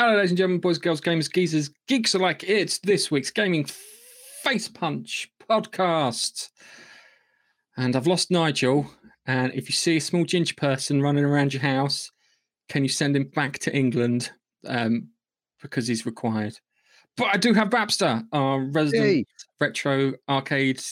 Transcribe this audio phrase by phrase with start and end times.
[0.00, 2.42] Hello, ladies and gentlemen, boys, girls, gamers, geezers, geeks alike.
[2.48, 3.66] It's this week's Gaming
[4.42, 6.48] Face Punch podcast.
[7.76, 8.90] And I've lost Nigel.
[9.26, 12.10] And if you see a small ginger person running around your house,
[12.70, 14.30] can you send him back to England
[14.66, 15.08] um,
[15.60, 16.58] because he's required?
[17.18, 19.24] But I do have Babster, our resident Hey.
[19.60, 20.82] retro arcade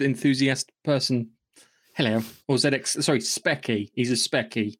[0.00, 1.28] enthusiast person.
[1.94, 2.22] Hello.
[2.48, 3.90] Or ZX, sorry, Specky.
[3.92, 4.78] He's a Specky.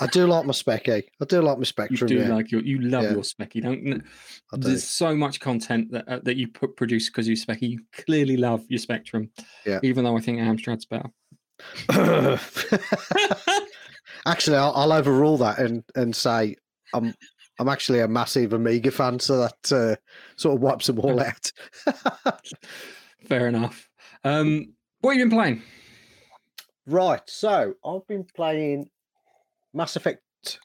[0.00, 1.04] I do like my Specky.
[1.20, 1.92] I do like my spectrum.
[1.92, 2.22] You Spectrum.
[2.22, 2.34] do yeah.
[2.34, 3.12] like your, you love Yeah.
[3.12, 4.02] your Specky, don't you?
[4.52, 4.68] I do.
[4.68, 7.70] There's so much content that uh, that you put produce because you Specky.
[7.70, 9.30] You clearly love your Spectrum.
[9.66, 9.80] Yeah.
[9.82, 11.10] Even though I think Amstrad's better.
[14.26, 16.56] actually, I'll, I'll overrule that and and say
[16.94, 17.14] I'm
[17.58, 19.96] I'm actually a massive Amiga fan, so that uh,
[20.36, 21.52] sort of wipes them all out.
[23.28, 23.88] Fair enough.
[24.24, 25.62] Um, what have you been playing?
[26.86, 27.20] right.
[27.26, 28.88] So I've been playing
[29.74, 30.22] Mass Effect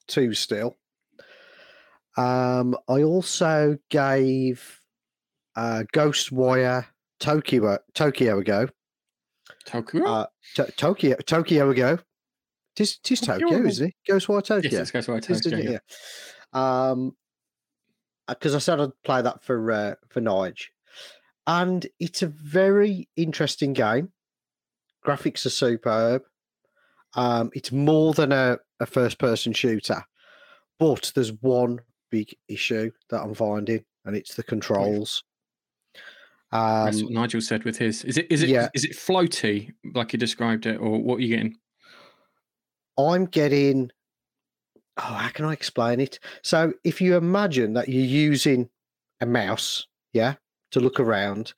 [0.07, 0.75] Two still.
[2.17, 4.79] Um, I also gave
[5.55, 6.85] uh, Ghostwire
[7.19, 8.67] Tokyo Tokyo ago.
[9.65, 10.05] Tokyo.
[10.05, 11.99] Uh, To- Tokyo Tokyo ago.
[12.75, 13.95] Tis, tis Tokyo Tokyo, isn't it?
[14.09, 14.69] Ghostwire Tokyo.
[14.71, 15.57] yes, go Tis, Tokyo.
[15.59, 15.79] yeah.
[16.53, 16.89] Yeah.
[16.91, 17.15] Um,
[18.27, 20.65] because I said I'd play that for uh, for Nige,
[21.45, 24.11] and it's a very interesting game.
[25.05, 26.23] Graphics are superb.
[27.15, 30.03] Um, it's more than a, a first person shooter,
[30.79, 31.79] but there's one
[32.11, 35.23] big issue that I'm finding, and it's the controls.
[36.51, 38.03] That's Um, what Nigel said with his.
[38.03, 38.69] Is it is it yeah.
[38.73, 41.57] is it floaty like he described it, or what are you getting?
[42.97, 43.91] I'm getting.
[44.97, 46.19] Oh, how can I explain it?
[46.41, 48.69] So, if you imagine that you're using
[49.19, 50.35] a mouse, yeah,
[50.71, 51.53] to look around,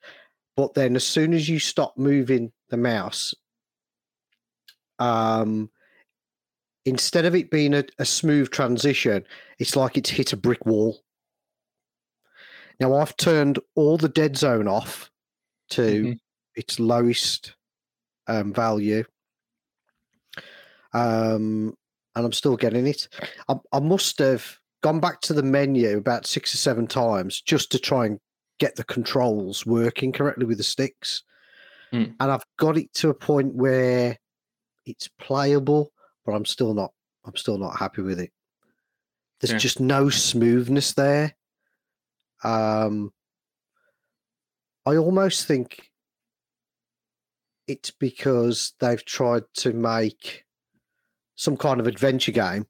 [0.56, 3.34] but then as soon as you stop moving the mouse,
[4.98, 5.70] um,
[6.84, 9.24] instead of it being a, a smooth transition,
[9.58, 11.02] it's like it's hit a brick wall.
[12.80, 15.10] Now, I've turned all the dead zone off
[15.70, 16.18] to Mhm.
[16.54, 17.54] its lowest
[18.26, 19.04] um, value
[20.94, 21.74] um,
[22.14, 23.08] and I'm still getting it.
[23.48, 27.70] I, I must have gone back to the menu about six or seven times just
[27.72, 28.18] to try and
[28.58, 31.22] get the controls working correctly with the sticks,
[31.92, 32.14] Mm.
[32.20, 34.18] and I've got it to a point where
[34.88, 35.92] it's playable,
[36.24, 36.92] but I'm still not.
[37.24, 38.32] I'm still not happy with it.
[39.40, 39.58] There's Yeah.
[39.58, 41.36] just no smoothness there.
[42.42, 43.12] Um,
[44.86, 45.90] I almost think
[47.66, 50.44] it's because they've tried to make
[51.36, 52.66] some kind of adventure game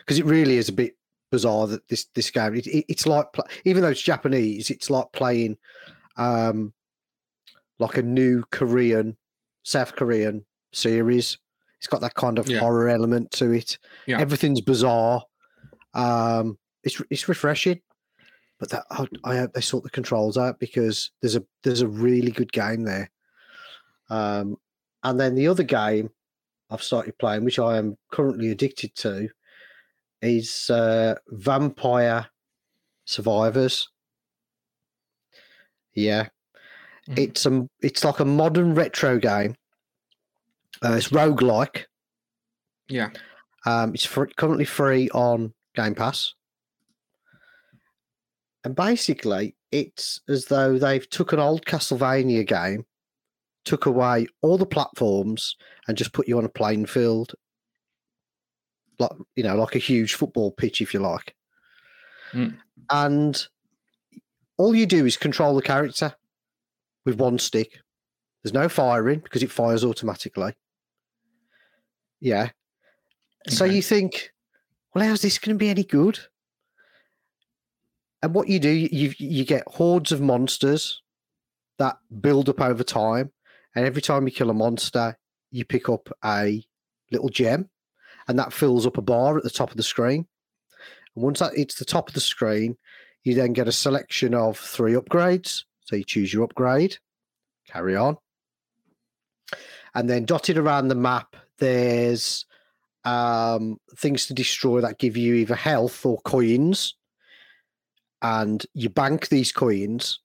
[0.00, 0.96] because it really is a bit
[1.30, 3.26] bizarre that this this game it, it- it's like
[3.64, 5.56] even though it's Japanese it's like playing
[6.16, 6.72] um
[7.78, 9.16] like a new Korean
[9.62, 11.38] South Korean series
[11.84, 12.60] it's got that kind of Yeah.
[12.60, 14.18] horror element to it Yeah.
[14.18, 15.22] everything's bizarre
[15.92, 17.82] um it's it's refreshing
[18.58, 21.86] but that I, I hope they sort the controls out because there's a there's a
[21.88, 23.10] really good game there
[24.08, 24.56] um
[25.02, 26.08] and then the other game
[26.70, 29.28] I've started playing, which I am currently addicted to,
[30.22, 32.26] is uh, Vampire
[33.04, 33.86] Survivors.
[35.92, 36.28] Yeah,
[37.06, 37.18] Mhm.
[37.18, 39.56] it's a it's like a modern retro game.
[40.82, 41.84] Uh, it's roguelike.
[42.88, 43.10] Yeah.
[43.66, 46.34] Um, it's currently free on Game Pass,
[48.62, 52.84] and basically, it's as though they've took an old Castlevania game,
[53.64, 55.56] took away all the platforms,
[55.88, 57.34] and just put you on a playing field,
[58.98, 61.34] like you know, like a huge football pitch, if you like.
[62.32, 62.56] Mm.
[62.90, 63.46] And
[64.58, 66.14] all you do is control the character
[67.04, 67.80] with one stick.
[68.42, 70.54] There's no firing because it fires automatically.
[72.24, 72.48] Yeah.
[73.48, 74.30] So you think,
[74.94, 76.18] well, how's this going to be any good?
[78.22, 81.02] And what you do, you you get hordes of monsters
[81.78, 83.30] that build up over time,
[83.76, 85.18] and every time you kill a monster,
[85.50, 86.64] you pick up a
[87.12, 87.68] little gem,
[88.26, 90.26] and that fills up a bar at the top of the screen.
[91.14, 92.78] And once that it's the top of the screen,
[93.22, 95.64] you then get a selection of three upgrades.
[95.82, 96.96] So you choose your upgrade,
[97.68, 98.16] carry on,
[99.94, 102.46] and then dotted around the map, there's
[103.04, 106.94] um, things to destroy that give you either health or coins,
[108.22, 110.20] and you bank these coins,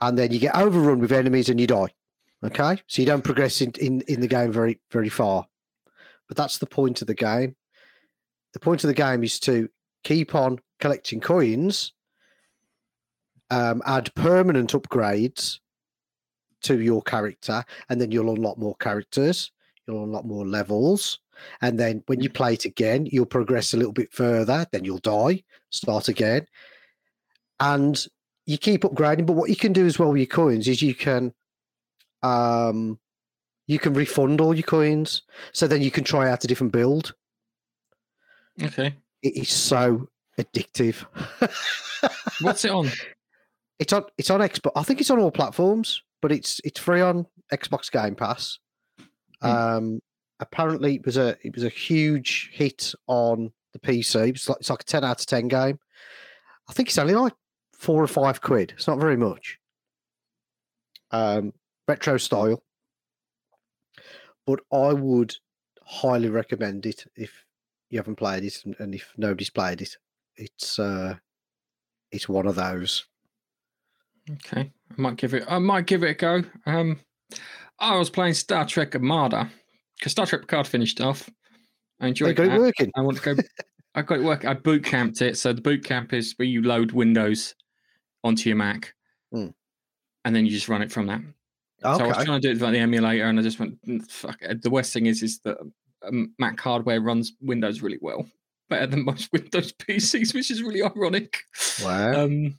[0.00, 1.88] and then you get overrun with enemies and you die.
[2.44, 5.46] Okay, so you don't progress in, in, in the game very very far,
[6.28, 7.56] but that's the point of the game.
[8.52, 9.68] The point of the game is to
[10.04, 11.92] keep on collecting coins,
[13.50, 15.58] um, add permanent upgrades
[16.62, 19.50] to your character, and then you'll unlock more characters.
[19.86, 21.18] You'll unlock more levels,
[21.60, 24.98] And then when you play it again, you'll progress a little bit further, then you'll
[24.98, 26.46] die, start again.
[27.60, 28.06] And
[28.46, 29.26] you keep upgrading.
[29.26, 31.32] But what you can do as well with your coins is you can
[32.22, 32.98] um
[33.66, 35.22] you can refund all your coins.
[35.52, 37.14] So then you can try out a different build.
[38.62, 38.94] Okay.
[39.22, 40.08] It is so
[40.38, 41.04] addictive.
[42.40, 42.88] What's it on?
[43.78, 44.72] It's on it's on Xbox.
[44.76, 48.58] I think it's on all platforms, but it's it's free on Xbox Game Pass.
[49.40, 49.46] Hmm.
[49.46, 50.00] Um,
[50.40, 54.30] apparently it was a it was a huge hit on the PC.
[54.30, 55.78] It's like it's like a ten out of ten game.
[56.68, 57.34] I think it's only like
[57.72, 58.72] four or five quid.
[58.76, 59.58] It's not very much.
[61.10, 61.54] Um,
[61.86, 62.62] retro style,
[64.46, 65.34] but I would
[65.82, 67.44] highly recommend it if
[67.88, 69.96] you haven't played it and, and if nobody's played it.
[70.36, 71.16] It's uh,
[72.12, 73.06] it's one of those.
[74.30, 75.44] Okay, I might give it.
[75.48, 76.42] I might give it a go.
[76.66, 77.00] Um,
[77.78, 79.50] I was playing Star Trek Armada
[79.98, 81.28] because Star Trek Picard finished off.
[82.00, 82.90] I enjoyed got it working.
[82.94, 83.42] I want to go.
[83.94, 84.44] I got it work.
[84.44, 85.36] I boot camped it.
[85.38, 87.54] So the boot camp is where you load Windows
[88.22, 88.94] onto your Mac,
[89.32, 89.48] Hmm.
[90.24, 91.20] and then you just run it from that.
[91.84, 91.98] Okay.
[91.98, 94.08] So I was trying to do it with the emulator, and I just went, "Mm,
[94.10, 95.56] "Fuck!" it." The worst thing is, is that
[96.06, 98.26] um, Mac hardware runs Windows really well,
[98.68, 101.38] better than most Windows PCs, which is really ironic.
[101.82, 102.24] Wow.
[102.24, 102.58] Um,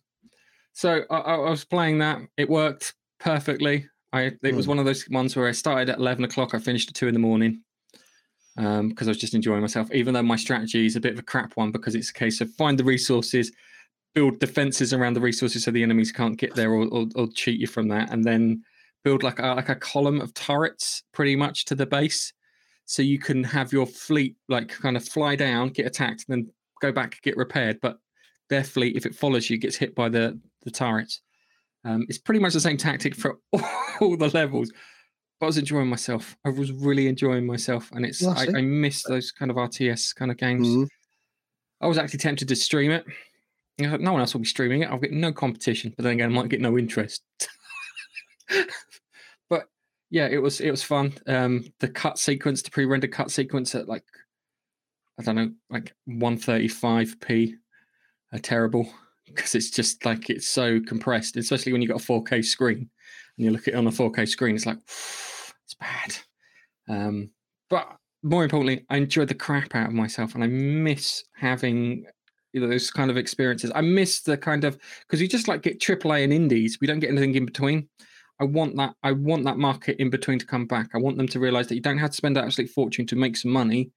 [0.79, 2.21] so I, I was playing that.
[2.37, 3.85] It worked perfectly.
[4.13, 4.69] I it was Hmm.
[4.69, 6.53] one of those ones where I started at eleven o'clock.
[6.53, 7.61] I finished at two in the morning
[8.55, 9.91] because I was just enjoying myself.
[9.91, 12.41] Even though my strategy is a bit of a crap one because it's a case
[12.41, 13.51] of find the resources,
[14.15, 17.59] build defenses around the resources so the enemies can't get there or, or, or cheat
[17.59, 18.63] you from that, and then
[19.03, 22.33] build like a, like a column of turrets pretty much to the base,
[22.85, 26.53] so you can have your fleet like kind of fly down, get attacked, and then
[26.81, 27.79] go back get repaired.
[27.81, 27.97] But
[28.49, 31.21] their fleet, if it follows you, gets hit by the the turrets.
[31.85, 33.37] Um, it's pretty much the same tactic for
[34.01, 34.71] all the levels.
[35.39, 36.35] But I was enjoying myself.
[36.45, 40.13] I was really enjoying myself, and it's Yeah, I I, miss those kind of RTS
[40.13, 40.67] kind of games.
[40.67, 40.87] Mhm.
[41.81, 43.05] I was actually tempted to stream it.
[43.77, 44.89] Know, no one else will be streaming it.
[44.89, 47.23] I'll get no competition, but then again, I might get no interest.
[49.49, 49.69] but
[50.09, 51.13] yeah, it was it was fun.
[51.25, 54.03] Um, the cut sequence, the pre-rendered cut sequence at like
[55.17, 57.53] I don't know, like 135p,
[58.33, 58.91] are terrible
[59.33, 62.89] because it's just like it's so compressed, especially when you've got a 4K screen
[63.37, 66.17] and you look at it on a 4K screen, it's like it's bad.
[66.87, 67.29] Um,
[67.69, 67.87] but
[68.23, 72.05] more importantly, I enjoyed the crap out of myself, and I miss having
[72.53, 73.71] you know, those kind of experiences.
[73.75, 76.79] I miss the kind of because you just like get AAA and indies.
[76.81, 77.87] We don't get anything in between.
[78.39, 78.95] I want that.
[79.03, 80.89] I want that market in between to come back.
[80.93, 83.15] I want them to realize that you don't have to spend an absolute fortune to
[83.15, 83.91] make some money.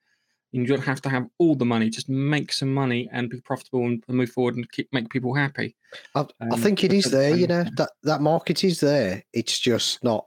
[0.52, 1.88] You don't have to have all the money.
[1.88, 5.74] Just make some money and be profitable and, move forward and keep make people happy.
[6.14, 7.34] I, I Um, think it is there.
[7.34, 9.24] You know that that market is there.
[9.32, 10.26] It's just not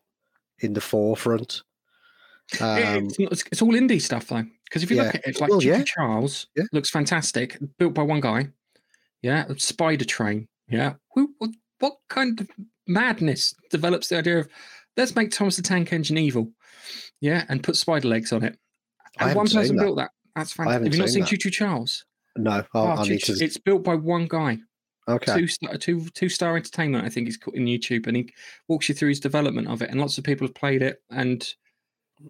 [0.59, 1.61] in the forefront.
[2.59, 5.41] Um, it's, not- it's, all indie stuff though, because if you look at it, it's
[5.41, 5.83] like Well, yeah.
[5.83, 6.63] Charles Yeah.
[6.73, 8.49] looks fantastic, built by one guy.
[9.21, 10.47] Yeah, Spider Train.
[10.67, 11.33] Yeah, who?
[11.39, 12.49] What, what kind of
[12.87, 14.47] madness develops the idea of
[14.97, 16.51] let's make Thomas the Tank Engine evil?
[17.21, 18.57] Yeah, and put spider legs on it.
[19.19, 19.83] And one person that.
[19.83, 20.11] built that.
[20.35, 20.83] That's fantastic.
[20.85, 21.29] Have you not seen that.
[21.29, 22.05] Choo Choo Charles?
[22.37, 23.43] no, Oh, Choo to.
[23.43, 24.57] It's built by one guy.
[25.07, 25.35] Okay.
[25.39, 28.33] Two star, two two star entertainment, I think called in YouTube, and he
[28.67, 29.89] walks you through his development of it.
[29.91, 31.01] And lots of people have played it.
[31.11, 31.47] And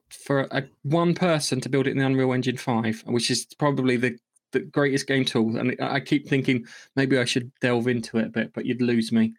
[0.10, 3.96] for a, one person to build it in the Unreal Engine Five, which is probably
[3.98, 4.18] the
[4.52, 6.66] the greatest game tool, and I I keep thinking
[6.96, 9.34] maybe I should delve into it a bit, but you'd lose me.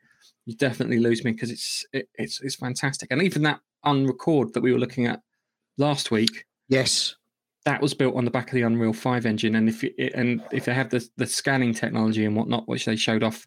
[0.47, 3.11] You definitely lose me because it's it, it's it's fantastic.
[3.11, 5.21] And even that unrecord that we were looking at
[5.77, 7.15] last week, Yes.
[7.67, 10.41] That was built on the back of the Unreal Five engine, and if you, and
[10.53, 13.45] if they have the the scanning technology and whatnot, which they showed off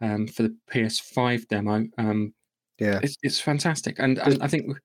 [0.00, 2.34] um, for the PS5 demo, um,
[2.80, 3.00] Yeah.
[3.02, 3.98] it's, it's fantastic.
[3.98, 4.76] And, and I think,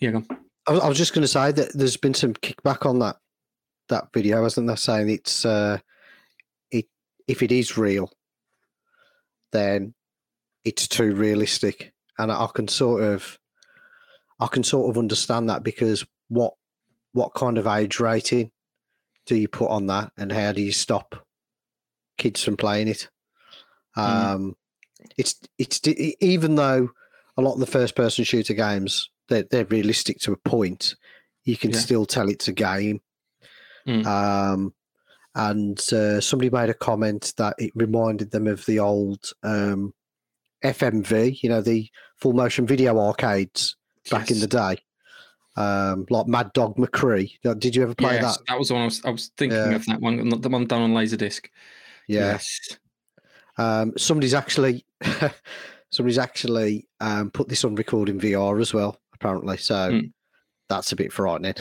[0.00, 0.20] yeah.
[0.66, 3.16] I was, I was just going to say that there's been some kickback on that
[3.88, 4.76] that video, hasn't there?
[4.76, 5.78] Saying it's uh,
[6.70, 6.86] it
[7.26, 8.10] if it is real,
[9.50, 9.94] then
[10.64, 13.36] it's too realistic, and I, I can sort of
[14.38, 16.54] I can sort of understand that because what
[17.12, 18.50] what kind of age rating
[19.26, 21.26] do you put on that, and how do you stop
[22.18, 23.08] kids from playing it?
[23.96, 24.02] Mm.
[24.34, 24.56] Um,
[25.16, 26.90] it's it's e- even though
[27.36, 30.94] a lot of the first person shooter games they're, they're realistic to a point
[31.44, 31.78] you can Yeah.
[31.78, 33.00] still tell it's a game
[33.86, 34.04] Mm.
[34.06, 34.74] um
[35.34, 39.94] and uh, somebody made a comment that it reminded them of the old um
[40.62, 41.88] fmv you know the
[42.18, 43.76] full motion video arcades
[44.10, 44.76] back in the day
[45.56, 48.82] um like mad dog mccree did you ever play Yes, that that was the one
[48.82, 49.74] I was, I was thinking Yeah.
[49.76, 51.46] of that one, not the one done on Laserdisc.
[52.06, 52.78] yeah Yes.
[53.58, 54.86] Um, somebody's actually
[55.90, 59.56] somebody's actually um, put this on record in VR as well, apparently.
[59.58, 60.06] So Hmm.
[60.68, 61.54] that's a bit frightening.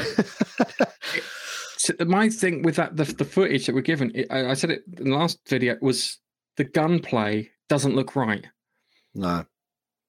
[1.77, 4.69] So my thing with that, the, the footage that we're given, it, I, I said
[4.69, 6.17] it in the last video, was
[6.57, 8.45] the gunplay doesn't look right.
[9.15, 9.45] No.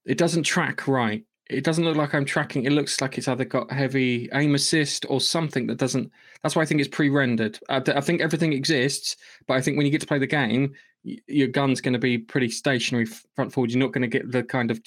[0.05, 1.23] It doesn't track right.
[1.51, 2.65] It doesn't look like I'm tracking.
[2.65, 6.11] It looks like it's either got heavy aim assist or something that doesn't.
[6.43, 7.59] That's why I think it's pre-rendered.
[7.69, 9.15] I, I think everything exists,
[9.47, 12.17] but I think when you get to play the game, your gun's going to be
[12.17, 13.05] pretty stationary
[13.35, 13.71] front forward.
[13.71, 14.79] You're not going to get the kind of.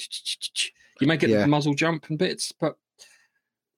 [1.01, 1.41] You may get Yeah.
[1.43, 2.77] the muzzle jump and bits, but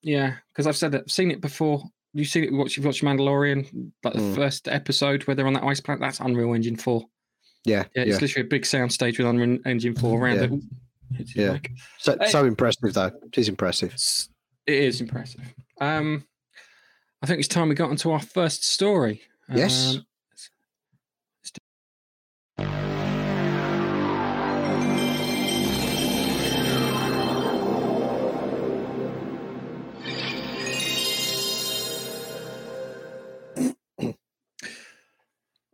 [0.02, 1.83] yeah, because I've said it, I've seen it before.
[2.12, 2.52] You've seen it.
[2.52, 4.35] Watch, you've watched Mandalorian, like the Mm.
[4.35, 6.00] first episode where they're on that ice planet.
[6.00, 7.07] That's Unreal Engine Four.
[7.64, 7.85] Yeah.
[7.95, 8.12] Yeah, Yeah.
[8.12, 10.45] it's literally a big sound stage with Unreal Engine Four around Yeah.
[10.57, 10.62] it.
[11.35, 11.53] Yeah.
[11.53, 11.71] mic.
[11.99, 13.11] So, so impressive, though.
[13.25, 13.95] It is impressive.
[14.67, 15.55] It's- impressive.
[15.81, 16.27] Um,
[17.23, 19.23] I think it's time we got into our first story.
[19.53, 19.97] Yes.
[19.97, 20.07] Um,
[22.59, 22.67] let's do-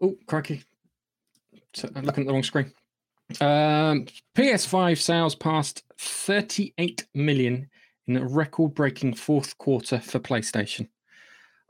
[0.00, 0.62] Oh, crikey.
[1.74, 2.72] So, I'm looking at the wrong screen.
[3.40, 7.68] Um, PS5 sales passed 38 million
[8.06, 10.88] in a record breaking fourth quarter for PlayStation.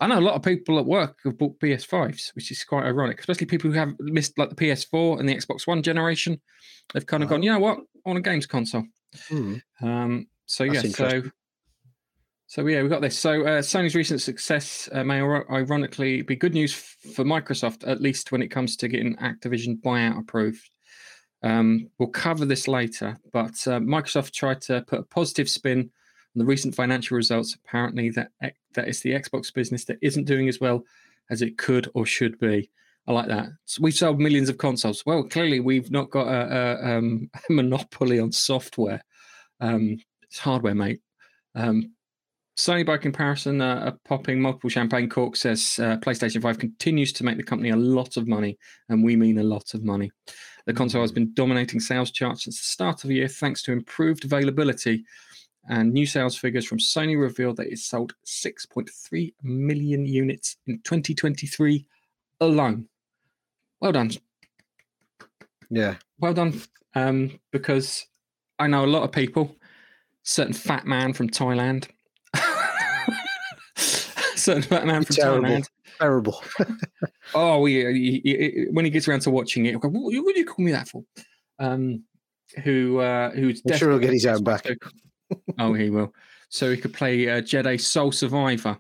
[0.01, 3.21] I know a lot of people at work have bought PS5s, which is quite ironic,
[3.21, 6.41] especially people who have missed like the PS4 and the Xbox One generation.
[6.93, 8.85] They've kind of gone, you know what, on a games console.
[9.29, 9.57] Hmm.
[9.81, 11.23] Um, so yeah, so
[12.53, 13.19] so yeah, we got this.
[13.19, 18.33] So uh, Sony's recent success uh, may ironically be good news for Microsoft, at least
[18.33, 20.69] when it comes to getting Activision buyout approved.
[21.43, 26.39] Um, we'll cover this later, but uh, Microsoft tried to put a positive spin on
[26.39, 27.55] the recent financial results.
[27.55, 30.85] Apparently, that that it's the Xbox business that isn't doing as well
[31.31, 32.71] as it could or should be.
[33.07, 33.49] I like that.
[33.65, 35.05] So we've sold millions of consoles.
[35.05, 39.03] Well, clearly we've not got a, a, um, a monopoly on software.
[39.61, 41.01] Um, it's hardware, mate.
[41.55, 41.93] Um,
[42.57, 47.25] Sony, by comparison, uh, are popping multiple champagne corks as uh, PlayStation 5 continues to
[47.25, 48.59] make the company a lot of money,
[48.89, 50.11] and we mean a lot of money.
[50.67, 53.73] The console has been dominating sales charts since the start of the year thanks to
[53.73, 55.05] improved availability.
[55.69, 61.87] And new sales figures from Sony revealed that it sold 6.3 million units in 2023
[62.41, 62.89] alone.
[63.81, 64.11] Well done,
[65.71, 65.97] Yeah.
[66.19, 66.61] well done.
[66.95, 68.07] Um, because
[68.59, 69.57] I know a lot of people,
[70.25, 71.89] certain fat man from Thailand,
[74.61, 75.49] certain man from Terrible.
[75.49, 75.69] Thailand.
[76.01, 76.45] Terrible.
[77.35, 77.91] Oh, yeah.
[77.91, 80.45] He, he- he- when he gets around to watching it, go, what, what do you
[80.45, 81.05] call me that for?
[81.59, 82.05] Um,
[82.65, 84.67] who uh, who's I'm sure he'll get his own back.
[85.59, 86.13] oh, he will.
[86.51, 88.77] So he could play uh, Jedi Soul Survivor.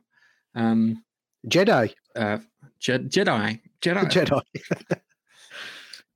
[0.55, 1.03] Um,
[1.49, 1.95] Jedi.
[2.17, 2.39] uh,
[2.81, 3.61] Je- Jedi.
[3.81, 4.05] Jedi.
[4.11, 4.43] Jedi.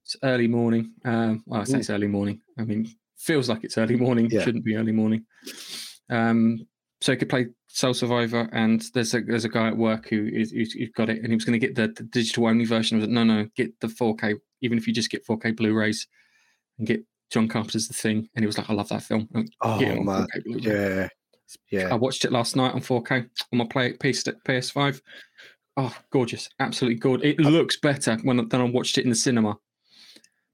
[0.04, 0.92] It's early morning.
[1.04, 2.40] Um, well, I say it's early morning.
[2.58, 4.28] I mean, feels like it's early morning.
[4.30, 4.42] Yeah.
[4.42, 5.24] Shouldn't be early morning.
[6.10, 6.66] Um,
[7.00, 10.30] so he could play Soul Survivor, and there's a there's a guy at work who
[10.32, 12.64] is who's, who's got it, and he was going to get the, the digital only
[12.64, 12.96] version.
[12.96, 14.36] I was like, no, no, get the 4K.
[14.62, 16.06] Even if you just get 4K Blu-rays,
[16.78, 19.28] and get John Carpenter's The Thing, and he was like, I love that film.
[19.60, 20.26] Oh, "Get it on man.
[20.46, 21.08] Yeah.
[21.70, 21.92] Yeah.
[21.92, 25.02] I watched it last night on 4K on my play PS PS5.
[25.76, 26.48] Oh, gorgeous!
[26.58, 27.26] Absolutely gorgeous.
[27.26, 29.58] It looks better when than I watched it in the cinema.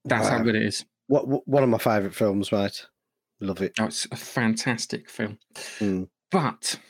[0.05, 0.85] That's how good it is.
[1.07, 2.85] What, what one of my favourite films, right?
[3.41, 3.75] Love it.
[3.79, 5.39] Oh, it's a fantastic film.
[5.79, 6.09] Mm.
[6.33, 6.81] But,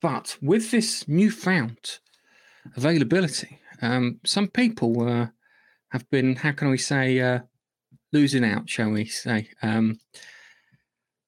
[0.00, 1.98] but with this newfound
[2.76, 5.26] availability, um, some people uh,
[5.90, 7.40] have been, how can we say, uh,
[8.12, 9.48] losing out, shall we say?
[9.62, 9.98] Um,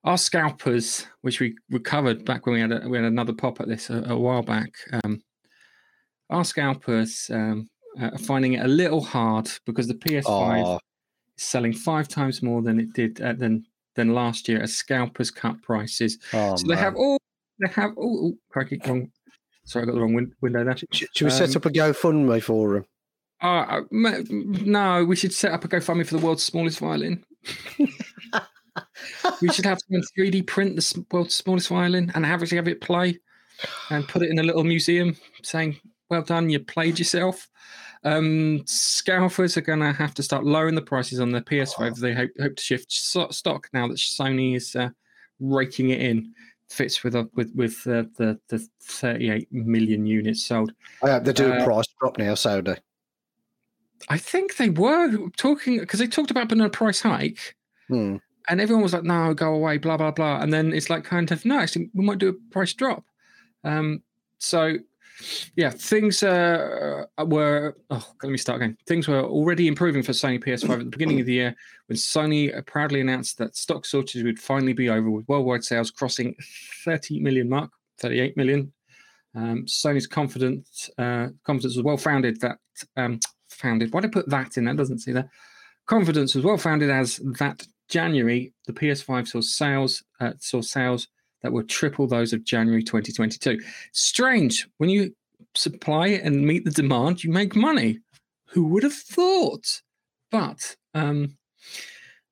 [0.05, 3.69] our scalpers, which we recovered back when we had a, we had another pop at
[3.69, 4.73] this a, a while back,
[5.05, 5.23] um,
[6.31, 7.69] our scalpers um,
[8.01, 10.81] are finding it a little hard because the PS5 Oh, is
[11.37, 13.65] selling five times more than it did uh, than
[13.95, 16.19] than last year as scalpers cut prices.
[16.33, 17.19] oh so they have all
[17.63, 18.33] they have all.
[18.35, 19.11] Oh, crikey, wrong.
[19.65, 20.77] Sorry, I got the wrong win- window there.
[20.77, 22.85] Sh- Should we set Um, up a GoFundMe for him?
[23.43, 23.81] Uh, uh,
[24.31, 27.25] no, we should set up a GoFundMe for the world's smallest violin.
[29.41, 32.81] we should have someone 3D print the world's smallest violin and have actually have it
[32.81, 33.19] play
[33.91, 35.77] and put it in a little museum saying,
[36.11, 37.49] well done, you played yourself.
[38.05, 41.97] Um, scalpers are going to have to start lowering the prices on their PS5.
[41.99, 44.89] They hope, hope to shift stock now that Sony is uh,
[45.39, 46.33] raking it in.
[46.73, 50.73] Fits with a, with with uh, the the 38 million units sold.
[51.03, 52.77] I hope they do a uh, price drop now, Saudi.
[54.09, 57.57] I think they were talking because they talked about putting a price hike,
[57.89, 58.17] Hmm.
[58.49, 60.41] and everyone was like, "No, go away," blah blah blah.
[60.41, 63.05] And then it's like kind of no, actually, we might do a price drop.
[63.65, 64.03] Um,
[64.39, 64.77] so
[65.57, 67.77] yeah, things uh, were.
[67.91, 68.77] Oh, let me start again.
[68.87, 72.57] Things were already improving for Sony PS5 at the beginning of the year when Sony
[72.57, 76.35] uh, proudly announced that stock shortages would finally be over, with worldwide sales crossing
[76.85, 78.73] 30 million mark, 38 million.
[79.35, 82.59] Um, Sony's confidence uh, confidence was well founded that
[82.97, 83.93] um, founded.
[83.93, 84.65] Why did I put that in?
[84.65, 85.29] That doesn't see that.
[85.87, 91.09] Confidence was well founded as that January the PS5 saw sales uh, saw sales
[91.43, 93.61] that were triple those of January 2022.
[93.93, 95.15] Strange when you
[95.55, 97.99] supply and meet the demand, you make money.
[98.47, 99.83] Who would have thought?
[100.31, 101.37] But um,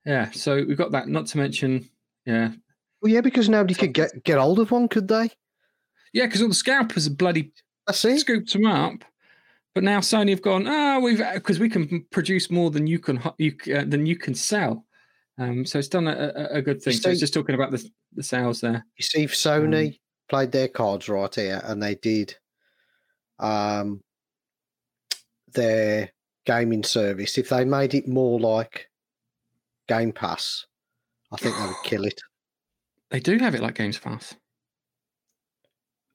[0.05, 1.09] yeah, so we've got that.
[1.09, 1.89] Not to mention,
[2.27, 2.53] yeah,
[3.03, 5.31] Well, yeah, because nobody could get get hold of one, could they?
[6.13, 7.53] yeah, because all the scalpers are bloody
[7.87, 8.21] That's it.
[8.21, 9.05] scooped them up.
[9.75, 13.17] But now Sony have gone, ah, we've because we can produce more than you can
[13.17, 14.85] hu- you c- uh, than you can sell.
[15.41, 16.93] Um, so it's done a, a, good thing.
[16.93, 17.83] So it's just talking about the
[18.13, 18.85] the sales there.
[18.99, 22.37] You see, if Sony played their cards right here, and they did
[23.39, 24.03] um,
[25.55, 26.13] their
[26.45, 27.39] gaming service.
[27.39, 28.91] If they made it more like
[29.89, 30.67] Game Pass,
[31.33, 32.21] I think they would kill it.
[33.09, 34.37] They do have it like Games Pass.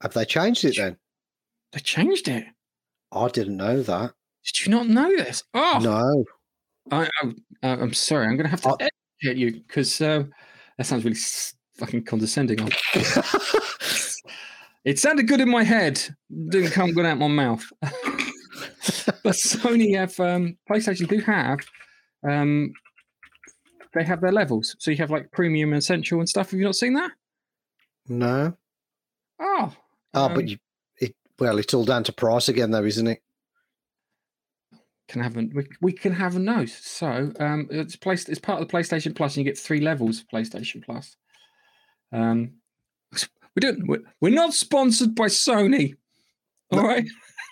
[0.03, 0.97] Have they changed it then?
[1.71, 2.45] They changed it.
[3.11, 4.13] I didn't know that.
[4.45, 5.43] Did you not know this?
[5.55, 6.25] Oh, No.
[6.91, 7.09] I,
[7.63, 8.27] I, I'm sorry.
[8.27, 8.89] I'm going to have to I-
[9.21, 10.23] educate you because uh,
[10.77, 11.17] that sounds really
[11.77, 12.69] fucking condescending.
[14.85, 15.99] It sounded good in my head,
[16.49, 17.65] didn't come good out my mouth.
[17.81, 21.57] but Sony have um, PlayStation do have
[22.23, 22.71] um,
[23.95, 24.75] they have their levels.
[24.77, 26.51] So you have like premium and essential and stuff.
[26.51, 27.11] Have you not seen that?
[28.07, 28.55] no.
[29.39, 29.73] Oh,
[30.13, 30.57] Oh, um, but you,
[30.97, 33.21] it well, it's all down to price again, though, isn't it?
[35.07, 36.69] Can have a, we, we can have a note.
[36.69, 38.29] So um, it's placed.
[38.29, 41.15] It's part of the PlayStation Plus, and you get three levels of PlayStation Plus.
[42.11, 42.53] Um,
[43.55, 43.87] we don't.
[43.87, 45.95] We're, we're not sponsored by Sony.
[46.71, 46.87] All No.
[46.87, 47.05] right,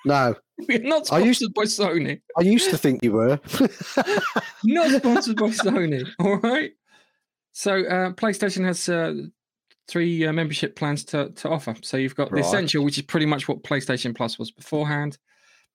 [0.06, 0.36] No,
[0.68, 2.22] we're not I used- sponsored by Sony.
[2.38, 3.40] I used to think you were.
[4.66, 6.08] Not sponsored by Sony.
[6.20, 6.72] All right.
[7.52, 9.14] So uh, PlayStation has uh,
[9.88, 11.76] three uh, membership plans to, to offer.
[11.84, 12.42] So you've got Right.
[12.42, 15.18] the Essential, which is pretty much what PlayStation Plus was beforehand.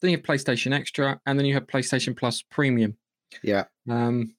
[0.00, 2.96] Then you have PlayStation Extra, and then you have PlayStation Plus Premium.
[3.42, 3.64] yeah.
[3.88, 4.34] Um,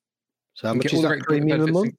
[0.54, 1.96] So how much is that premium a month?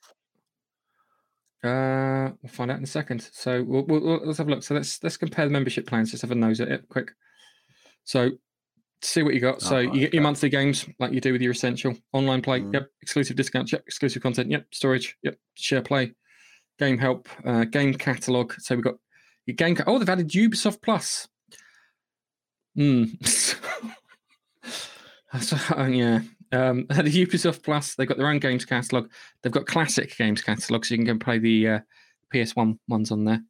[1.62, 3.29] Uh, we'll find out in a second.
[3.33, 4.62] So we'll, we'll, let's have a look.
[4.62, 6.11] So let's let's compare the membership plans.
[6.11, 7.11] Just have a nose at it quick.
[8.05, 8.31] So
[9.03, 9.61] see what you got.
[9.61, 12.61] So Oh, you get your monthly games like you do with your essential online play.
[12.61, 12.73] Mm.
[12.75, 12.87] Yep.
[13.03, 13.73] Exclusive discounts.
[13.73, 13.83] Yep.
[13.87, 14.51] Exclusive content.
[14.51, 14.66] Yep.
[14.73, 15.16] Storage.
[15.23, 15.37] Yep.
[15.55, 16.12] Share play.
[16.79, 17.29] Game help.
[17.44, 18.55] Uh, game catalog.
[18.59, 18.94] So we've got
[19.44, 19.75] your game.
[19.77, 21.29] Ca- oh, they've added Ubisoft Plus.
[22.76, 23.04] Hmm.
[25.40, 25.56] so,
[25.87, 26.20] yeah.
[26.52, 29.11] Um, the Ubisoft Plus, they've got their own games catalog.
[29.42, 31.78] They've got classic games catalog, so you can go and play the uh,
[32.35, 33.40] PS1 ones on there.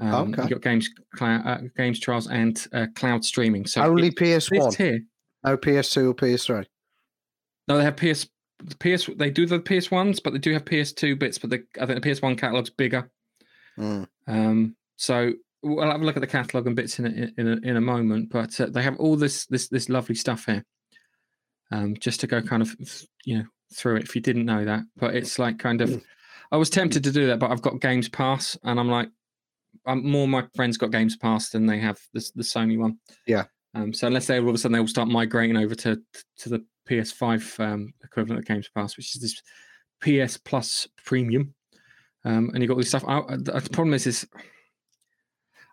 [0.00, 0.42] Um, Okay.
[0.42, 3.66] You've got games, clou- uh, games trials, and uh, cloud streaming.
[3.66, 5.00] So Only it- PS1, here.
[5.44, 6.66] no PS2 or PS3.
[7.68, 8.26] No, they have PS.
[8.64, 9.08] The PS.
[9.16, 11.38] They do the PS ones, but they do have PS2 bits.
[11.38, 13.10] But the, I think the PS1 catalog's bigger.
[13.78, 14.06] Mm.
[14.26, 17.68] Um, so we'll have a look at the catalog and bits in a, in a,
[17.68, 18.30] in a moment.
[18.30, 20.64] But uh, they have all this this this lovely stuff here.
[21.70, 22.76] Um, just to go kind of
[23.24, 23.44] you know
[23.74, 24.82] through it if you didn't know that.
[24.96, 25.90] But it's like kind of.
[25.90, 26.02] Mm.
[26.50, 29.08] I was tempted to do that, but I've got Games Pass, and I'm like,
[29.86, 32.98] I'm, more my friends got Games Pass than they have the the Sony one.
[33.26, 33.44] Yeah.
[33.74, 36.00] Um, so unless they all of a sudden they all start migrating over to
[36.38, 39.42] to the PS5 um, equivalent of Games Pass, which is this
[40.02, 41.54] PS Plus Premium,
[42.24, 43.04] um, and you got all this stuff.
[43.06, 44.26] I, I- the problem is, is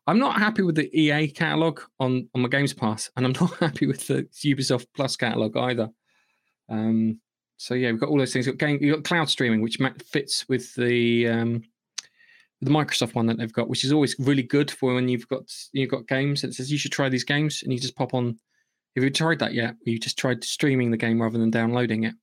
[0.09, 3.55] I'm not happy with the EA catalog on on my Games Pass, and I'm not
[3.59, 5.87] happy with the Ubisoft Plus catalog either.
[6.67, 7.19] Um,
[7.57, 8.47] so yeah, we've got all those things.
[8.47, 9.77] You've got game, you got cloud streaming, which
[10.11, 11.63] fits with the um,
[12.61, 15.43] the Microsoft one that they've got, which is always really good for when you've got
[15.73, 16.43] you've got games.
[16.43, 18.35] It says you should try these games, and you just pop on.
[18.95, 19.75] Have you tried that yet?
[19.85, 22.15] You just tried streaming the game rather than downloading it.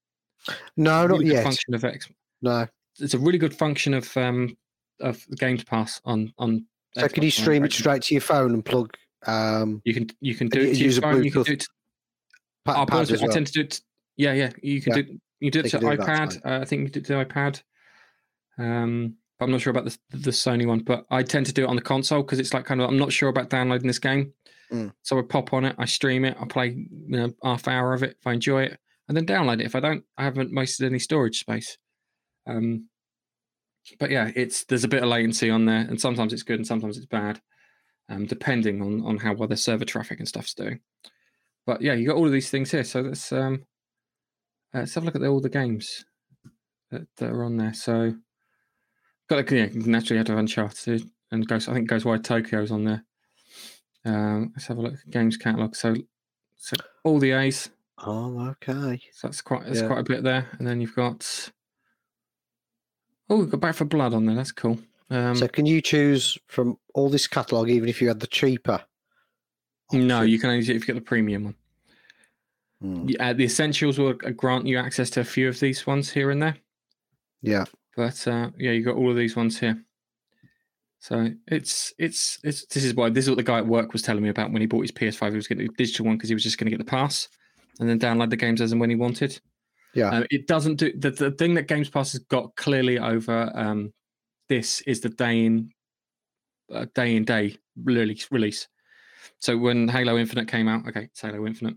[0.77, 1.45] No, not Really good yet.
[1.45, 2.09] Function of X.
[2.43, 2.67] No.
[2.99, 4.57] It's a really good function of um
[4.99, 6.67] of the Games Pass on on.
[7.01, 10.35] So can you stream it straight to your phone and plug um, You can you
[10.35, 11.25] can do it to your phone.
[11.25, 11.61] You can do it.
[11.61, 11.69] To,
[12.69, 13.81] iPad as you, I tend to do it.
[14.17, 14.51] Yeah, yeah.
[14.63, 15.03] You can Yeah.
[15.03, 16.41] do you do it to do iPad.
[16.45, 17.63] Uh, I think you do it to iPad.
[18.59, 20.81] Um, but I'm not sure about the the Sony one.
[20.81, 22.99] But I tend to do it on the console because it's like kind of I'm
[22.99, 24.33] not sure about downloading this game.
[24.73, 24.93] Mm.
[25.03, 28.03] So I pop on it, I stream it, I play you know half hour of
[28.03, 28.79] it if I enjoy it,
[29.09, 29.67] and then download it.
[29.67, 31.79] If I don't, I haven't wasted any storage space.
[32.47, 32.89] Um,
[33.99, 36.67] but yeah, it's there's a bit of latency on there, and sometimes it's good and
[36.67, 37.41] sometimes it's bad,
[38.09, 40.81] um, depending on on how well the server traffic and stuff's doing.
[41.67, 42.85] But yeah, you got all of these things here.
[42.85, 43.65] So let's um,
[44.75, 46.05] uh, let's have a look at the, all the games
[46.91, 47.75] that, that are on there.
[47.75, 48.15] So
[49.29, 51.69] got to yeah, naturally have to Uncharted and Ghost.
[51.69, 53.05] I think Ghostwire Tokyo's on there.
[54.05, 55.75] Um, let's have a look at games catalog.
[55.75, 55.95] So
[56.57, 57.71] so all the A's.
[57.99, 59.01] Oh, okay.
[59.13, 59.89] So that's quite that's Yeah.
[59.89, 60.47] quite a bit there.
[60.59, 61.51] And then you've got
[63.31, 64.37] oh, we've got Back 4 Blood on there.
[64.37, 64.79] That's cool.
[65.11, 68.83] Um, so can you choose from all this catalog, even if you had the cheaper
[69.93, 71.55] No, you can only do it if you get the premium one.
[72.83, 73.09] Hmm.
[73.09, 76.31] Yeah, the essentials will uh, grant you access to a few of these ones here
[76.31, 76.57] and there,
[77.41, 77.65] Yeah.
[77.97, 79.83] but uh, yeah, you got all of these ones here.
[80.99, 84.03] So it's it's it's this is why this is what the guy at work was
[84.03, 85.31] telling me about when he bought his PS5.
[85.31, 87.29] He was getting a digital one because he was just going to get the pass
[87.79, 89.39] and then download the games as and when he wanted.
[89.97, 90.11] Yeah.
[90.11, 93.93] Um, it doesn't do the, the thing that Games Pass has got clearly over um,
[94.49, 95.71] this is the day in
[96.73, 98.69] uh, day in day release release.
[99.41, 101.77] So when Halo Infinite came out, okay, it's Halo Infinite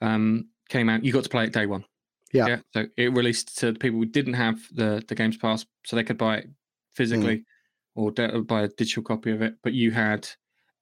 [0.00, 1.84] um, came out, you got to play it day one.
[2.32, 2.60] Yeah.
[2.72, 6.18] So it released to people who didn't have the the Games Pass, so they could
[6.18, 6.46] buy it
[6.94, 7.44] physically
[7.94, 10.28] or de- buy a digital copy of it, but you had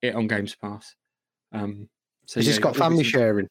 [0.03, 0.95] it on Games Pass.
[1.53, 1.89] Um,
[2.27, 3.49] so yeah, this got family sharing?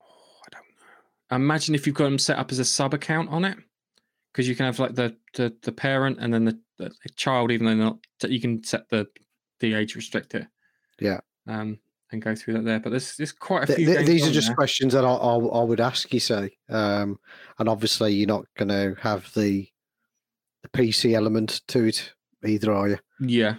[0.00, 0.86] I don't know.
[1.30, 3.56] Imagine if you've got them set up as a sub account on it,
[4.32, 7.66] because you can have like the the, the parent and then the, the child, even
[7.66, 7.98] though not.
[8.30, 9.06] You can set the
[9.60, 10.46] the age restrictor.
[11.00, 11.20] Yeah.
[11.46, 11.78] Um,
[12.12, 13.86] and go through that there, but there's there's quite a few.
[13.86, 14.56] th- games these are just there.
[14.56, 16.56] questions that I, I, I would ask you, say.
[16.68, 17.18] Um,
[17.58, 19.68] and obviously, you're not going to have the
[20.62, 22.12] the PC element to it
[22.44, 22.98] either, are you?
[23.20, 23.56] Yeah,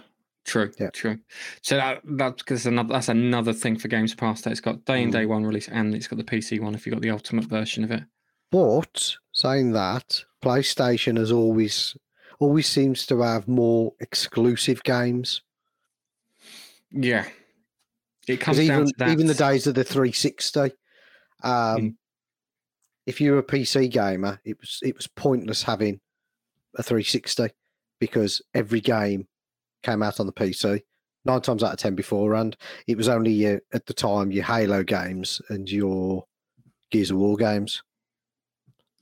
[0.48, 0.90] true, Yeah.
[0.90, 1.18] true.
[1.62, 5.02] So that that's because another that's another thing for Games Pass that it's got day
[5.02, 5.16] and Mm.
[5.16, 7.84] day one release and it's got the PC one if you got the ultimate version
[7.84, 8.02] of it.
[8.50, 11.96] But saying that, PlayStation has always
[12.40, 15.42] always seems to have more exclusive games.
[16.90, 17.28] Yeah,
[18.26, 19.10] It comes down even to that.
[19.10, 20.70] even the days of the 360, um,
[21.44, 21.96] Mm.
[23.06, 26.00] if you were a PC gamer, it was it was pointless having
[26.76, 27.50] a 360
[27.98, 29.28] because every game
[29.82, 30.80] came out on the PC.
[31.24, 34.82] Nine times out of ten beforehand, it was only your, at the time your Halo
[34.82, 36.24] games and your
[36.90, 37.82] Gears of War games.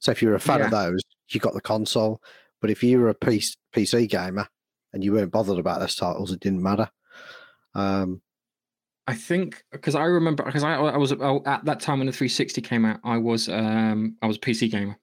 [0.00, 2.20] So if you were a fan of those, you got the console.
[2.60, 4.48] But if you were a PC, PC gamer
[4.92, 6.90] and you weren't bothered about those titles, it didn't matter.
[7.74, 8.22] Um,
[9.06, 12.12] I think because I remember because I, I was oh, at that time when the
[12.12, 14.98] 360 came out, I was um I was a PC gamer.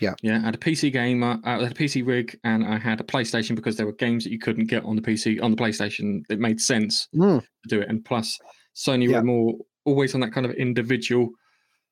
[0.00, 0.14] Yeah.
[0.22, 0.38] yeah.
[0.38, 3.04] I had a PC game, uh, I had a PC rig, and I had a
[3.04, 6.22] PlayStation because there were games that you couldn't get on the PC on the PlayStation.
[6.30, 8.38] It made sense mm, to do it, and plus
[8.74, 9.18] Sony Yeah.
[9.18, 11.30] were more always on that kind of individual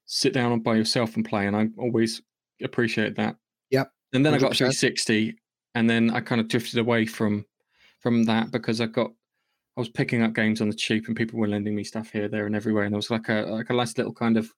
[0.06, 2.22] sit down by yourself and play, and I always
[2.62, 3.36] appreciate that.
[3.70, 4.56] Yep, And then I got 100%.
[4.56, 5.34] 360,
[5.74, 7.44] and then I kind of drifted away from
[8.00, 9.10] from that because I got
[9.76, 12.28] I was picking up games on the cheap, and people were lending me stuff here,
[12.28, 14.50] there, and everywhere, and there was like a like a last little kind of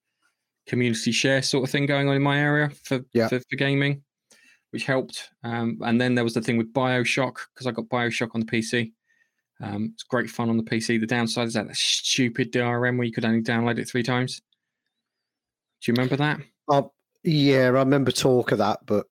[0.70, 3.28] community share sort of thing going on in my area for Yeah.
[3.28, 4.02] for, for gaming,
[4.70, 5.30] which helped.
[5.42, 8.46] Um, and then there was the thing with Bioshock because I got Bioshock on the
[8.46, 8.92] PC.
[9.60, 10.98] Um, it's great fun on the PC.
[11.00, 14.40] The downside is that stupid DRM where you could only download it three times.
[15.82, 16.40] Do you remember that?
[16.70, 16.84] I,
[17.24, 19.06] yeah, I remember talk of that, but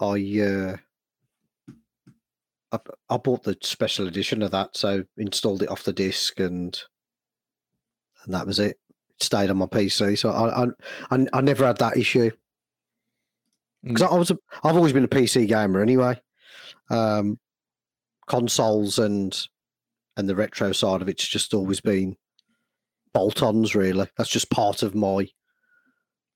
[0.00, 0.76] I uh,
[2.72, 6.78] I, I bought the special edition of that, so installed it off the disc, and
[8.24, 8.78] and that was it.
[9.24, 10.64] Stayed on my PC, so I
[11.10, 12.30] I, I, never had that issue
[13.82, 16.20] because I was a, I've always been a PC gamer anyway.
[16.90, 17.38] Um,
[18.26, 19.36] consoles and
[20.16, 22.16] and the retro side of it's just always been
[23.12, 23.74] bolt-ons.
[23.74, 25.28] Really, that's just part of my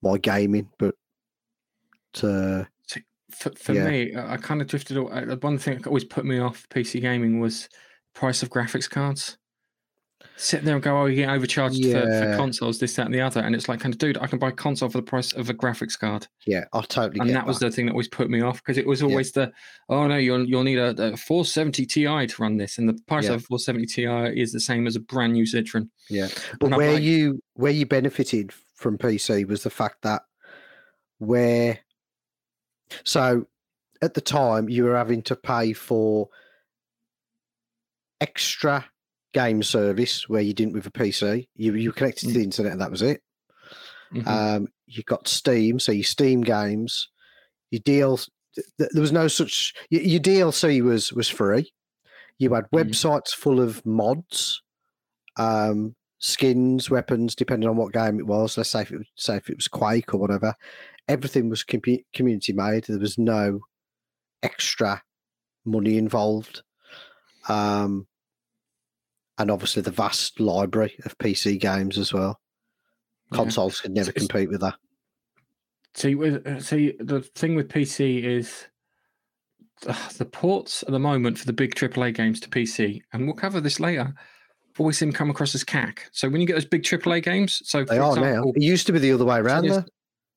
[0.03, 0.68] my gaming.
[0.79, 0.94] But
[2.22, 2.64] uh,
[3.31, 3.88] for, for Yeah.
[3.88, 4.96] me, I I kind of drifted.
[4.96, 5.12] Away.
[5.12, 7.68] uh, One thing that always put me off PC gaming was
[8.14, 9.38] price of graphics cards.
[10.40, 13.20] Sit there and go, oh, you get overcharged for, for consoles, this, that, and the
[13.20, 15.33] other, and it's like, kind of, dude, I can buy a console for the price
[15.33, 18.07] of a graphics card, yeah, I totally and get that was the thing that always
[18.07, 19.51] put me off because it was always the,
[19.88, 23.24] oh no, you'll you'll need a, a 470 Ti to run this, and the price
[23.24, 23.33] Yeah.
[23.33, 25.88] of a 470 Ti is the same as a brand new Citroen.
[26.09, 26.29] Yeah,
[26.61, 30.22] but And where like- you where you benefited from PC was the fact that
[31.18, 31.81] where
[33.03, 33.44] so
[34.01, 36.29] at the time you were having to pay for
[38.20, 38.85] extra
[39.35, 41.49] game service where you didn't with a PC.
[41.55, 42.35] You you connected to Mm.
[42.35, 43.23] the internet and that was it.
[44.12, 44.27] Mhm.
[44.27, 47.09] Um, you got Steam, so your Steam games,
[47.71, 48.29] your DLC.
[48.55, 49.75] th- There was no such.
[49.91, 51.73] Your, your DLC was was free.
[52.38, 52.71] You had Mhm.
[52.91, 54.62] websites full of mods,
[55.37, 58.57] um, skins, weapons, depending on what game it was.
[58.57, 60.55] Let's say if it was, say if it was Quake or whatever.
[61.07, 62.85] Everything was compu- community made.
[62.85, 63.61] There was no
[64.43, 65.03] extra
[65.64, 66.62] money involved.
[67.49, 68.07] Um,
[69.38, 72.38] and obviously the vast library of PC games as well.
[73.31, 73.38] Yeah.
[73.38, 74.74] Consoles could never compete with that.
[75.94, 78.66] See, uh, see, the thing with PC is
[80.16, 83.61] the ports at the moment for the big AAA games to PC, and we'll cover
[83.61, 84.12] this later.
[84.79, 85.98] Always seem to come across as CAC.
[86.12, 88.53] So when you get those big AAA games, so They for are example, now.
[88.55, 89.66] It used to be the other way around.
[89.66, 89.85] though.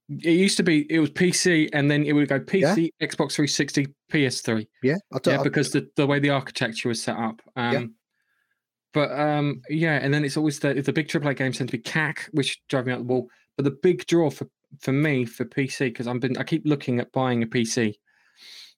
[0.10, 3.88] it used to be it was PC, and then it would go PC, Xbox 360,
[4.12, 4.68] PS3.
[4.82, 7.40] Yeah, I Yeah, because the, the way the architecture was set up.
[7.56, 7.94] Um,
[8.94, 11.84] but um, yeah, and then it's always the the big AAA games tend to be
[11.84, 13.30] CAC, which drive me out the wall.
[13.58, 14.48] But the big draw for
[14.80, 17.96] for me for PC because I'm been I keep looking at buying a PC.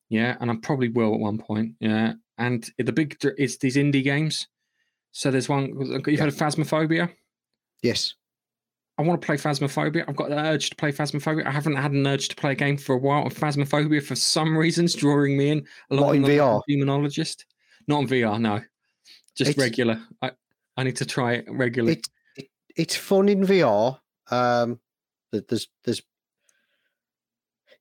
[0.10, 1.76] Yeah, and I probably will at one point.
[1.80, 4.48] Yeah, and the big dr- is these indie games.
[5.12, 6.20] So there's one you've Yeah.
[6.20, 7.10] heard of Phasmophobia.
[7.82, 8.16] Yes.
[8.98, 10.06] I want to play Phasmophobia.
[10.08, 11.46] I've got the urge to play Phasmophobia.
[11.48, 13.24] I haven't had an urge to play a game for a while.
[13.24, 15.68] And Phasmophobia, for some reasons, drawing me in.
[15.90, 16.62] along Not in VR?
[16.70, 17.46] Demonologist.
[17.88, 18.62] Not in VR, no.
[19.36, 20.02] Just It's- regular.
[20.22, 20.32] I,
[20.78, 21.98] I need to try it regularly.
[21.98, 24.00] It, it it's fun in VR.
[24.32, 24.80] Um,
[25.32, 26.02] there's there's.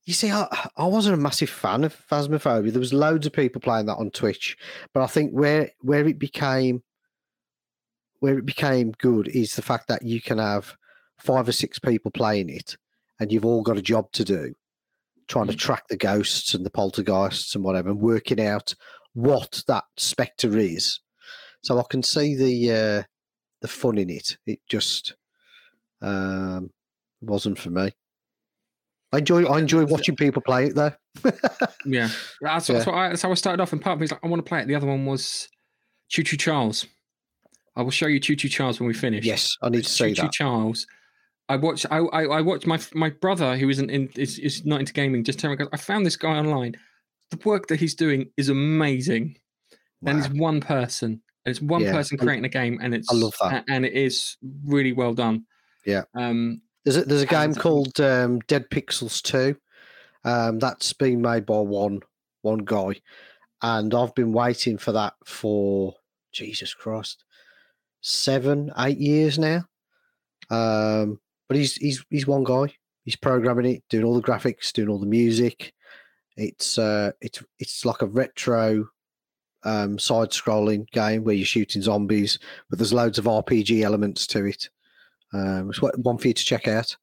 [0.05, 2.73] You see, I I wasn't a massive fan of Phasmophobia.
[2.73, 4.57] There was loads of people playing that on Twitch,
[4.93, 6.83] but I think where where it became
[8.19, 10.77] where it became good is the fact that you can have
[11.19, 12.77] five or six people playing it,
[13.21, 14.55] and you've all got a job to do,
[15.29, 15.59] trying to Mm.
[15.59, 18.75] track the ghosts and the poltergeists and whatever, and working out
[19.15, 20.99] what that spectre is.
[21.63, 23.03] So I can see the uh,
[23.61, 24.37] the fun in it.
[24.47, 25.15] It just
[26.01, 26.71] um,
[27.21, 27.91] wasn't for me.
[29.13, 30.93] I enjoy I enjoy watching people play it though.
[31.85, 32.09] yeah.
[32.41, 32.77] That's, Yeah.
[32.79, 33.73] that's, I, that's how I started off.
[33.73, 34.69] And part of me like, I want to play it.
[34.69, 35.49] The other one was
[36.09, 36.87] Choo Choo Charles.
[37.77, 39.25] I will show you Choo Choo Charles when we finish.
[39.25, 40.33] yes, I need to Choo see Choo that.
[40.33, 40.87] Charles.
[41.49, 41.87] I watched.
[41.91, 45.23] I, I I watched my my brother who isn't in is, is not into gaming.
[45.25, 46.75] Just tell me, I found this guy online.
[47.31, 49.37] The work that he's doing is amazing,
[50.07, 50.25] and Wow.
[50.25, 51.23] it's one person.
[51.45, 53.65] It's one Yeah, person creating a game, and it's I love that.
[53.69, 55.47] and it is really well done.
[55.85, 56.03] Yeah.
[56.15, 56.63] Um.
[56.85, 59.57] There's a, there's a game called um, Dead Pixels Two.
[60.25, 62.01] Um, that's been made by one
[62.43, 63.01] one guy,
[63.63, 65.95] and I've been waiting for that for
[66.33, 67.25] Jesus Christ,
[68.01, 69.65] seven eight years now.
[70.51, 72.75] Um, but he's he's he's one guy.
[73.05, 75.73] He's programming it, doing all the graphics, doing all the music.
[76.37, 78.89] It's uh, it's it's like a retro
[79.65, 84.69] um, side-scrolling game where you're shooting zombies, but there's loads of RPG elements to it.
[85.33, 86.97] Um, it's one for you to check out.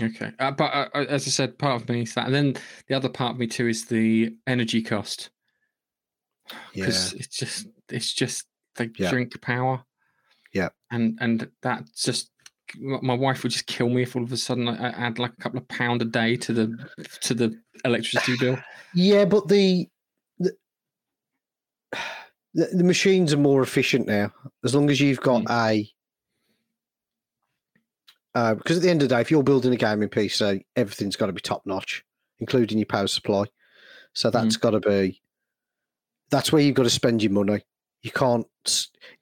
[0.00, 0.32] Okay.
[0.38, 2.56] Uh, but uh, uh, as I said, part of me is that, and then
[2.88, 5.30] the other part of me too is the energy cost
[6.72, 8.46] Yeah, because it's just it's just
[8.76, 9.10] they Yeah.
[9.10, 9.84] drink power.
[10.52, 10.70] Yeah.
[10.90, 12.30] And and that just
[12.78, 15.42] my wife would just kill me if all of a sudden I, add like a
[15.42, 16.88] couple of pound a day to the
[17.20, 18.58] to the electricity bill.
[18.94, 19.88] yeah, but the,
[22.54, 24.32] the the machines are more efficient now.
[24.64, 25.88] As long as you've got a
[28.34, 31.16] uh, because at the end of the day, if you're building a gaming PC, everything's
[31.16, 32.04] got to be top notch,
[32.40, 33.44] including your power supply.
[34.14, 35.20] So that's got to be
[36.30, 37.62] that's where you've got to spend your money.
[38.02, 38.46] You can't,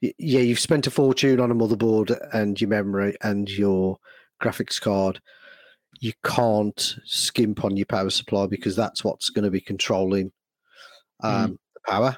[0.00, 3.98] yeah, you've spent a fortune on a motherboard and your memory and your
[4.42, 5.20] graphics card.
[5.98, 10.33] You can't skimp on your power supply because that's what's going to be controlling
[11.22, 12.16] um, the power.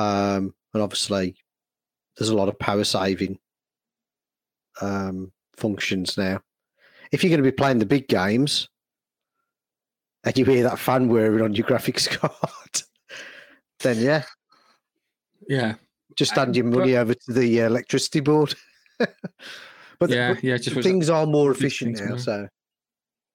[0.00, 1.36] Um, and obviously,
[2.16, 3.38] there's a lot of power saving
[4.80, 6.40] um, functions now.
[7.12, 8.68] If you're going to be playing the big games
[10.24, 12.82] and you hear that fan whirring on your graphics card,
[13.80, 14.22] then yeah,
[15.48, 15.74] Yeah.
[16.16, 18.54] just hand your money over to the electricity board.
[18.98, 20.34] but, Yeah.
[20.34, 20.56] but Yeah.
[20.58, 22.10] Just things are more efficient now.
[22.10, 22.16] now.
[22.16, 22.48] So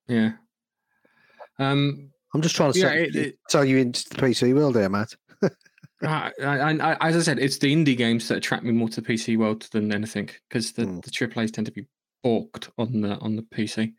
[0.07, 0.31] yeah.
[1.59, 2.11] Um.
[2.33, 4.89] I'm just trying to Yeah, sell, it- it- sell you into the PC world there,
[4.89, 5.13] Matt.
[6.01, 9.01] I, I, I, as I said, it's the indie games that attract me more to
[9.01, 10.99] the PC world than anything because the, Hmm.
[10.99, 11.85] the AAA's tend to be
[12.23, 13.93] balked on the on the PC.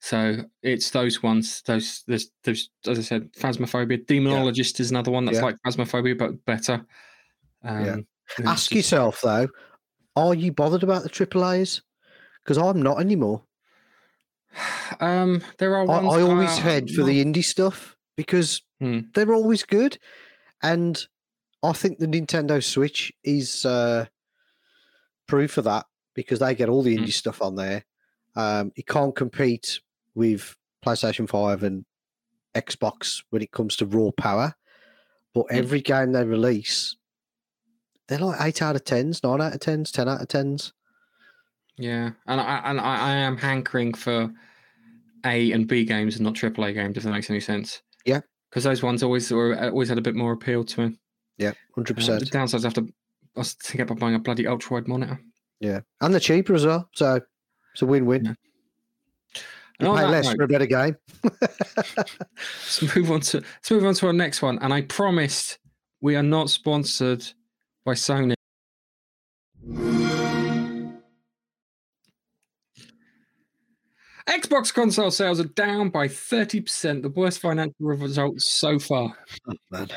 [0.00, 1.62] So it's those ones.
[1.66, 4.04] Those there's there's as I said, Phasmophobia.
[4.06, 5.44] Demonologist is another one that's Yeah.
[5.44, 6.84] like Phasmophobia but better.
[7.62, 8.06] Um,
[8.38, 9.48] it's Ask just- yourself though,
[10.16, 11.80] are you bothered about the AAA's?
[12.42, 13.44] Because I'm not anymore.
[15.00, 19.00] Um, there are I, ones I always head for not- the indie stuff because Hmm.
[19.14, 19.98] they're always good,
[20.62, 21.06] and
[21.62, 24.06] I think the Nintendo Switch is uh,
[25.26, 27.04] proof of that because they get all the Hmm.
[27.04, 27.84] indie stuff on there.
[28.36, 29.80] Um, it can't compete
[30.14, 31.84] with PlayStation Five and
[32.54, 34.54] Xbox when it comes to raw power,
[35.32, 35.56] but Hmm.
[35.56, 36.96] every game they release,
[38.08, 40.72] they're like eight out of tens, nine out of tens, ten out of tens.
[41.76, 44.32] Yeah, and I and I, I am hankering for
[45.24, 46.96] A and B games and not AAA games.
[46.96, 47.82] If that makes any sense.
[48.04, 48.20] Yeah.
[48.54, 50.96] Because those ones always were always had a bit more appeal to me.
[51.38, 52.30] Yeah, hundred Uh, the percent.
[52.30, 52.82] downside is I have to.
[53.36, 55.20] I was thinking about buying a bloody ultra wide monitor.
[55.58, 57.20] Yeah, and they're cheaper as well, so
[57.72, 58.24] it's a win-win.
[58.24, 58.34] Yeah.
[59.80, 60.96] You pay less note, for a better game.
[61.24, 64.60] let's move on to let's move on to our next one.
[64.60, 65.58] And I promised
[66.00, 67.26] we are not sponsored
[67.84, 68.34] by Sony.
[74.28, 79.14] Xbox console sales are down by 30%, the worst financial results so far.
[79.70, 79.88] man.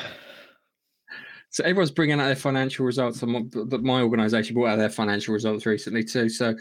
[1.50, 5.32] so everyone's bringing out their financial results, and my, my organisation brought out their financial
[5.32, 6.28] results recently too.
[6.28, 6.54] So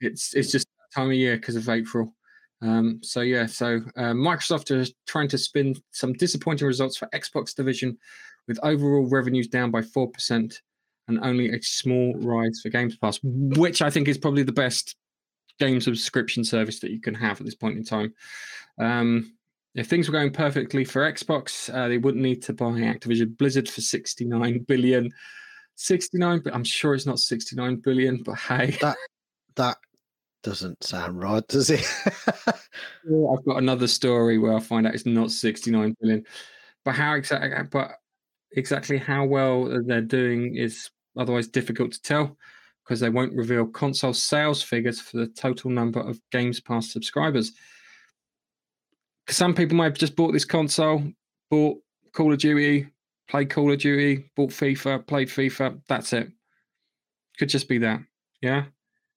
[0.00, 2.14] it's it's just time of year because of April.
[2.62, 7.54] Um, so yeah, so uh, Microsoft are trying to spin some disappointing results for Xbox
[7.54, 7.98] division,
[8.46, 10.60] with overall revenues down by four percent
[11.08, 14.94] and only a small rise for Games Pass, which I think is probably the best
[15.58, 18.14] game subscription service that you can have at this point in time.
[18.78, 19.34] Um,
[19.74, 23.68] if things were going perfectly for Xbox, uh, they wouldn't need to buy Activision Blizzard
[23.68, 25.10] for 69 billion.
[25.76, 28.76] 69, but I'm sure it's not 69 billion, but hey.
[28.80, 28.96] That
[29.54, 29.78] that
[30.42, 31.86] doesn't sound right, does it?
[32.46, 36.24] I've got another story where I find out it's not 69 billion.
[36.84, 37.92] But how exactly but
[38.52, 42.36] exactly how well they're doing is otherwise difficult to tell
[42.88, 47.52] because they won't reveal console sales figures for the total number of Games Pass subscribers
[49.30, 51.02] some people might have just bought this console,
[51.50, 51.78] bought
[52.12, 52.88] Call of Duty,
[53.28, 55.80] played Call of Duty, bought FIFA, played FIFA.
[55.88, 56.30] That's it.
[57.38, 58.00] Could just be that.
[58.40, 58.64] Yeah.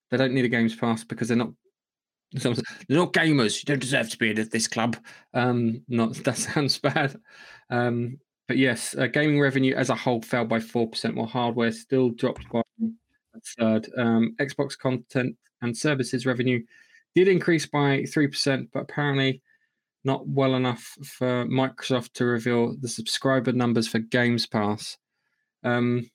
[0.09, 1.51] They don't need a games pass because they're not
[2.33, 2.55] they're
[2.89, 3.61] not gamers.
[3.61, 4.97] You don't deserve to be in this club.
[5.33, 7.15] Um, not that sounds bad.
[7.69, 11.71] Um, but yes, uh, gaming revenue as a whole fell by four percent, while hardware
[11.71, 12.61] still dropped by
[13.57, 13.89] third.
[13.97, 16.63] Um, Xbox content and services revenue
[17.15, 19.41] did increase by three percent, but apparently
[20.03, 24.97] not well enough for Microsoft to reveal the subscriber numbers for Games Pass.
[25.63, 26.09] Um,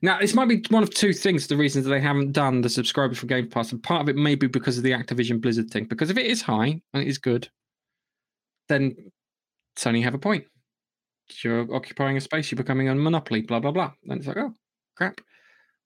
[0.00, 2.68] now, this might be one of two things, the reasons that they haven't done the
[2.68, 3.72] subscriber for Game Pass.
[3.72, 5.84] And part of it may be because of the Activision Blizzard thing.
[5.84, 7.48] Because if it is high and it is good,
[8.68, 8.94] then
[9.76, 10.44] Sony have a point.
[11.42, 13.92] You're occupying a space, you're becoming a monopoly, blah, blah, blah.
[14.08, 14.54] And it's like, oh,
[14.96, 15.20] crap.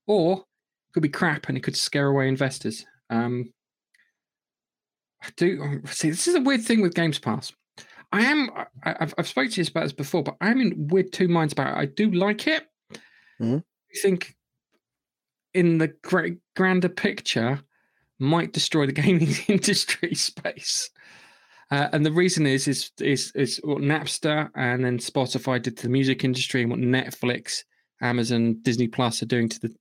[0.07, 0.45] Or
[0.93, 2.85] could be crap and it could scare away investors.
[3.09, 3.51] Um,
[5.23, 6.09] I do see.
[6.09, 7.53] This is a weird thing with Games Pass.
[8.11, 8.49] I am.
[8.83, 11.53] I, have I've spoken to you about this before, but I'm in weird two minds
[11.53, 11.79] about it.
[11.79, 12.65] I do like it.
[13.39, 13.57] Mm-hmm.
[13.57, 14.35] I think
[15.53, 17.61] in the great grander picture
[18.19, 20.89] might destroy the gaming industry space.
[21.69, 25.83] Uh, and the reason is is is is what Napster and then Spotify did to
[25.83, 27.63] the music industry, and what Netflix,
[28.01, 29.73] Amazon, Disney Plus are doing to the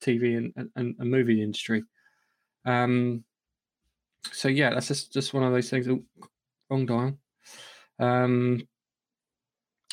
[0.00, 1.82] TV and, and, and movie industry.
[2.64, 3.24] Um,
[4.32, 5.88] so yeah, that's just just one of those things.
[5.88, 6.02] Oh,
[6.70, 7.18] wrong dial.
[7.98, 8.62] Um,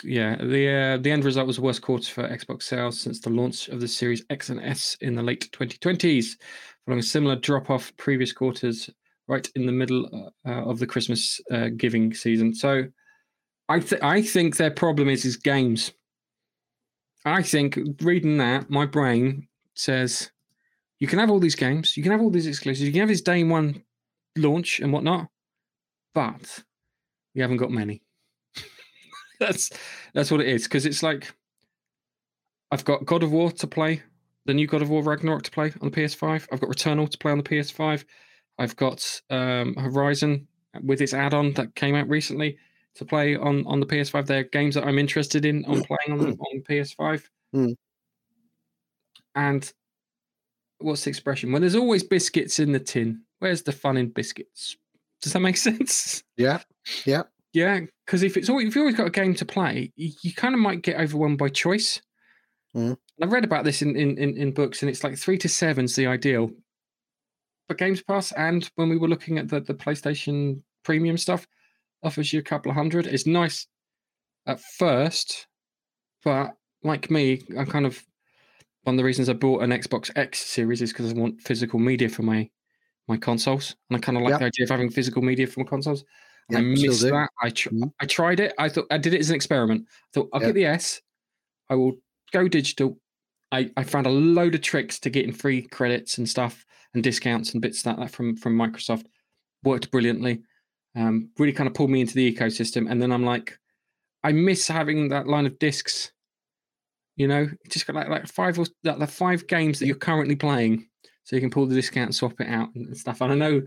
[0.04, 3.30] yeah, the uh, the end result was the worst quarter for Xbox sales since the
[3.30, 6.38] launch of the Series X and S in the late 2020s,
[6.86, 8.90] following a similar drop off previous quarters,
[9.28, 12.54] right in the middle uh, uh, of the Christmas uh, giving season.
[12.54, 12.84] So,
[13.70, 15.92] I th- I think their problem is is games.
[17.24, 20.32] I think reading that, my brain says
[21.00, 23.10] you can have all these games, you can have all these exclusives, you can have
[23.10, 23.84] this day one
[24.38, 25.28] launch and whatnot,
[26.14, 26.64] but
[27.34, 28.02] we haven't got many.
[29.40, 29.70] that's
[30.14, 31.34] that's what it is because it's like
[32.72, 34.02] I've got God of War to play,
[34.46, 36.48] the new God of War Ragnarok to play on the PS5.
[36.52, 38.04] I've got Returnal to play on the PS5.
[38.58, 40.48] I've got um, Horizon
[40.84, 42.58] with its add-on that came out recently
[42.96, 44.26] to play on on the PS5.
[44.26, 47.24] They're games that I'm interested in on playing on on PS5.
[47.54, 47.76] Mm.
[49.36, 49.72] And
[50.80, 51.52] what's the expression?
[51.52, 54.78] When there's always biscuits in the tin, where's the fun in biscuits?
[55.22, 56.24] Does that make sense?
[56.38, 56.62] Yeah,
[57.06, 57.82] yeah, yeah.
[58.06, 60.54] Because if it's always, if you always got a game to play, you, you kind
[60.54, 62.02] of might get overwhelmed by choice.
[62.76, 62.98] Mm.
[63.22, 65.96] I've read about this in, in, in in books, and it's like three to seven's
[65.96, 66.52] the ideal.
[67.68, 71.48] But Games Pass, and when we were looking at the the PlayStation Premium stuff,
[72.04, 73.08] offers you a couple of hundred.
[73.08, 73.68] It's nice
[74.46, 75.48] at first,
[76.24, 78.04] but like me, I'm kind of
[78.86, 81.80] one of the reasons I bought an Xbox X series is because I want physical
[81.80, 82.50] media for my
[83.08, 84.40] my consoles, and I kind of like yep.
[84.40, 86.06] the idea of having physical media for my consoles.
[86.50, 87.30] Yep, I missed that.
[87.42, 87.90] I tr- mm-hmm.
[88.00, 88.54] I tried it.
[88.60, 89.86] I thought I did it as an experiment.
[89.90, 90.50] I thought I'll yep.
[90.50, 91.02] get the S.
[91.70, 91.94] I will
[92.32, 93.00] go digital.
[93.52, 97.54] I, I found a load of tricks to getting free credits and stuff and discounts
[97.54, 99.06] and bits like that from from Microsoft.
[99.64, 100.44] Worked brilliantly.
[100.96, 103.58] Um, really kind of pulled me into the ecosystem, and then I'm like,
[104.24, 106.12] I miss having that line of discs.
[107.16, 110.36] You know, just got like like five or like the five games that you're currently
[110.36, 110.88] playing
[111.24, 113.22] so you can pull the discount, swap it out, and stuff.
[113.22, 113.62] And I know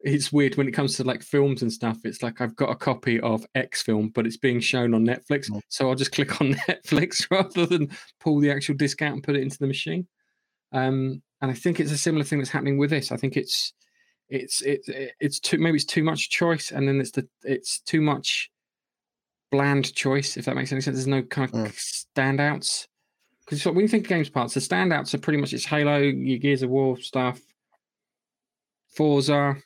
[0.00, 1.98] it's weird when it comes to like films and stuff.
[2.04, 5.50] It's like I've got a copy of X film, but it's being shown on Netflix,
[5.52, 5.60] oh.
[5.68, 7.90] so I'll just click on Netflix rather than
[8.20, 10.06] pull the actual discount and put it into the machine.
[10.72, 13.10] Um, and I think it's a similar thing that's happening with this.
[13.10, 13.72] I think it's
[14.28, 14.88] it's it's
[15.20, 18.48] it's too maybe it's too much choice, and then it's the it's too much
[19.52, 20.36] bland choice.
[20.36, 22.06] If that makes any sense, there's no kind of mm.
[22.16, 22.88] standouts.
[23.44, 26.38] Because when you think of Games Pass, the standouts are pretty much it's Halo, your
[26.38, 27.40] Gears of War stuff,
[28.96, 29.56] Forza,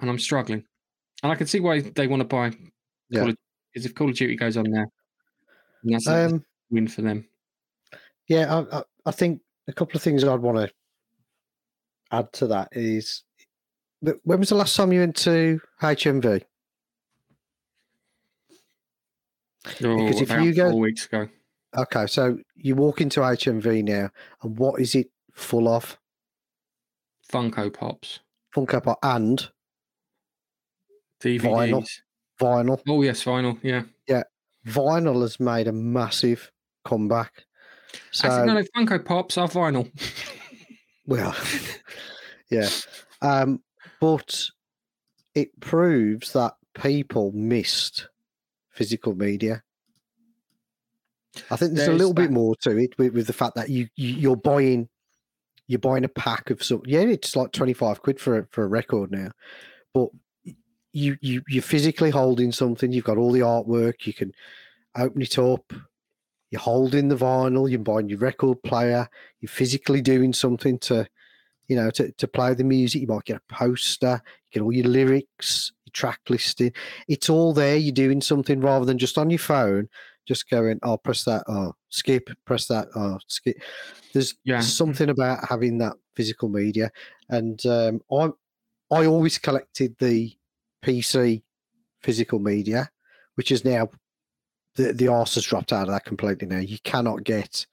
[0.00, 0.64] and I'm struggling.
[1.22, 2.52] And I can see why they want to buy.
[3.10, 3.24] Yeah.
[3.24, 4.88] Because if Call of Duty goes on there,
[6.06, 7.26] um, win for them.
[8.28, 10.70] Yeah, I, I, I think a couple of things I'd want to
[12.12, 13.24] add to that is
[14.00, 16.42] when was the last time you went to HMV?
[19.78, 21.28] Because if you go- four weeks ago,
[21.76, 24.08] Okay, so you walk into HMV now,
[24.42, 25.98] and what is it full of?
[27.30, 28.20] Funko Pops,
[28.54, 29.50] Funko Pop and
[31.22, 31.40] DVDs.
[31.42, 31.88] Vinyl.
[32.40, 32.80] vinyl.
[32.88, 33.58] Oh yes, vinyl.
[33.62, 33.82] Yeah.
[34.66, 36.50] Vinyl has made a massive
[36.84, 37.44] comeback.
[38.10, 39.90] So, Actually, no, no, Funko Pops are vinyl.
[41.06, 41.36] well,
[42.50, 42.68] yeah,
[43.22, 43.62] um,
[44.00, 44.46] but
[45.34, 48.08] it proves that people missed
[48.76, 49.62] physical media.
[51.50, 53.68] I think there's a There's little bit more to it with, with the fact that
[53.68, 54.88] you, you you're buying
[55.66, 58.68] you're buying a pack of some yeah it's like 25 quid for a, for a
[58.68, 59.30] record now
[59.92, 60.08] but
[60.92, 64.32] you you you're physically holding something you've got all the artwork you can
[64.96, 65.72] open it up
[66.50, 69.08] you're holding the vinyl you're buying your record player
[69.40, 71.06] you're physically doing something to
[71.66, 74.72] you know to, to play the music you might get a poster you get all
[74.72, 76.72] your lyrics track listing.
[77.08, 79.88] It's all there you're doing something rather than just on your phone
[80.26, 83.56] just going oh press that oh skip press that oh skip.
[84.12, 84.60] There's Yeah.
[84.60, 86.90] something about having that physical media
[87.28, 88.28] and um i
[88.90, 90.32] i always collected the
[90.84, 91.42] pc
[92.02, 92.90] physical media
[93.36, 93.88] which is now
[94.76, 96.58] the the arse has dropped out of that completely now.
[96.58, 97.66] You cannot get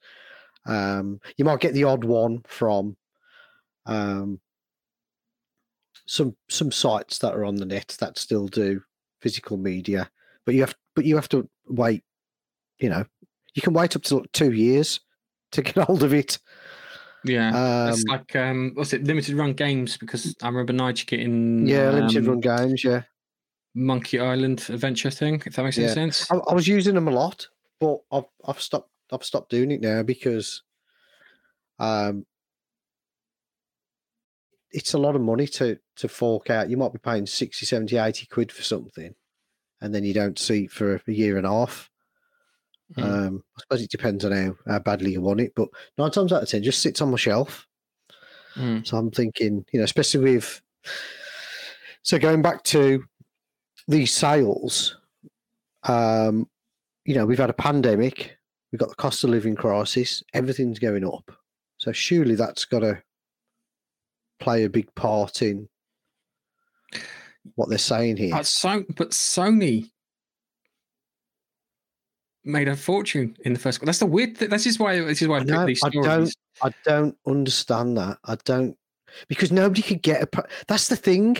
[0.66, 2.96] um you might get the odd one from
[3.86, 4.40] um
[6.06, 8.80] some some sites that are on the net that still do
[9.20, 10.10] physical media
[10.44, 12.02] but you have but you have to wait
[12.78, 13.04] you know
[13.54, 15.00] you can wait up to two years
[15.52, 16.38] to get hold of it
[17.24, 17.84] Yeah.
[17.84, 19.04] um it's like um, what's it?
[19.04, 23.02] Limited run games because I remember Nigel getting yeah limited um, run games yeah
[23.76, 25.42] Monkey Island adventure thing.
[25.44, 26.30] If that makes any sense.
[26.30, 27.48] I, I was using them a lot
[27.80, 30.62] but i've i've stopped i've stopped doing it now because
[31.78, 32.24] um
[34.74, 37.96] it's a lot of money to to fork out you might be paying 60 70
[37.96, 39.14] 80 quid for something
[39.80, 41.90] and then you don't see it for a year and a half
[42.96, 43.02] Mm.
[43.02, 45.68] Um, I suppose it depends on how, how badly you want it, but
[45.98, 47.66] nine times out of ten, just sits on my shelf.
[48.56, 48.86] Mm.
[48.86, 50.60] So I'm thinking, you know, especially with
[52.02, 53.04] so going back to
[53.88, 54.96] these sales,
[55.84, 56.48] um,
[57.04, 58.36] you know, we've had a pandemic,
[58.70, 61.32] we've got the cost of living crisis, everything's going up.
[61.78, 63.02] So surely that's got to
[64.44, 65.68] play a big part in
[67.54, 68.30] what they're saying here.
[68.32, 69.90] But so, but Sony
[72.44, 73.80] made a fortune in the first.
[73.84, 74.36] That's the weird.
[74.38, 75.00] Th- this is why.
[75.00, 78.18] This is why I, I know, these I don't- I don't understand that.
[78.24, 78.76] I don't
[79.28, 80.44] because nobody could get a.
[80.68, 81.38] That's the thing.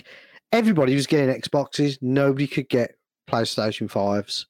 [0.53, 1.99] Everybody was getting Xboxes.
[2.01, 2.97] Nobody could get
[3.29, 4.47] PlayStation fives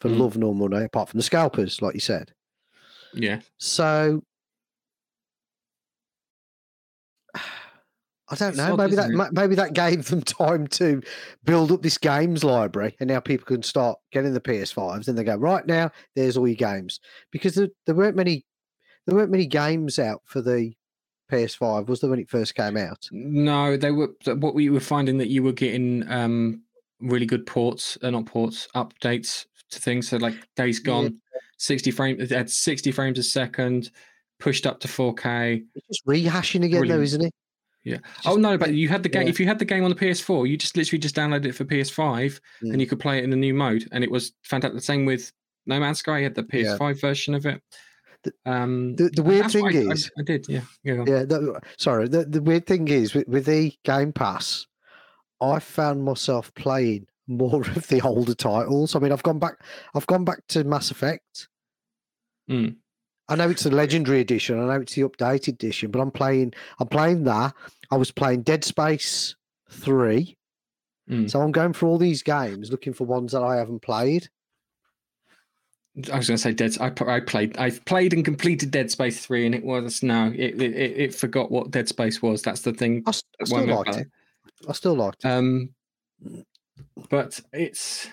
[0.00, 0.18] for Mm.
[0.18, 2.32] love nor money, apart from the scalpers, like you said.
[3.14, 4.22] Yeah, So
[8.32, 8.72] I don't It's know.
[8.72, 9.32] odd, Maybe that it?
[9.32, 11.02] maybe that gave them time to
[11.44, 15.06] build up this games library, and now people can start getting the PS5s.
[15.06, 15.90] And they go right now.
[16.16, 16.98] There's all your games
[17.30, 18.44] because there, there weren't many
[19.06, 20.72] there weren't many games out for the
[21.30, 23.08] PS5, was there when it first came out?
[23.10, 24.08] no, they were.
[24.26, 26.62] What we were finding that you were getting um
[27.00, 30.08] really good ports, uh, not ports, updates to things.
[30.08, 30.84] So like Days Yeah.
[30.86, 31.18] Gone,
[31.58, 32.32] sixty frames.
[32.32, 33.90] at sixty frames a second,
[34.40, 35.62] pushed up to four K.
[35.74, 37.34] It's just rehashing again, though, isn't it?
[37.84, 37.96] Yeah.
[38.18, 39.22] It's Oh no, but you had the game.
[39.22, 39.28] yeah.
[39.28, 41.64] If you had the game on the PS4, you just literally just downloaded it for
[41.64, 42.72] PS5, Mm.
[42.72, 44.76] and you could play it in the new mode, and it was fantastic.
[44.78, 45.32] The same with
[45.66, 46.18] No Man's Sky.
[46.18, 47.60] You had the PS5 version of it.
[48.22, 50.46] The- Um, the, the weird thing I, I- is, I, did.
[50.48, 50.60] Yeah.
[50.84, 51.04] Yeah.
[51.06, 51.24] yeah.
[51.76, 54.64] Sorry, the, the weird thing is with, with the Game Pass,
[55.40, 58.94] I found myself playing more of the older titles.
[58.94, 59.54] I mean, I've gone back.
[59.94, 61.48] I've gone back to Mass Effect.
[62.48, 62.76] Mm.
[63.32, 64.60] I know it's the Legendary Edition.
[64.60, 66.52] I know it's the updated edition, but I'm playing.
[66.78, 67.54] I'm playing that.
[67.90, 69.36] I was playing Dead Space
[69.70, 70.36] Three.
[71.08, 71.30] Mm.
[71.30, 74.28] So I'm going through all these games looking for ones that I haven't played.
[76.12, 76.76] I was going to say Dead.
[76.78, 77.56] I played.
[77.56, 80.26] I've played and completed Dead Space three, and it was no.
[80.26, 82.42] It it, it forgot what Dead Space was.
[82.42, 83.02] That's the thing.
[83.06, 84.08] I, that still wound me up liked it.
[84.68, 85.28] I still liked it.
[85.28, 85.70] Um,
[87.08, 88.08] but it's.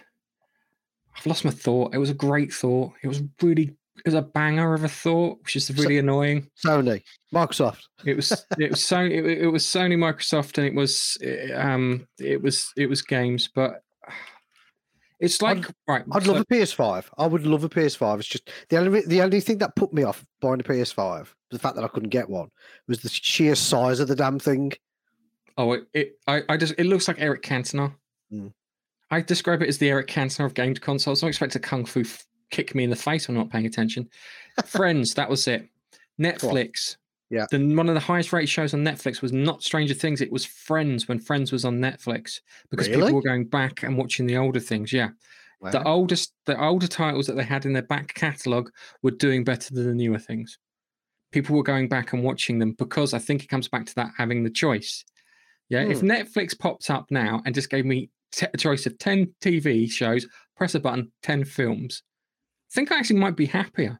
[1.17, 1.93] I've lost my thought.
[1.93, 2.93] It was a great thought.
[3.03, 3.76] It was really.
[4.00, 6.50] It was a banger of a thought, which is really annoying.
[6.66, 7.82] Sony, Microsoft.
[8.06, 8.32] It was.
[8.58, 9.12] It was Sony.
[9.18, 11.18] It, it was Sony, Microsoft, and it was.
[11.22, 12.08] eh, Um.
[12.20, 12.72] It was.
[12.78, 13.82] It was games, but.
[15.20, 16.04] It's like right.
[16.14, 17.06] I'd so- love a PS5.
[17.18, 18.20] I would love a PS5.
[18.20, 21.60] It's just the only the only thing that put me off buying a PS5, the
[21.60, 22.50] fact that I couldn't get one,
[22.88, 24.72] was the sheer size of the damn thing.
[25.58, 27.93] Oh, it, it I, I just it looks like Eric Cantona.
[28.32, 28.54] Mm.
[29.12, 31.22] I describe it as the Eric Cantona of gamed consoles.
[31.22, 33.28] I expect a kung fu f- kick me in the face.
[33.30, 34.10] I'm not paying attention.
[34.66, 35.68] Friends, that was it.
[36.20, 36.97] Netflix.
[37.30, 37.45] Yeah.
[37.52, 40.20] The, one of the highest rated shows on Netflix was not Stranger Things.
[40.22, 42.39] It was Friends when Friends was on Netflix
[42.72, 43.02] because Really?
[43.04, 44.91] people were going back and watching the older things.
[44.91, 45.10] Yeah.
[45.62, 45.93] The Wow.
[45.93, 48.72] oldest, the older titles that they had in their back catalogue
[49.04, 50.58] were doing better than the newer things.
[51.32, 54.12] People were going back and watching them because I think it comes back to that
[54.18, 55.04] having the choice.
[55.68, 56.10] Yeah, if Hmm.
[56.10, 60.26] Netflix popped up now and just gave me t- a choice of ten TV shows,
[60.58, 62.09] press a button, ten films, I
[62.72, 63.99] think I actually might be happier.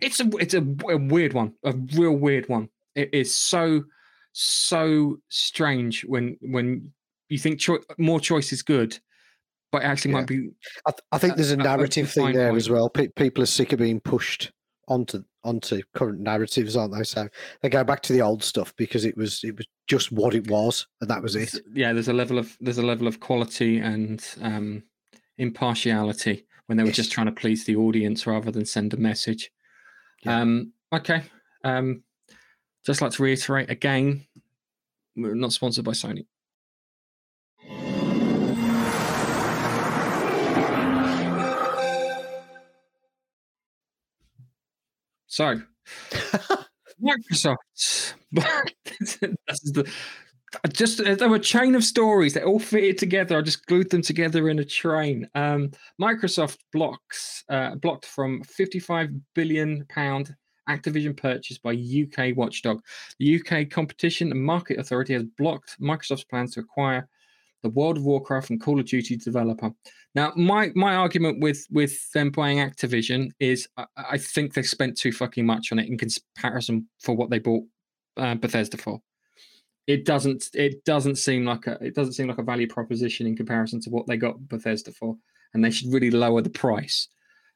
[0.00, 2.68] It's a it's a, a weird one, a real weird one.
[2.94, 3.84] It is so
[4.32, 6.92] so strange when when
[7.28, 8.98] you think cho- more choice is good,
[9.72, 10.18] but it actually Yeah.
[10.18, 10.48] might be
[10.86, 12.56] I, th- I think a- there's a a- a narrative thing there point.
[12.56, 12.88] as well.
[12.88, 14.52] Pe- people are sick of being pushed
[14.88, 17.04] onto onto current narratives, aren't they?
[17.04, 17.28] So
[17.62, 20.48] they go back to the old stuff because it was it was just what it
[20.50, 21.54] was, and that was it.
[21.74, 24.82] yeah there's a level of there's a level of quality and um
[25.38, 29.50] impartiality when they were just trying to please the audience rather than send a message
[30.24, 30.40] Yeah.
[30.40, 31.22] um okay
[31.64, 32.02] um
[32.86, 34.26] just like to reiterate again
[35.16, 36.26] we're not sponsored by sony
[45.26, 45.60] so
[47.02, 48.14] Microsoft.
[48.32, 49.18] this
[49.62, 49.90] is the
[50.72, 53.38] just uh, there were a chain of stories that all fitted together.
[53.38, 55.28] I just glued them together in a train.
[55.34, 60.34] Um, Microsoft blocks uh, blocked from 55 billion pound
[60.68, 62.80] Activision purchase by UK watchdog.
[63.18, 67.08] The UK Competition and Market Authority has blocked Microsoft's plans to acquire
[67.62, 69.70] the World of Warcraft and Call of Duty developer.
[70.14, 74.96] Now, my my argument with with them buying Activision is I, I think they spent
[74.96, 77.64] too fucking much on it in comparison for what they bought
[78.16, 79.00] uh, Bethesda for.
[79.86, 83.36] It doesn't it doesn't seem like a it doesn't seem like a value proposition in
[83.36, 85.16] comparison to what they got Bethesda for,
[85.52, 87.08] and they should really lower the price.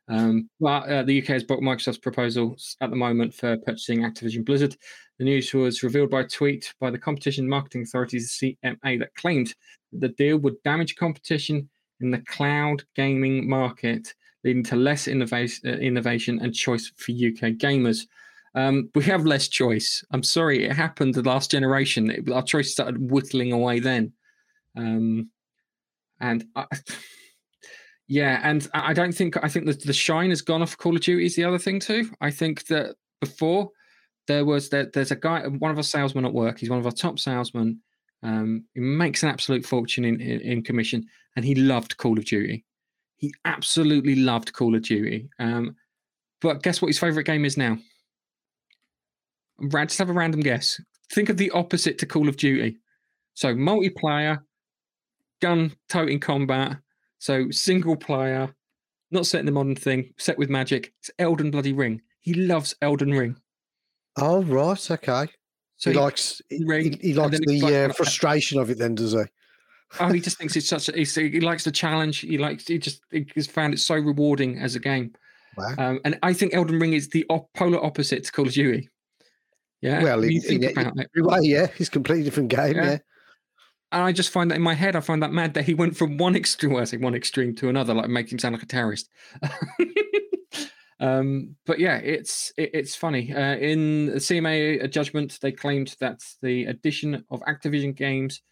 [0.09, 4.45] Um, but uh, the UK has blocked Microsoft's proposals at the moment for purchasing Activision
[4.45, 4.76] Blizzard.
[5.18, 9.55] The news was revealed by a tweet by the Competition Marketing Authority's CMA that claimed
[9.93, 11.68] that the deal would damage competition
[12.01, 14.14] in the cloud gaming market,
[14.45, 18.07] leading to less uh, innovation and choice for UK gamers.
[18.59, 20.04] Um, we have less choice.
[20.11, 22.11] I'm sorry, it happened the last generation.
[22.11, 24.12] It- our choice started whittling away then.
[24.76, 25.30] Um,
[26.20, 26.66] and I,
[28.09, 31.02] yeah, and I don't think I think that the shine has gone off Call of
[31.02, 32.11] Duty is the other thing too.
[32.20, 33.70] I think that before
[34.26, 36.59] there was that there's a guy, one of our salesmen at work.
[36.59, 37.80] He's one of our top salesmen.
[38.24, 41.06] Um, he makes an absolute fortune in, in in commission,
[41.36, 42.64] and he loved Call of Duty.
[43.18, 45.28] He absolutely loved Call of Duty.
[45.38, 45.76] Um,
[46.40, 47.78] but guess what his favorite game is now?
[49.70, 50.80] Just have a random guess.
[51.12, 52.76] Think of the opposite to Call of Duty.
[53.34, 54.40] So multiplayer,
[55.40, 56.76] gun toting combat.
[57.18, 58.54] So single player,
[59.11, 60.92] not set in the modern thing, set with magic.
[61.00, 62.00] It's Elden Bloody Ring.
[62.20, 63.36] He loves Elden Ring.
[64.20, 65.26] oh right, okay.
[65.76, 68.78] So he he- likes he, Ring, he- he likes the like- uh, frustration of it.
[68.78, 69.22] Then does he?
[70.00, 70.88] oh, he just thinks it's such.
[70.88, 72.18] A, he's, he likes the challenge.
[72.20, 72.66] He likes.
[72.68, 75.12] He just he's found it so rewarding as a game.
[75.56, 75.74] Wow.
[75.78, 78.88] Um, and I think Elden Ring is the op- polar opposite to Call of Duty.
[79.81, 80.03] Yeah.
[80.03, 80.76] Well, in- in- it.
[80.76, 82.76] Every way, yeah, it's a completely different game.
[82.76, 82.85] Yeah.
[82.85, 82.99] Yeah,
[83.93, 85.97] And I just find that in my head, I find that mad that he went
[85.97, 88.62] from one extreme, well, I say one extreme to another, like make him sound like
[88.62, 89.09] a terrorist.
[91.01, 93.33] um, but yeah, it's it, it's funny.
[93.33, 98.43] Uh, in the CMA judgment, they claimed that the addition of Activision games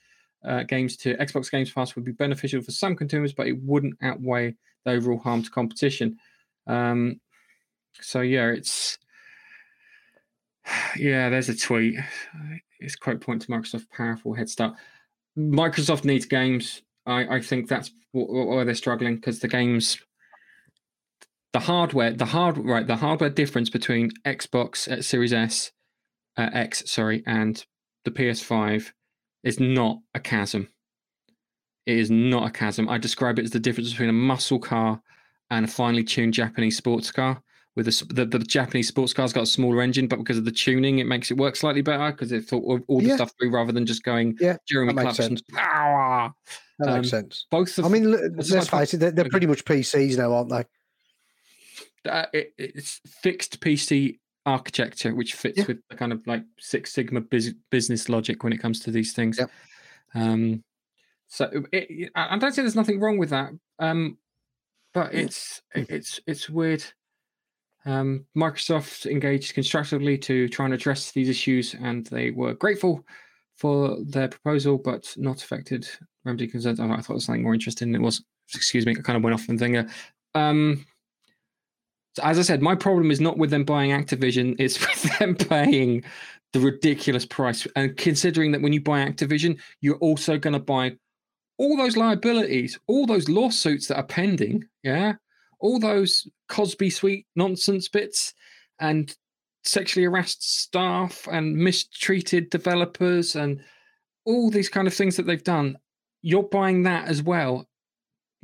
[0.44, 3.96] uh, games to Xbox Games Pass would be beneficial for some consumers, but it wouldn't
[4.02, 4.54] outweigh
[4.84, 6.18] the overall harm to competition.
[6.68, 7.20] Um,
[8.00, 8.98] so yeah, it's
[10.96, 11.28] yeah.
[11.28, 11.96] There's a tweet.
[12.80, 14.76] It's quote point to Microsoft powerful head start.
[15.38, 16.82] Microsoft needs games.
[17.06, 19.98] I, I think that's wh- wh- why they're struggling because the games,
[21.52, 25.72] the hardware, the hard right, the hardware difference between Xbox uh, Series S,
[26.36, 27.64] uh, X, sorry, and
[28.04, 28.92] the PS5
[29.44, 30.68] is not a chasm.
[31.86, 32.88] It is not a chasm.
[32.88, 35.00] I describe it as the difference between a muscle car
[35.50, 37.40] and a finely tuned Japanese sports car.
[37.76, 40.50] With a the, the Japanese sports car's got a smaller engine, but because of the
[40.50, 43.16] tuning, it makes it work slightly better because it thought all, all the Yeah.
[43.16, 46.32] stuff through rather than just going Yeah, Jeremy makes Clarkson's power.
[46.78, 47.46] that makes Um, sense.
[47.50, 50.48] Both of I mean, let's like- face it, they're, they're pretty much PCs now, aren't
[50.50, 50.64] they?
[52.10, 55.64] uh, it, it's fixed PC architecture, which fits Yeah.
[55.66, 59.12] with the kind of like Six Sigma bus- business logic when it comes to these
[59.12, 59.38] things.
[59.38, 59.50] Yep.
[60.14, 60.64] Um,
[61.28, 63.50] so it, I don't say there's nothing wrong with that,
[63.80, 64.16] um,
[64.94, 66.82] but it's it- it's it's weird.
[67.86, 73.06] Um, Microsoft engaged constructively to try and address these issues, and they were grateful
[73.56, 75.88] for their proposal, but not affected
[76.24, 76.80] remedy concerns.
[76.80, 77.94] I thought it was something more interesting.
[77.94, 78.24] It was,
[78.54, 79.86] excuse me, I kind of went off on thinker.
[80.34, 80.84] Um,
[82.22, 86.02] as I said, my problem is not with them buying Activision; it's with them paying
[86.52, 87.66] the ridiculous price.
[87.76, 90.96] And considering that when you buy Activision, you're also going to buy
[91.58, 95.14] all those liabilities, all those lawsuits that are pending, yeah,
[95.58, 98.34] all those Cosby Suite nonsense bits,
[98.80, 99.14] and
[99.64, 103.60] sexually harassed staff and mistreated developers and
[104.24, 105.76] all these kind of things that they've done.
[106.22, 107.66] You're buying that as well.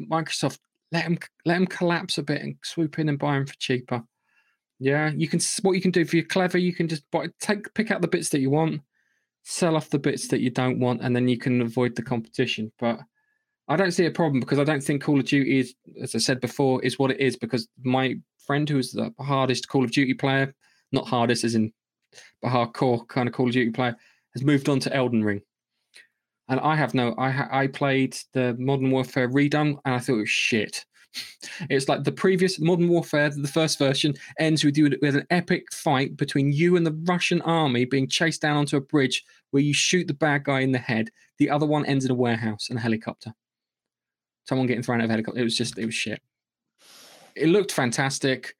[0.01, 0.59] Microsoft
[0.91, 4.03] let them let them collapse a bit and swoop in and buy them for cheaper.
[4.79, 5.41] Yeah, you can.
[5.63, 8.09] What you can do if you're clever, you can just buy, take pick out the
[8.09, 8.83] bits that you want,
[9.43, 12.73] sell off the bits that you don't want, and then you can avoid the competition.
[12.79, 13.01] But
[13.73, 16.19] I don't see a problem because I don't think Call of Duty is, as I
[16.19, 17.37] said before, is what it is.
[17.37, 18.17] Because my
[18.47, 20.55] friend, who is the hardest Call of Duty player,
[20.93, 21.73] not hardest as in,
[22.43, 23.97] but hardcore kind of Call of Duty player,
[24.35, 25.41] has moved on to Elden Ring.
[26.51, 30.21] And I have no, I I played the Modern Warfare redone, and I thought it
[30.21, 30.85] was shit.
[31.71, 35.73] It's like the previous Modern Warfare, the first version, ends with you with an epic
[35.73, 39.73] fight between you and the Russian army being chased down onto a bridge where you
[39.73, 41.11] shoot the bad guy in the head.
[41.39, 43.35] The other one ends in a warehouse and a helicopter.
[44.45, 45.41] Someone getting thrown out of a helicopter.
[45.41, 46.21] It was just, it was shit.
[47.35, 48.55] It looked fantastic.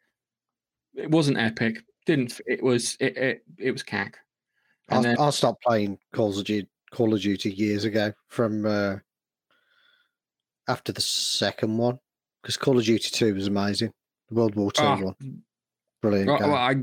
[0.95, 1.83] It wasn't epic.
[2.07, 4.19] Didn't it was it it, it was cack.
[4.89, 8.97] I, then, I stopped playing Call of Duty Call of Duty years ago from uh,
[10.69, 11.99] after the second one
[12.43, 13.93] because Call of Duty Two was amazing.
[14.29, 15.43] The World War Two oh, one,
[16.03, 16.29] brilliant.
[16.29, 16.75] Well, well, I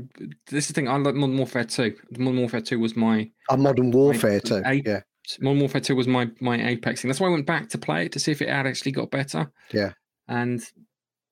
[0.46, 0.88] this is the thing.
[0.88, 1.94] I like Modern Warfare Two.
[2.18, 3.30] Modern Warfare Two was my.
[3.50, 4.62] A Modern Warfare Two.
[4.84, 5.00] yeah.
[5.40, 7.08] Modern Warfare Two was my my apex thing.
[7.08, 9.10] That's why I went back to play it to see if it had actually got
[9.10, 9.50] better.
[9.72, 9.92] Yeah.
[10.28, 10.62] And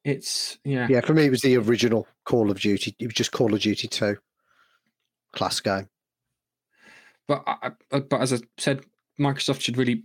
[0.05, 0.87] it's yeah.
[0.91, 2.95] Yeah, for me it was the original Call of Duty.
[2.99, 4.17] It was just Call of Duty Two.
[5.33, 5.89] Class game.
[7.27, 8.81] But I, uh, but as I said,
[9.21, 10.05] Microsoft should really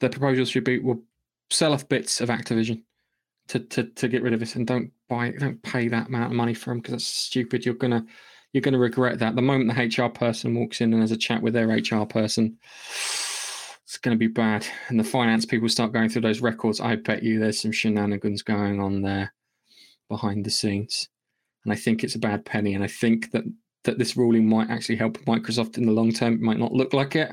[0.00, 1.02] the proposals should be will
[1.50, 2.82] sell off bits of Activision
[3.48, 6.36] to, to to get rid of it and don't buy don't pay that amount of
[6.36, 7.64] money for them because that's stupid.
[7.64, 8.04] You're gonna
[8.52, 9.36] you're gonna regret that.
[9.36, 12.58] The moment the HR person walks in and has a chat with their HR person,
[13.92, 14.66] it's gonna be bad.
[14.88, 16.80] And the finance people start going through those records.
[16.80, 19.34] I bet you there's some shenanigans going on there
[20.08, 21.10] behind the scenes.
[21.64, 22.72] And I think it's a bad penny.
[22.72, 23.44] And I think that
[23.84, 26.32] that this ruling might actually help Microsoft in the long term.
[26.32, 27.32] It might not look like it,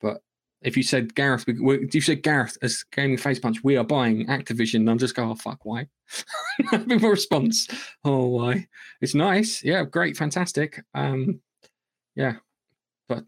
[0.00, 0.20] but
[0.62, 4.26] if you said Gareth, if you said Gareth as gaming face punch, we are buying
[4.26, 5.86] Activision, I'm just go, oh fuck, why?
[6.72, 7.68] That'd response.
[8.04, 8.66] Oh, why?
[9.00, 10.82] It's nice, yeah, great, fantastic.
[10.92, 11.40] Um,
[12.16, 12.36] yeah,
[13.08, 13.24] but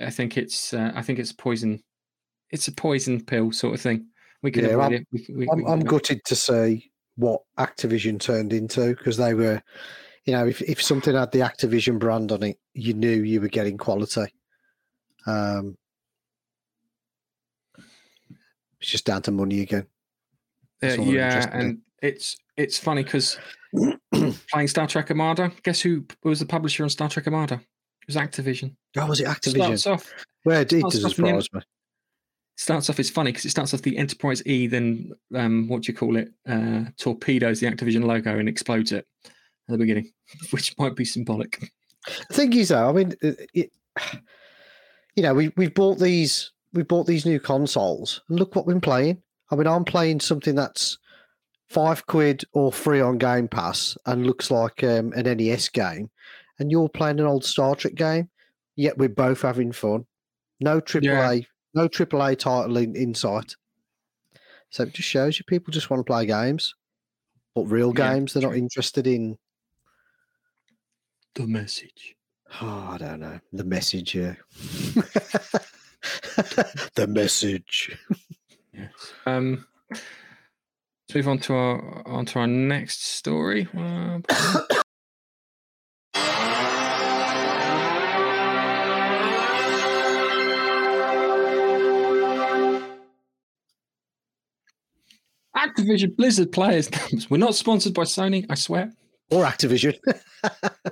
[0.00, 1.80] I think it's uh, I think it's poison.
[2.52, 4.06] It's a poison pill sort of thing.
[4.42, 5.06] We can yeah, I'm, it.
[5.12, 9.62] We, we, I'm, I'm gutted to see what Activision turned into because they were,
[10.24, 13.48] you know, if if something had the Activision brand on it, you knew you were
[13.48, 14.26] getting quality.
[15.26, 15.76] Um,
[18.80, 19.86] it's just down to money again.
[20.82, 23.38] Uh, yeah, and it's it's funny because
[24.50, 27.54] playing Star Trek Armada, guess who was the publisher on Star Trek Armada?
[27.54, 28.74] It was Activision.
[28.96, 29.78] Oh, was it Activision?
[29.78, 30.12] Starts off.
[30.42, 31.60] Where it does surprise me.
[32.62, 33.00] Starts off.
[33.00, 36.16] It's funny because it starts off the Enterprise E, then um, what do you call
[36.16, 36.28] it?
[36.48, 39.32] Uh, torpedoes the Activision logo and explodes it at
[39.66, 40.12] the beginning,
[40.50, 41.72] which might be symbolic.
[42.28, 43.72] The thing is, though, I mean, it,
[45.16, 48.78] you know, we we've bought these we bought these new consoles and look what we're
[48.78, 49.20] playing.
[49.50, 50.98] I mean, I'm playing something that's
[51.68, 56.12] five quid or free on Game Pass and looks like um, an NES game,
[56.60, 58.30] and you're playing an old Star Trek game.
[58.76, 60.06] Yet we're both having fun.
[60.60, 61.46] No AAA, yeah.
[61.74, 63.56] No AAA title in, in sight.
[64.70, 66.74] So it just shows you people just want to play games,
[67.54, 68.32] but real games.
[68.32, 69.38] They're not interested in
[71.34, 72.16] the message.
[72.60, 74.14] Oh, I don't know the message.
[74.14, 74.34] Yeah.
[76.94, 77.96] the message.
[78.72, 78.90] yes.
[79.26, 80.02] Um, let's
[81.14, 83.68] move on to our on to our next story.
[83.76, 84.20] Uh,
[95.82, 97.26] Activision Blizzard players numbers.
[97.30, 98.92] We're not sponsored by Sony, I swear.
[99.30, 99.98] Or Activision.
[100.42, 100.82] well,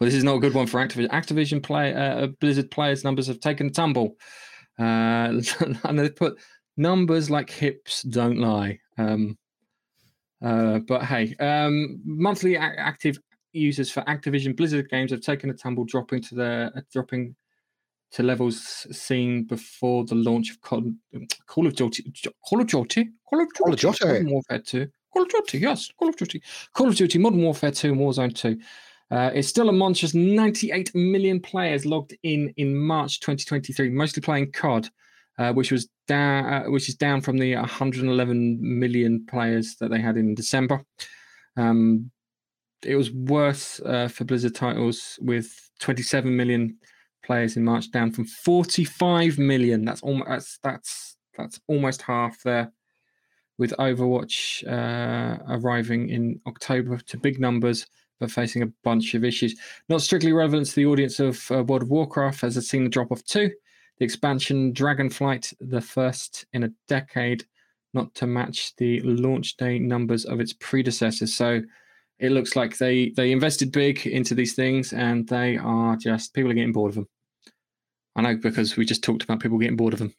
[0.00, 1.08] this is not a good one for Activision.
[1.10, 4.16] Activision play uh, Blizzard players numbers have taken a tumble
[4.78, 4.82] uh,
[5.84, 6.38] and they put
[6.76, 8.78] numbers like hips don't lie.
[8.98, 9.38] Um,
[10.44, 13.18] uh, but hey, um, monthly active
[13.52, 17.34] users for Activision Blizzard games have taken a tumble, dropping to the uh, dropping
[18.14, 20.84] to levels seen before the launch of Call,
[21.46, 22.12] Call of Duty,
[22.48, 25.58] Call of Duty, Call of Duty, Call of Duty, Modern Warfare Two, Call of Duty,
[25.58, 26.42] yes, Call of Duty,
[26.72, 28.56] Call of Duty, Modern Warfare Two, and Warzone Two.
[29.10, 34.52] Uh, it's still a monstrous 98 million players logged in in March 2023, mostly playing
[34.52, 34.88] COD,
[35.38, 40.00] uh, which was down, uh, which is down from the 111 million players that they
[40.00, 40.80] had in December.
[41.56, 42.12] Um,
[42.84, 46.78] it was worse uh, for Blizzard titles with 27 million
[47.24, 49.84] players in March, down from 45 million.
[49.84, 52.72] That's almost that's that's that's almost half there.
[53.56, 57.86] With Overwatch uh, arriving in October to big numbers,
[58.18, 59.54] but facing a bunch of issues.
[59.88, 62.88] Not strictly relevant to the audience of uh, World of Warcraft, as it's seen a
[62.88, 63.52] drop off too.
[63.98, 67.44] The expansion Dragonflight, the first in a decade,
[67.92, 71.34] not to match the launch day numbers of its predecessors.
[71.34, 71.62] So
[72.18, 76.50] it looks like they they invested big into these things, and they are just people
[76.50, 77.08] are getting bored of them.
[78.16, 80.14] I know because we just talked about people getting bored of them,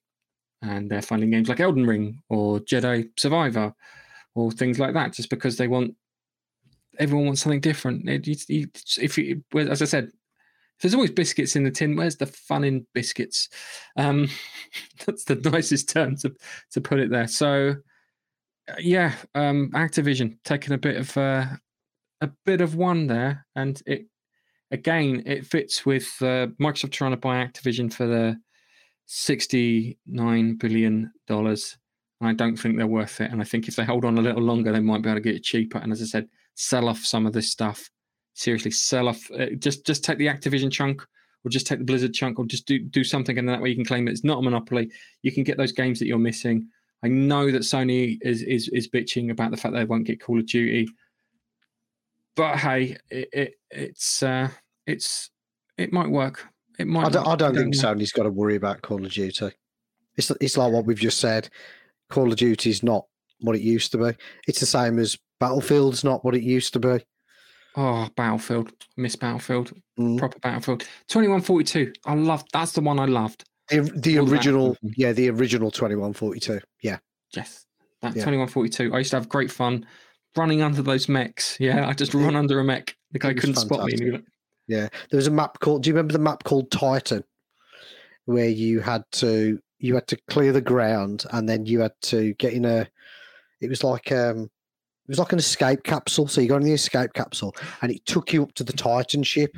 [0.61, 3.73] and they're finding games like Elden Ring or Jedi Survivor
[4.33, 5.95] or things like that, just because they want
[6.99, 8.07] everyone wants something different.
[8.07, 10.11] It, if you, as I said,
[10.81, 11.95] there's always biscuits in the tin.
[11.95, 13.49] Where's the fun in biscuits?
[13.97, 14.29] Um,
[15.05, 16.35] that's the nicest term to
[16.71, 17.27] to put it there.
[17.27, 17.75] So,
[18.79, 21.45] yeah, um, Activision taking a bit of uh,
[22.21, 24.07] a bit of one there, and it
[24.75, 28.37] again it fits with uh, Microsoft trying to buy Activision for the
[29.05, 31.77] sixty nine billion dollars.
[32.21, 34.41] I don't think they're worth it, and I think if they hold on a little
[34.41, 35.79] longer, they might be able to get it cheaper.
[35.79, 37.89] And as I said, sell off some of this stuff.
[38.33, 39.29] Seriously, sell off.
[39.31, 41.01] Uh, just just take the Activision chunk,
[41.43, 43.75] or just take the Blizzard chunk, or just do do something, and that way you
[43.75, 44.91] can claim that it's not a monopoly.
[45.23, 46.67] You can get those games that you're missing.
[47.03, 50.39] I know that Sony is is is bitching about the fact they won't get Call
[50.39, 50.87] of Duty
[52.35, 54.49] but hey, it, it it's uh,
[54.87, 55.29] it's
[55.77, 56.45] it might work.
[56.79, 57.07] It might.
[57.07, 57.75] I don't, I don't, think.
[57.75, 59.51] Sony's got to worry about Call of Duty.
[60.17, 61.49] It's it's like what we've just said.
[62.09, 63.05] Call of Duty is not
[63.39, 64.17] what it used to be.
[64.47, 66.99] It's the same as Battlefield's not what it used to be.
[67.77, 70.17] Oh, Battlefield, Miss Battlefield, Mm.
[70.17, 70.87] proper Battlefield.
[71.09, 71.93] Twenty one forty two.
[72.05, 72.47] I loved.
[72.53, 73.43] That's the one I loved.
[73.69, 76.59] The, the All that original, yeah, the original twenty one forty two.
[76.83, 76.99] Yeah,
[77.35, 77.65] Yes,
[78.01, 78.23] that Yeah.
[78.23, 78.93] twenty one forty two.
[78.93, 79.85] I used to have great fun
[80.37, 81.57] running under those mechs.
[81.59, 82.95] Yeah, I just run under a mech.
[83.11, 84.19] The guy couldn't spot me.
[84.67, 84.99] And he'd be like, yeah.
[85.09, 85.83] There was a map called.
[85.83, 87.23] Do you remember the map called Titan,
[88.25, 92.33] where you had to you had to clear the ground and then you had to
[92.35, 92.87] get in a.
[93.61, 96.27] It was like um, it was like an escape capsule.
[96.27, 99.23] So you got in the escape capsule and it took you up to the Titan
[99.23, 99.57] ship,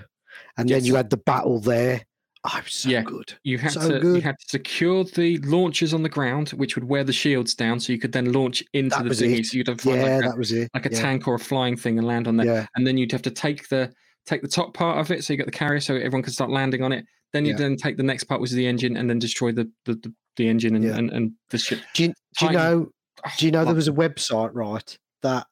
[0.57, 2.01] and then you had the battle there.
[2.43, 3.01] Oh, so Yeah.
[3.01, 3.33] good.
[3.43, 6.85] You had So to you had to secure the launchers on the ground, which would
[6.85, 9.39] wear the shields down, so you could then launch into That the thingy.
[9.39, 9.45] it.
[9.47, 10.69] So you'd have Yeah, like, a, that was it.
[10.73, 11.01] like a yeah.
[11.01, 12.45] tank or a flying thing and land on there.
[12.45, 13.91] Yeah, And then you'd have to take the
[14.27, 16.51] take the top part of it, so you get the carrier, so everyone can start
[16.51, 17.05] landing on it.
[17.33, 17.57] Then you Yeah.
[17.57, 20.13] then take the next part, which is the engine, and then destroy the the, the,
[20.35, 20.97] the engine and, Yeah.
[20.97, 21.79] and, and the ship.
[21.95, 22.91] do you, do you know?
[23.25, 25.47] Oh, Do you know there was a website right that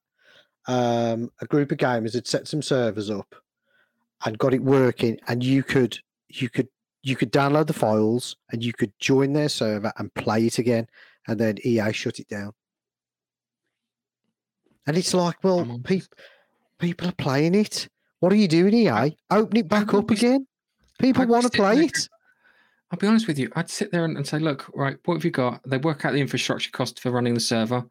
[0.67, 3.33] um, a group of gamers had set some servers up
[4.25, 5.97] and got it working, and you could
[6.29, 6.67] you could
[7.01, 10.87] you could download the files and you could join their server and play it again,
[11.27, 12.51] and then EA shut it down.
[14.87, 16.07] And it's like, well, people
[16.79, 17.87] people are playing it.
[18.19, 19.15] What are you doing, EA?
[19.31, 20.47] Open it back up again.
[20.99, 22.09] People want to play there it.
[22.91, 23.51] I'll be honest with you.
[23.55, 25.61] I'd sit there and, and say, look, right, what have you got?
[25.67, 27.83] They work out the infrastructure cost for running the server,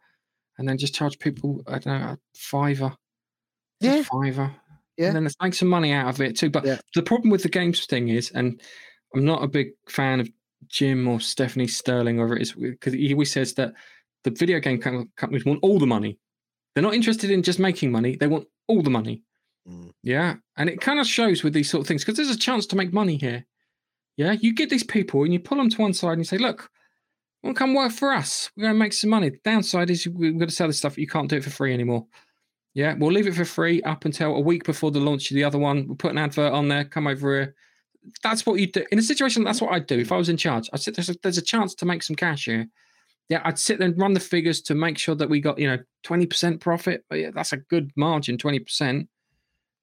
[0.59, 2.97] and then just charge people, I don't know, a fiver.
[3.81, 4.03] Yeah.
[4.03, 4.55] fiver.
[4.97, 5.09] Yeah.
[5.09, 6.49] And then let's make some money out of it too.
[6.49, 6.79] But Yeah.
[6.95, 8.61] the problem with the games thing is, and
[9.15, 10.31] I'm not a big fan of
[10.69, 13.75] Jim or Stephanie Sterling, or it is because he always says that
[14.23, 16.19] the video game companies want all the money.
[16.75, 19.23] They're not interested in just making money; they want all the money.
[19.69, 19.93] Mm.
[20.03, 22.67] Yeah, and it kind of shows with these sort of things because there's a chance
[22.67, 23.47] to make money here.
[24.17, 26.39] Yeah, you get these people and you pull them to one side and you say,
[26.39, 26.71] "Look,
[27.55, 28.51] come work for us.
[28.57, 30.99] We're going to make some money." The downside is we're going to sell this stuff.
[30.99, 32.07] You can't do it for free anymore.
[32.75, 35.45] Yeah, we'll leave it for free up until a week before the launch of the
[35.45, 35.87] other one.
[35.87, 36.85] We'll put an advert on there.
[36.85, 37.55] Come over here.
[38.23, 39.45] That's what you do in a situation.
[39.45, 40.69] That's what I'd do if I was in charge.
[40.73, 42.67] I said, "There's a, there's a chance to make some cash here."
[43.31, 45.69] Yeah, I'd sit there and run the figures to make sure that we got you
[45.69, 47.05] know twenty percent profit.
[47.09, 49.09] But yeah, that's a good margin, twenty percent.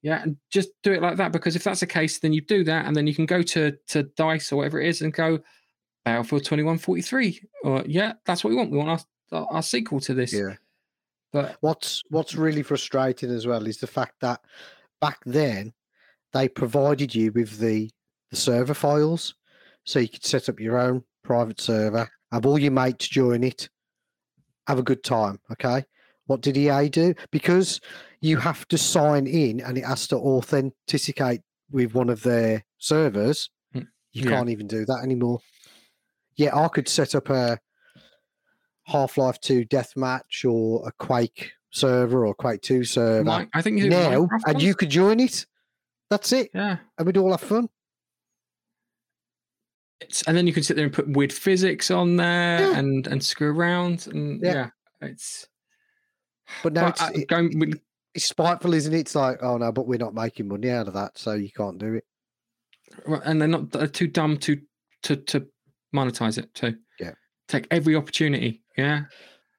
[0.03, 2.63] Yeah, and just do it like that because if that's the case, then you do
[2.63, 5.39] that, and then you can go to to Dice or whatever it is and go
[6.05, 8.71] Battlefield twenty one forty three, or yeah, that's what we want.
[8.71, 10.33] We want our our sequel to this.
[10.33, 10.55] Yeah.
[11.31, 14.41] But What's what's really frustrating as well is the fact that
[14.99, 15.73] back then
[16.33, 17.89] they provided you with the
[18.31, 19.35] the server files,
[19.85, 23.69] so you could set up your own private server, have all your mates join it,
[24.67, 25.39] have a good time.
[25.51, 25.85] Okay,
[26.31, 27.13] what did EA do?
[27.29, 27.81] Because
[28.21, 33.49] you have to sign in and it has to authenticate with one of their servers.
[33.75, 34.29] Mm, You yeah.
[34.29, 35.39] can't even do that anymore.
[36.35, 37.59] Yeah, I could set up a
[38.85, 43.89] Half Life 2 deathmatch or a Quake server or Quake 2 server I think you
[43.89, 45.45] now, and you could join it.
[46.09, 46.49] That's it.
[46.53, 46.77] yeah.
[46.97, 47.67] And we'd all have fun.
[49.99, 52.77] It's, and then you can sit there and put weird physics on there Yeah.
[52.77, 54.53] and and screw around and Yeah.
[55.01, 55.47] yeah, it's
[56.63, 57.79] But now but, it's, uh, it- going with
[58.13, 58.99] it's spiteful, isn't it?
[58.99, 61.77] It's like, oh no, but we're not making money out of that, so you can't
[61.77, 62.03] do it.
[63.25, 64.59] And they're not they're too dumb to
[65.03, 65.47] to to
[65.95, 66.75] monetize it too.
[66.99, 67.11] Yeah.
[67.47, 68.63] Take every opportunity.
[68.77, 69.03] Yeah.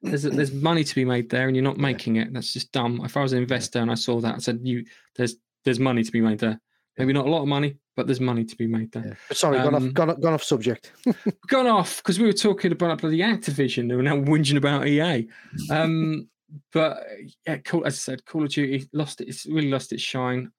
[0.03, 2.32] There's there's money to be made there, and you're not making it.
[2.32, 3.01] That's just dumb.
[3.05, 4.84] If I was an investor and I saw that, I said, "You,
[5.16, 6.61] there's there's money to be made there.
[6.99, 9.34] Maybe not a lot of money, but there's money to be made there." Yeah.
[9.34, 10.93] Sorry, gone Um, off, gone, off- gone off subject.
[11.49, 15.26] gone off because we were talking about bloody Activision and we're now whinging about EA.
[15.70, 16.28] Um,
[16.73, 17.05] but
[17.47, 17.87] yeah, cool.
[17.87, 19.29] As I said, Call of Duty lost it.
[19.29, 20.51] It's really lost its shine.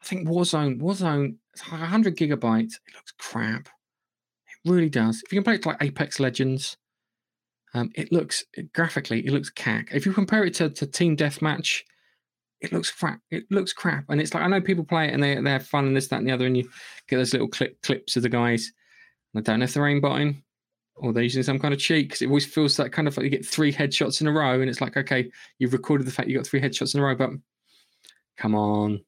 [0.00, 2.74] I think Warzone, Warzone, it's like 100 gigabytes.
[2.86, 3.68] It looks crap.
[4.46, 5.22] It really does.
[5.24, 6.76] If you compare it to like Apex Legends,
[7.74, 9.88] um, it looks graphically, it looks cack.
[9.92, 11.82] If you compare it to, to Team Deathmatch,
[12.60, 13.20] it looks crap.
[13.30, 14.04] It looks crap.
[14.08, 16.08] And it's like I know people play it and they they have fun and this,
[16.08, 16.68] that, and the other, and you
[17.08, 18.72] get those little clip clips of the guys.
[19.34, 20.42] I don't know if they're aimbotting
[20.96, 23.24] or they're using some kind of cheat because it always feels like kind of like
[23.24, 26.28] you get three headshots in a row, and it's like, okay, you've recorded the fact
[26.28, 27.30] you got three headshots in a row, but
[28.36, 29.02] come on,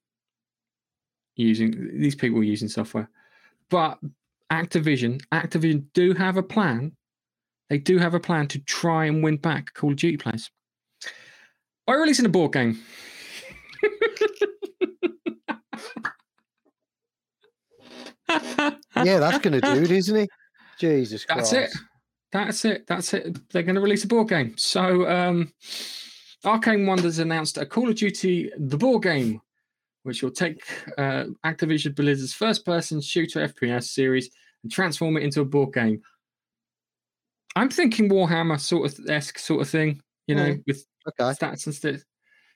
[1.36, 3.08] using these people using software.
[3.70, 3.98] But
[4.50, 6.92] Activision, Activision do have a plan.
[7.70, 10.50] They do have a plan to try and win back Call of Duty players
[11.86, 12.78] by releasing a board game.
[19.02, 20.30] yeah, that's going to do it, isn't it?
[20.78, 21.52] Jesus Christ.
[21.52, 21.74] That's Christ.
[21.76, 21.80] it.
[22.32, 22.86] That's it.
[22.86, 23.50] That's it.
[23.50, 24.56] They're going to release a board game.
[24.56, 25.52] So, um,
[26.44, 29.40] Arcane Wonders announced a Call of Duty the board game,
[30.02, 30.62] which will take
[30.98, 34.30] uh, Activision Blizzard's first-person shooter FPS series
[34.62, 36.02] and transform it into a board game.
[37.56, 41.24] I'm thinking Warhammer sort of esque sort of thing, you know, with Okay.
[41.36, 42.00] stats and stuff.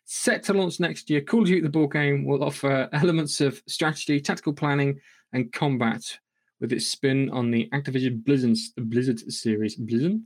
[0.07, 3.63] Set to launch next year, Call of Duty the board game will offer elements of
[3.69, 4.99] strategy, tactical planning,
[5.33, 6.19] and combat
[6.61, 9.77] with its spin on the Activision Blizzard's Blizzard series.
[9.77, 10.21] Blizzard.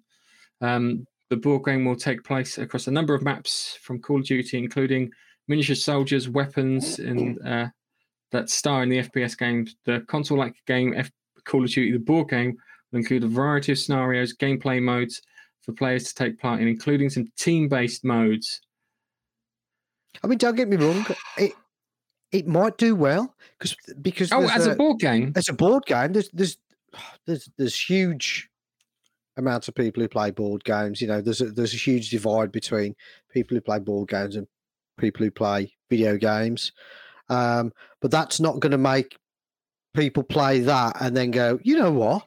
[0.61, 4.27] Um, the board game will take place across a number of maps from Call of
[4.27, 5.11] Duty, including
[5.49, 7.69] miniature soldiers, weapons, and uh,
[8.33, 9.77] that star in the FPS games.
[9.85, 11.11] The console-like game F-
[11.45, 12.57] Call of Duty, the board game,
[12.91, 15.23] will include a variety of scenarios, gameplay modes
[15.63, 18.61] for players to take part in, including some team-based modes.
[20.23, 21.07] I mean, don't get me wrong.
[21.39, 21.53] It
[22.33, 25.85] it might do well because because Oh, as a a- board game, as a board
[25.87, 26.57] game, there's there's
[27.27, 28.49] there's there's huge
[29.37, 31.01] amounts of people who play board games.
[31.01, 32.95] You know, there's a, there's a huge divide between
[33.31, 34.47] people who play board games and
[34.99, 36.73] people who play video games.
[37.29, 39.17] Um, but that's not going to make
[39.95, 42.27] people play that and then go, you know what?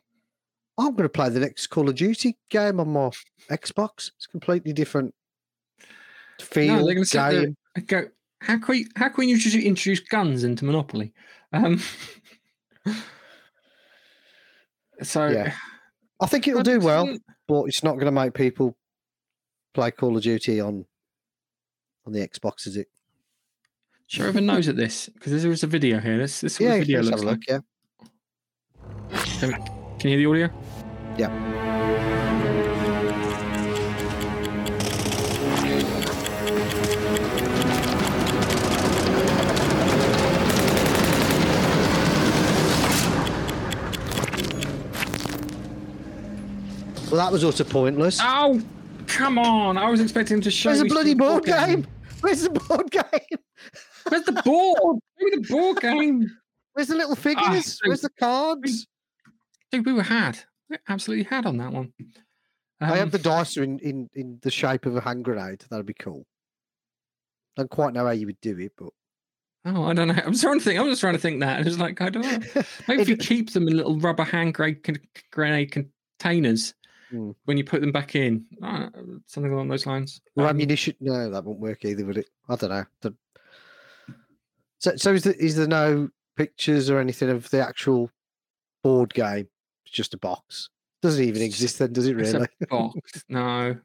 [0.78, 3.12] I'm going to play the next Call of Duty game on my
[3.52, 4.12] Xbox.
[4.16, 5.14] It's completely different
[6.42, 7.56] feel they're gonna game.
[7.78, 8.08] I go,
[8.46, 11.14] how can we, how can you just introduce guns into Monopoly?
[11.52, 11.82] Um,
[15.02, 15.54] so Yeah.
[16.22, 17.18] I think it'll do well,
[17.48, 18.76] but it's not going to make people
[19.74, 20.86] play Call of Duty on
[22.06, 22.88] on the Xbox, is it?
[24.08, 26.18] Show everyone knows at this because there is a video here.
[26.20, 27.64] This this Yeah, video let's looks have a like.
[29.42, 29.58] Yeah.
[30.00, 30.50] Can you hear the audio?
[31.18, 31.65] Yeah.
[47.26, 48.20] That was utter pointless.
[48.22, 48.62] Oh,
[49.08, 49.78] come on!
[49.78, 50.70] I was expecting to show.
[50.70, 51.86] Where's the bloody board game?
[52.22, 53.40] Where's the board game?
[54.10, 55.00] Where's the board?
[55.20, 56.30] Maybe the board game.
[56.74, 57.74] Where's the little figures?
[57.74, 58.88] so- Where's the cards?
[59.72, 60.38] Dude, we were had.
[60.70, 61.94] We absolutely had on that one.
[62.82, 65.64] I Um, have the dice are in, in, in the shape of a hand grenade.
[65.70, 66.26] That'd be cool.
[67.58, 68.90] I don't quite know how you would do it, but
[69.68, 70.22] Oh, I don't know.
[70.24, 70.80] I'm trying to think.
[70.80, 71.66] I'm just trying to think that.
[71.66, 72.62] It's like I don't know.
[72.88, 76.74] Maybe if you keep them in little rubber hand grenade containers
[77.16, 77.32] Hmm.
[77.46, 78.90] when you put them back in, uh,
[79.28, 80.22] something along those lines.
[80.36, 80.96] or Um, ammunition.
[81.00, 82.30] No, that won't work either, would it?
[82.50, 82.86] I don't know.
[84.80, 88.12] So, so is there, is there no pictures or anything of the actual
[88.84, 89.48] board game?
[89.86, 90.70] It's just a box.
[91.02, 92.48] Doesn't even exist then, does it it's really?
[92.62, 93.24] a box.
[93.30, 93.76] no,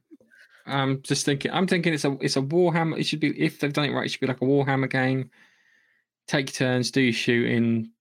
[0.65, 1.51] I'm just thinking.
[1.51, 2.99] I'm thinking it's a it's a Warhammer.
[2.99, 4.05] It should be if they've done it right.
[4.05, 5.29] It should be like a Warhammer game.
[6.27, 7.91] Take turns, do your shooting,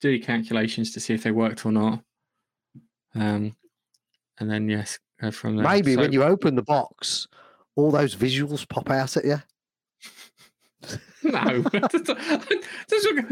[0.00, 2.02] do your calculations to see if they worked or not.
[3.14, 3.56] Um,
[4.38, 5.66] and then yes, go from there.
[5.66, 7.26] Maybe So- when you open the box,
[7.74, 9.42] all those visuals pop out at you.
[11.22, 11.64] No.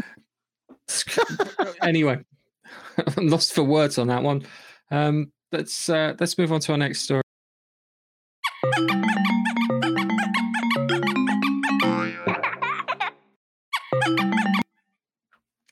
[1.81, 2.19] Anyway,
[3.17, 4.45] I'm lost for words on that one.
[4.91, 7.21] Um, let's uh, let's move on to our next story.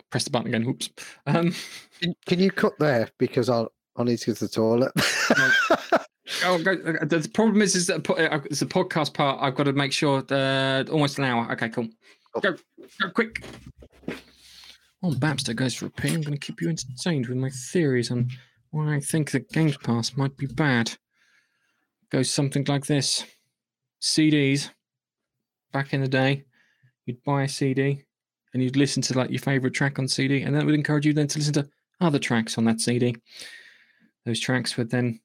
[0.09, 0.67] Press the button again.
[0.67, 0.89] Oops.
[1.25, 1.53] Um,
[1.99, 3.65] Can, can you cut there because I
[3.95, 4.91] I need to go to the toilet.
[6.45, 9.39] oh, go, uh, the problem is, is that uh, it's the podcast part.
[9.41, 11.51] I've got to make sure that almost an hour.
[11.51, 11.87] Okay, cool.
[12.41, 12.55] Go,
[12.99, 13.43] go quick.
[15.01, 16.13] Well, Babster goes for a pee.
[16.13, 18.29] I'm going to keep you entertained with my theories on
[18.71, 20.93] why I think the Games Pass might be bad.
[22.09, 23.25] Goes something like this:
[24.01, 24.69] CDs.
[25.71, 26.45] Back in the day,
[27.05, 28.03] you'd buy a CD
[28.53, 31.13] and you'd listen to like your favorite track on CD, and that would encourage you
[31.13, 31.67] then to listen to
[31.99, 33.15] other tracks on that CD.
[34.25, 35.19] Those tracks would then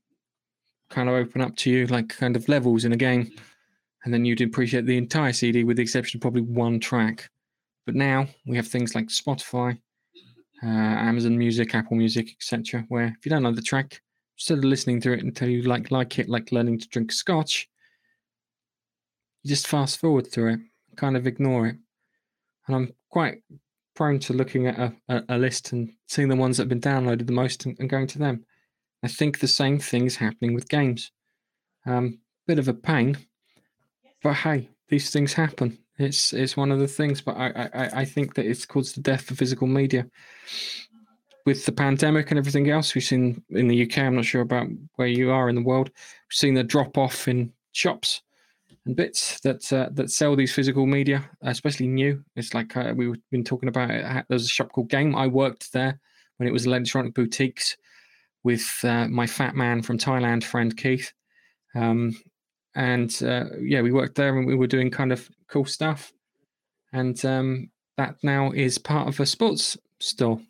[0.91, 3.31] kind of open up to you like kind of levels in a game,
[4.05, 7.31] and then you'd appreciate the entire CD with the exception of probably one track.
[7.87, 9.79] But now we have things like Spotify,
[10.63, 14.01] uh, Amazon Music, Apple Music, etc., where if you don't know the track,
[14.37, 17.69] instead of listening to it until you like like it, like learning to drink scotch,
[19.43, 20.61] you just fast forward through it,
[20.97, 21.77] kind of ignore it.
[22.67, 23.43] And I'm quite
[23.95, 26.81] prone to looking at a, a, a list and seeing the ones that have been
[26.81, 28.45] downloaded the most and, and going to them.
[29.03, 31.13] I think the same thing is happening with games.
[31.87, 33.17] Um, bit of a pain,
[34.23, 35.79] but hey, these things happen.
[35.99, 39.01] It's it's one of the things, but I, I, I think that it's caused the
[39.01, 40.07] death of physical media.
[41.47, 43.99] With the pandemic and everything else, we've seen in the UK.
[43.99, 45.91] I'm not sure about where you are in the world.
[45.95, 48.23] We've seen the drop off in shops
[48.85, 52.23] and bits that uh, that sell these physical media, especially new.
[52.37, 53.91] It's like uh, we've been talking about.
[53.91, 54.27] It.
[54.29, 55.17] There's a shop called Game.
[55.17, 55.99] I worked there
[56.37, 57.77] when it was electronic boutiques
[58.49, 61.13] with uh, my fat man from Thailand friend Keith.
[61.75, 62.17] Um,
[62.75, 66.15] and uh, yeah, we worked there and we were doing kind of cool stuff.
[66.95, 70.41] And um, that now is part of a sports store.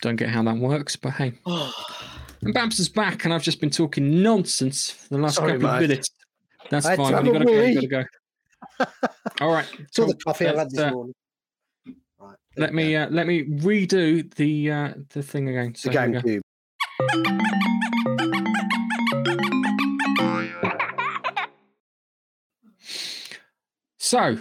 [0.00, 1.34] Don't get how that works, but hey.
[1.46, 5.68] and Babs is back, and I've just been talking nonsense for the last Sorry, couple
[5.68, 5.74] mate.
[5.74, 6.08] of minutes.
[6.70, 7.26] That's I fine.
[7.26, 7.52] You gotta go.
[7.52, 8.06] You gotta
[8.78, 8.86] go.
[9.44, 9.68] All right.
[9.78, 11.14] It's all the coffee I had this uh, morning.
[12.56, 15.74] Let me uh, let me redo the uh, the thing again.
[15.74, 16.40] So the GameCube.
[24.10, 24.36] So,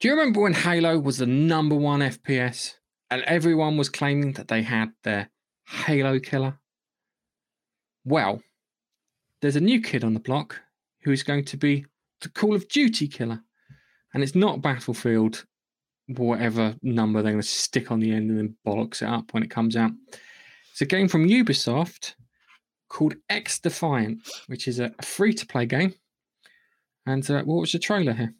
[0.00, 2.74] do you remember when Halo was the number one FPS
[3.08, 5.30] and everyone was claiming that they had their
[5.64, 6.58] Halo killer?
[8.04, 8.42] Well,
[9.40, 10.60] there's a new kid on the block
[11.04, 11.86] who is going to be
[12.20, 13.44] the Call of Duty killer.
[14.12, 15.44] And it's not Battlefield,
[16.16, 19.42] whatever number they're going to stick on the end and then bollocks it up when
[19.42, 19.92] it comes out.
[20.72, 22.14] It's a game from Ubisoft
[22.88, 25.94] called XDefiant, which is a free to play game.
[27.06, 28.34] And uh, what was the trailer here?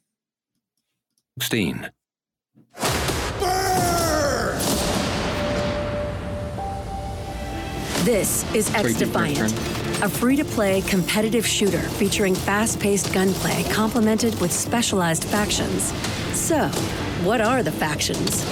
[1.38, 1.90] 16.
[8.04, 9.52] This is XDefiant,
[10.02, 15.92] a free to play competitive shooter featuring fast paced gunplay complemented with specialized factions.
[16.32, 16.70] So,
[17.24, 18.44] what are the factions?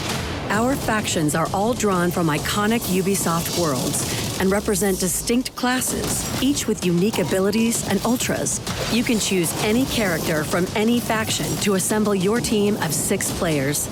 [0.49, 6.85] Our factions are all drawn from iconic Ubisoft worlds and represent distinct classes, each with
[6.85, 8.61] unique abilities and ultras.
[8.93, 13.89] You can choose any character from any faction to assemble your team of six players.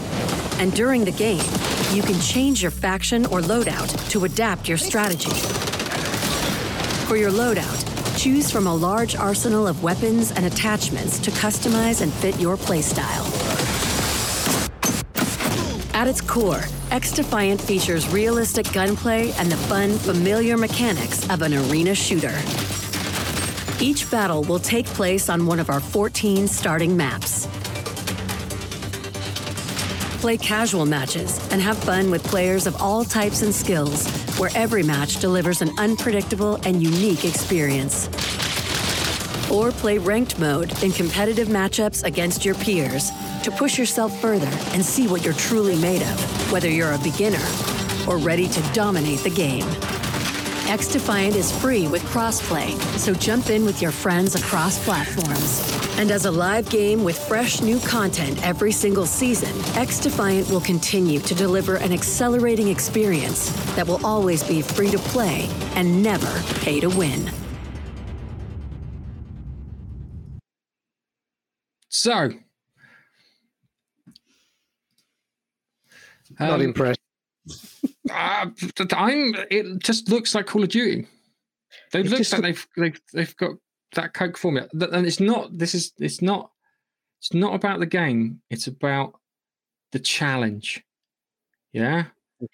[0.58, 1.44] And during the game,
[1.92, 5.30] you can change your faction or loadout to adapt your strategy.
[7.06, 12.12] For your loadout, choose from a large arsenal of weapons and attachments to customize and
[12.12, 13.53] fit your playstyle.
[15.95, 21.95] At its core, XDefiant features realistic gunplay and the fun, familiar mechanics of an arena
[21.95, 22.36] shooter.
[23.80, 27.47] Each battle will take place on one of our 14 starting maps.
[30.20, 34.82] Play casual matches and have fun with players of all types and skills where every
[34.82, 38.09] match delivers an unpredictable and unique experience.
[39.49, 43.12] Or play ranked mode in competitive matchups against your peers
[43.45, 47.45] to push yourself further and see what you're truly made of, whether you're a beginner
[48.09, 49.64] or ready to dominate the game.
[50.64, 55.61] XDefiant is free with crossplay, so jump in with your friends across platforms.
[55.99, 61.20] And as a live game with fresh new content every single season, XDefiant will continue
[61.20, 66.80] to deliver an accelerating experience that will always be free to play and never pay
[66.80, 67.30] to win.
[71.90, 72.30] So,
[76.40, 77.00] not um, impressed.
[78.10, 78.46] uh,
[78.92, 79.34] I'm.
[79.50, 81.06] It just looks like Call of Duty.
[81.92, 83.52] They look like they've, they've they've got
[83.94, 85.56] that Coke formula, and it's not.
[85.56, 85.92] This is.
[85.98, 86.50] It's not.
[87.20, 88.40] It's not about the game.
[88.50, 89.14] It's about
[89.92, 90.84] the challenge.
[91.72, 92.04] Yeah.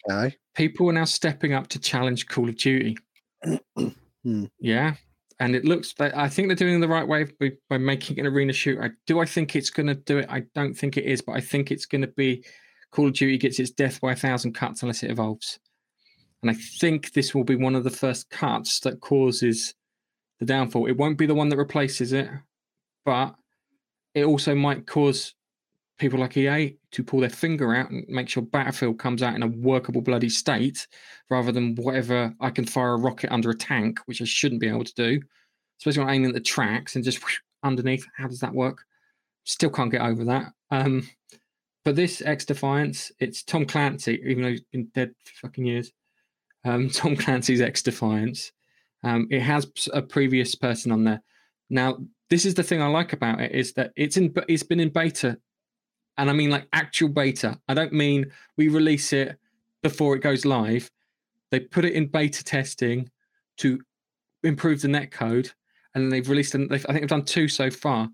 [0.09, 0.37] Okay.
[0.55, 2.97] People are now stepping up to challenge Call of Duty.
[3.77, 4.45] hmm.
[4.61, 4.95] Yeah.
[5.41, 8.53] And it looks I think they're doing the right way by, by making an arena
[8.53, 8.97] shooter.
[9.07, 10.27] Do I think it's going to do it?
[10.29, 12.45] I don't think it is, but I think it's going to be
[12.93, 15.59] Call of Duty gets its death by a thousand cuts unless it evolves.
[16.43, 19.75] And I think this will be one of the first cuts that causes
[20.39, 20.87] the downfall.
[20.87, 22.29] It won't be the one that replaces it,
[23.05, 23.35] but
[24.15, 25.35] it also might cause
[25.99, 29.43] people like EA to pull their finger out and make sure Battlefield comes out in
[29.43, 30.89] a workable bloody state
[31.29, 34.69] rather than whatever I can fire a rocket under a tank, which I shouldn't be
[34.69, 35.21] able to do,
[35.79, 38.07] especially when aiming at the tracks and just whoosh, underneath.
[38.17, 38.83] How does that work?
[39.45, 40.53] Still can't get over that.
[40.71, 41.09] Um,
[41.85, 45.93] but this X Defiance, it's Tom Clancy, even though he's been dead for fucking years.
[46.65, 48.53] Um, Tom Clancy's X Defiance.
[49.03, 51.23] Um, it has a previous person on there.
[51.71, 54.81] Now, this is the thing I like about it is that it's in it's been
[54.81, 55.39] in beta
[56.21, 57.59] and I mean like actual beta.
[57.67, 59.39] I don't mean we release it
[59.83, 60.91] before it goes live.
[61.51, 63.11] They put it in beta testing
[63.59, 63.81] to
[64.43, 65.51] improve the net code,
[65.95, 66.53] and they've released.
[66.53, 68.11] They've, I think they've done two so far,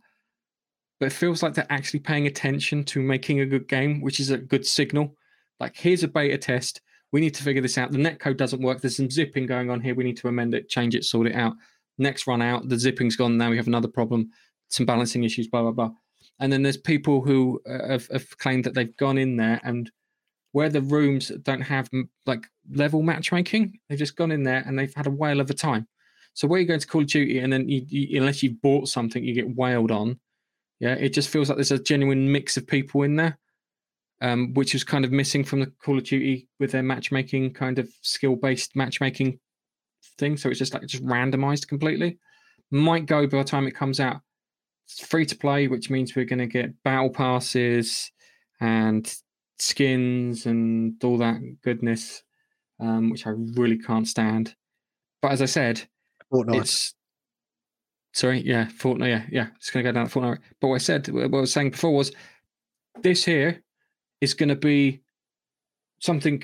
[0.98, 4.30] but it feels like they're actually paying attention to making a good game, which is
[4.30, 5.16] a good signal.
[5.60, 6.80] Like here's a beta test.
[7.12, 7.92] We need to figure this out.
[7.92, 8.80] The net code doesn't work.
[8.80, 9.94] There's some zipping going on here.
[9.94, 11.54] We need to amend it, change it, sort it out.
[11.98, 13.38] Next run out, the zipping's gone.
[13.38, 14.30] Now we have another problem.
[14.68, 15.48] Some balancing issues.
[15.48, 15.90] Blah blah blah
[16.38, 19.90] and then there's people who uh, have, have, claimed that they've gone in there and
[20.52, 21.88] where the rooms don't have
[22.24, 25.54] like level matchmaking, they've just gone in there and they've had a whale of a
[25.54, 25.86] time.
[26.34, 28.88] So where you go to Call of Duty and then you, you, unless you've bought
[28.88, 30.18] something, you get whaled on.
[30.80, 33.38] Yeah, it just feels like there's a genuine mix of people in there,
[34.20, 37.78] um, which was kind of missing from the Call of Duty with their matchmaking kind
[37.78, 39.38] of skill based matchmaking
[40.18, 40.36] thing.
[40.36, 42.18] So it's just like just randomized completely.
[42.70, 44.20] Might go by the time it comes out
[44.86, 48.10] it's free to play, which means we're going to get battle passes
[48.60, 49.12] and
[49.58, 52.22] skins and all that goodness,
[52.80, 54.54] um, which I really can't stand.
[55.20, 55.82] But as I said,
[56.32, 56.60] Fortnite.
[56.60, 56.94] it's
[58.16, 60.38] sorry, yeah, Fortnite, yeah, yeah, it's going to go down Fortnite.
[60.60, 62.12] But what I said, what I was saying before was
[63.02, 63.62] this here
[64.22, 65.02] is going to be
[66.00, 66.42] something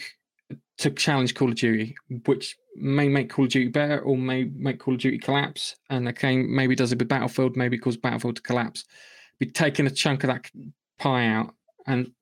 [0.78, 1.96] to challenge Call of Duty,
[2.26, 5.76] which may make Call of Duty better or may make Call of Duty collapse.
[5.88, 8.84] And the game maybe does it with Battlefield, maybe cause Battlefield to collapse.
[9.38, 10.50] Be taking a chunk of that
[10.98, 11.54] pie out,
[11.86, 12.12] and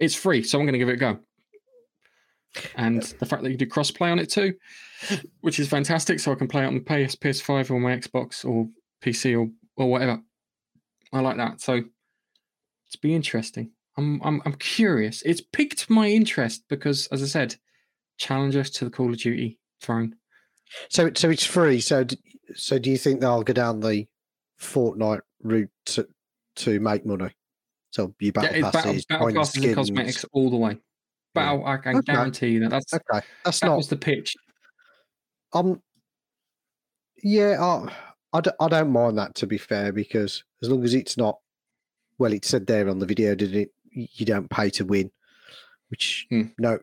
[0.00, 1.18] it's free, so I'm going to give it a go.
[2.74, 4.54] And the fact that you do crossplay on it too,
[5.42, 8.68] which is fantastic, so I can play it on PS, PS5 or my Xbox or
[9.02, 10.20] PC or or whatever.
[11.12, 11.60] I like that.
[11.60, 11.82] So
[12.86, 13.70] it's be interesting.
[13.96, 15.22] I'm I'm I'm curious.
[15.22, 17.56] It's piqued my interest because, as I said,
[18.18, 20.16] challenge us to the Call of Duty throne.
[20.88, 21.80] So, so it's free.
[21.80, 22.04] So,
[22.54, 24.06] so do you think they'll go down the
[24.60, 26.08] Fortnite route to,
[26.56, 27.30] to make money?
[27.90, 30.78] So you battle yeah, passes, battle, battle passes and cosmetics all the way.
[31.34, 31.70] Battle, yeah.
[31.70, 32.12] I can okay.
[32.12, 32.70] guarantee you that.
[32.70, 33.24] That's okay.
[33.44, 34.34] That's that not was the pitch.
[35.52, 35.80] Um,
[37.22, 37.92] yeah, I,
[38.60, 41.38] I, don't, mind that to be fair because as long as it's not,
[42.18, 43.70] well, it said there on the video, didn't it?
[43.90, 45.10] You don't pay to win,
[45.88, 46.42] which hmm.
[46.58, 46.78] no,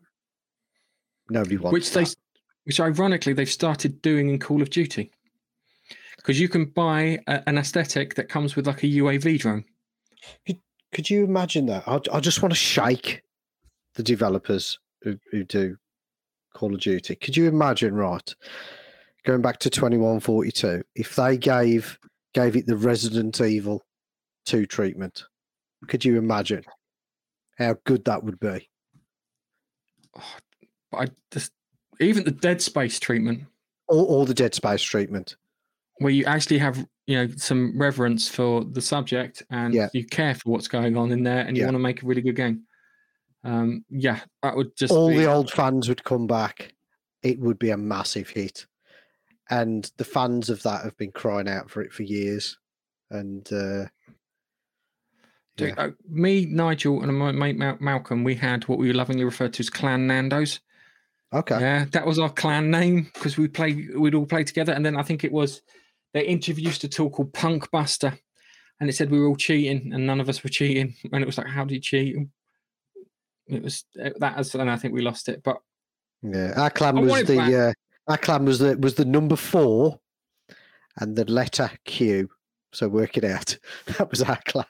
[1.29, 1.73] nobody wants.
[1.73, 2.05] Which that.
[2.05, 2.11] they
[2.63, 5.11] which ironically they've started doing in Call of Duty.
[6.17, 9.65] Because you can buy a, an aesthetic that comes with like a UAV drone.
[10.45, 10.59] Could,
[10.93, 11.83] could you imagine that?
[11.87, 13.21] I, I just want to shake
[13.95, 15.75] the developers who, who do
[16.53, 17.15] Call of Duty.
[17.15, 18.33] Could you imagine, right?
[19.25, 21.97] Going back to 2142, if they gave
[22.33, 23.81] gave it the Resident Evil
[24.45, 25.23] 2 treatment,
[25.87, 26.63] could you imagine
[27.57, 28.69] how good that would be?
[30.17, 31.51] Oh, I just
[31.99, 33.43] even the Dead Space treatment,
[33.87, 35.35] all, all the Dead Space treatment,
[35.97, 39.89] where you actually have you know some reverence for the subject and yeah.
[39.93, 41.67] you care for what's going on in there, and you yeah.
[41.67, 42.63] want to make a really good game.
[43.43, 45.17] Um, yeah, that would just all be...
[45.17, 46.73] the old fans would come back.
[47.23, 48.65] It would be a massive hit,
[49.49, 52.57] and the fans of that have been crying out for it for years.
[53.09, 53.85] And uh,
[55.57, 55.73] yeah.
[55.77, 59.69] uh, me, Nigel, and my mate Malcolm, we had what we lovingly referred to as
[59.69, 60.59] Clan Nando's.
[61.33, 61.59] Okay.
[61.59, 64.95] Yeah, that was our clan name because we play we'd all play together, and then
[64.95, 65.61] I think it was
[66.13, 68.17] they introduced a tool called PunkBuster,
[68.79, 71.25] and it said we were all cheating, and none of us were cheating, and it
[71.25, 72.17] was like, how do you cheat?
[73.47, 75.41] It was uh, that, as, and I think we lost it.
[75.43, 75.57] But
[76.21, 77.73] yeah, our clan was the uh,
[78.07, 79.99] our clan was the was the number four,
[80.99, 82.29] and the letter Q.
[82.73, 83.57] So work it out.
[83.97, 84.65] That was our clan.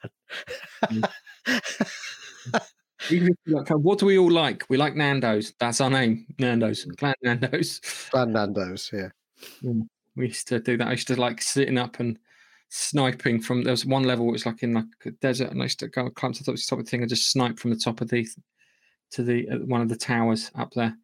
[3.10, 3.82] Mm.
[3.82, 4.64] what do we all like?
[4.70, 5.54] We like Nando's.
[5.60, 6.86] That's our name, Nando's.
[6.98, 7.82] Clan Nando's.
[8.10, 8.90] Clan Nando's.
[8.94, 9.10] Yeah.
[9.62, 9.88] Mm.
[10.16, 10.88] We used to do that.
[10.88, 12.18] I used to like sitting up and
[12.70, 13.64] sniping from.
[13.64, 15.88] There was one level which was like in like a desert, and I used to
[15.88, 18.02] go climb to the top, top of the thing and just snipe from the top
[18.02, 18.26] of the
[19.12, 20.96] to the uh, one of the towers up there,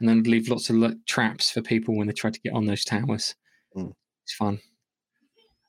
[0.00, 2.66] and then leave lots of like, traps for people when they try to get on
[2.66, 3.34] those towers.
[3.76, 3.92] Mm.
[4.24, 4.60] It's fun.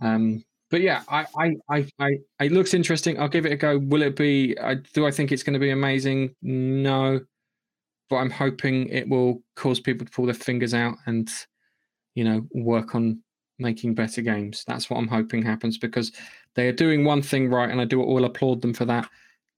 [0.02, 3.20] Um, but yeah, I, I, I, I, it looks interesting.
[3.20, 3.80] I'll give it a go.
[3.80, 4.56] Will it be?
[4.60, 6.36] I, do I think it's going to be amazing?
[6.42, 7.20] No,
[8.10, 11.30] but I'm hoping it will cause people to pull their fingers out and,
[12.14, 13.22] you know, work on
[13.58, 14.64] making better games.
[14.68, 16.12] That's what I'm hoping happens because
[16.56, 19.10] they are doing one thing right, and I do all applaud them for that.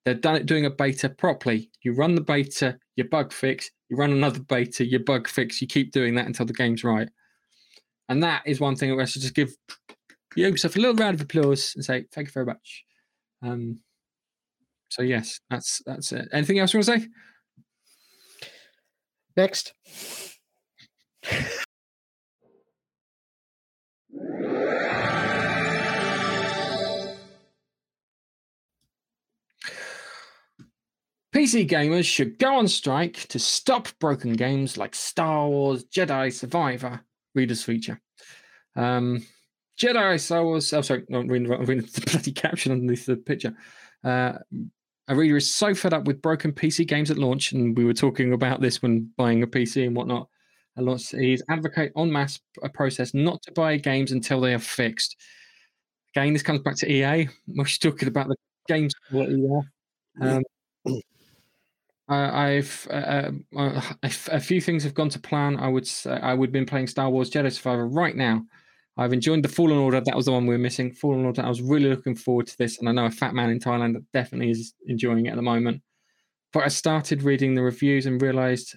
[0.06, 1.69] They're done it doing a beta properly.
[1.84, 3.69] You run the beta, you bug fix.
[3.90, 5.61] You run another beta, you bug fix.
[5.61, 7.10] You keep doing that until the game's right.
[8.10, 9.56] And that is one thing that we should just give
[10.38, 12.84] Ubisoft a little round of applause and say thank you very much.
[13.44, 13.80] Um,
[14.90, 16.28] so yes, that's that's it.
[16.34, 17.07] Anything else you want to say?
[19.38, 19.73] Next.
[31.33, 37.01] PC gamers should go on strike to stop broken games like Star Wars Jedi Survivor
[37.33, 38.01] readers feature.
[38.75, 39.25] Um,
[39.79, 40.71] Jedi Star Wars.
[40.73, 43.55] Oh, sorry, I'm reading, I'm reading the bloody caption underneath the picture.
[44.03, 44.33] Uh,
[45.07, 47.93] a reader is so fed up with broken PC games at launch, and we were
[47.93, 50.27] talking about this when buying a PC and whatnot.
[50.77, 54.59] At launch, he's advocate en masse a process not to buy games until they are
[54.59, 55.17] fixed.
[56.13, 57.29] Again, this comes back to EA.
[57.47, 58.35] We're talking about the
[58.67, 60.37] games quality there.
[60.37, 60.43] Um,
[62.11, 65.57] I've uh, uh, a few things have gone to plan.
[65.57, 68.45] I would say I would have been playing Star Wars Jedi Survivor right now.
[68.97, 70.01] I've enjoyed the Fallen Order.
[70.01, 70.93] That was the one we were missing.
[70.93, 71.43] Fallen Order.
[71.43, 73.93] I was really looking forward to this, and I know a fat man in Thailand
[73.93, 75.81] that definitely is enjoying it at the moment.
[76.51, 78.75] But I started reading the reviews and realised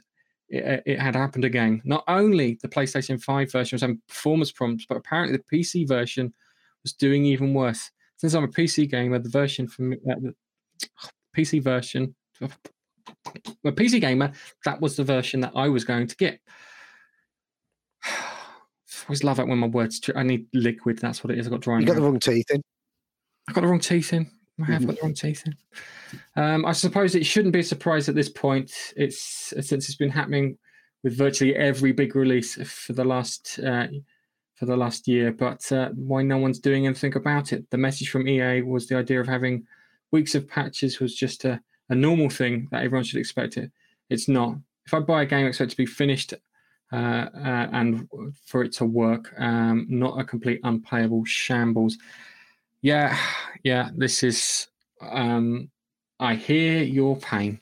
[0.48, 1.82] it, it, had happened again.
[1.84, 6.32] Not only the PlayStation 5 version was having performance problems, but apparently the PC version
[6.84, 7.90] was doing even worse.
[8.16, 10.34] Since I'm a PC gamer, the version from uh, the
[11.36, 12.14] PC version
[13.64, 14.32] a PC gamer,
[14.64, 16.40] that was the version that I was going to get.
[18.04, 20.00] I always love it when my words.
[20.16, 20.98] I need liquid.
[20.98, 21.46] That's what it is.
[21.46, 21.78] I got dry.
[21.78, 22.62] You got the wrong teeth in.
[23.48, 24.30] I got the wrong teeth in.
[24.62, 25.54] I have got the wrong teeth in.
[26.36, 28.72] Um, I suppose it shouldn't be a surprise at this point.
[28.96, 30.56] It's since it's been happening
[31.02, 33.88] with virtually every big release for the last uh,
[34.54, 35.32] for the last year.
[35.32, 37.68] But uh, why no one's doing anything about it?
[37.70, 39.66] The message from EA was the idea of having
[40.12, 43.70] weeks of patches was just a a normal thing that everyone should expect it.
[44.10, 44.56] It's not.
[44.86, 46.34] If I buy a game, I expect it to be finished
[46.92, 48.08] uh, uh, and
[48.44, 51.98] for it to work, um, not a complete unplayable shambles.
[52.82, 53.18] Yeah,
[53.62, 53.90] yeah.
[53.94, 54.68] This is.
[55.00, 55.70] Um,
[56.20, 57.60] I hear your pain.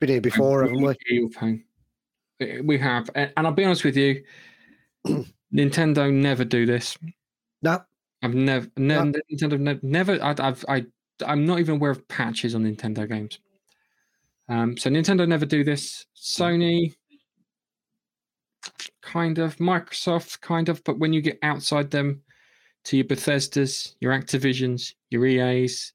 [0.00, 0.94] Been here before, haven't we?
[1.08, 1.64] Your pain.
[2.62, 4.22] We have, and I'll be honest with you.
[5.52, 6.96] Nintendo never do this.
[7.62, 7.80] No,
[8.22, 9.18] I've never, never, no.
[9.32, 10.22] Nintendo never, never.
[10.22, 10.86] I, I've, I
[11.26, 13.38] I'm not even aware of patches on Nintendo games.
[14.48, 16.06] Um, so Nintendo never do this.
[16.16, 16.94] Sony,
[19.02, 19.56] kind of.
[19.56, 20.82] Microsoft, kind of.
[20.84, 22.22] But when you get outside them
[22.84, 25.92] to your Bethesdas, your Activisions, your EAs,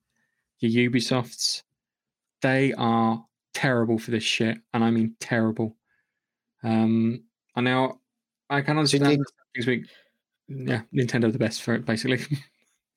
[0.59, 1.63] your Ubisofts,
[2.41, 5.75] they are terrible for this shit, and I mean terrible.
[6.63, 7.23] Um,
[7.55, 7.99] and now
[8.49, 9.23] I can understand.
[10.47, 12.19] yeah, Nintendo the best for it, basically.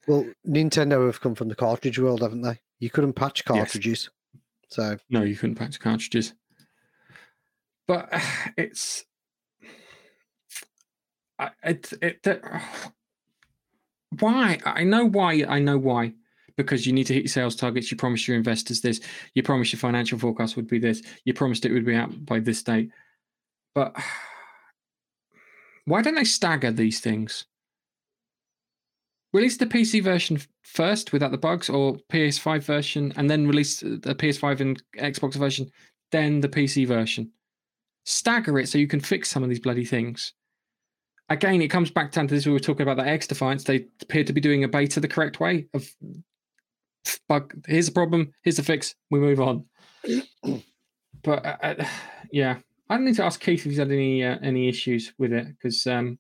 [0.07, 2.61] Well, Nintendo have come from the cartridge world, haven't they?
[2.79, 4.11] You couldn't patch cartridges.
[4.35, 4.43] Yes.
[4.69, 6.35] So no, you couldn't patch cartridges.
[7.87, 8.09] But
[8.57, 9.05] it's
[11.63, 12.45] it, it, it
[14.21, 16.15] why I know why I know why
[16.57, 17.91] because you need to hit your sales targets.
[17.91, 19.01] You promised your investors this.
[19.35, 21.03] You promised your financial forecast would be this.
[21.25, 22.91] You promised it would be out by this date.
[23.75, 23.95] But
[25.85, 27.45] why don't they stagger these things?
[29.37, 34.15] Release the PC version first without the bugs, or PS5 version, and then release the
[34.15, 35.71] PS5 and Xbox version,
[36.11, 37.31] then the PC version.
[38.05, 40.33] Stagger it so you can fix some of these bloody things.
[41.29, 42.47] Again, it comes back down to this.
[42.47, 43.65] We were talking about the that XDefiant.
[43.65, 45.89] They appear to be doing a beta the correct way of
[47.29, 47.53] bug.
[47.67, 48.33] Here's the problem.
[48.43, 48.95] Here's the fix.
[49.11, 49.65] We move on.
[51.23, 51.87] but uh, uh,
[52.31, 52.59] yeah,
[52.89, 55.49] I don't need to ask Keith if he's had any uh, any issues with it
[55.49, 56.19] because um,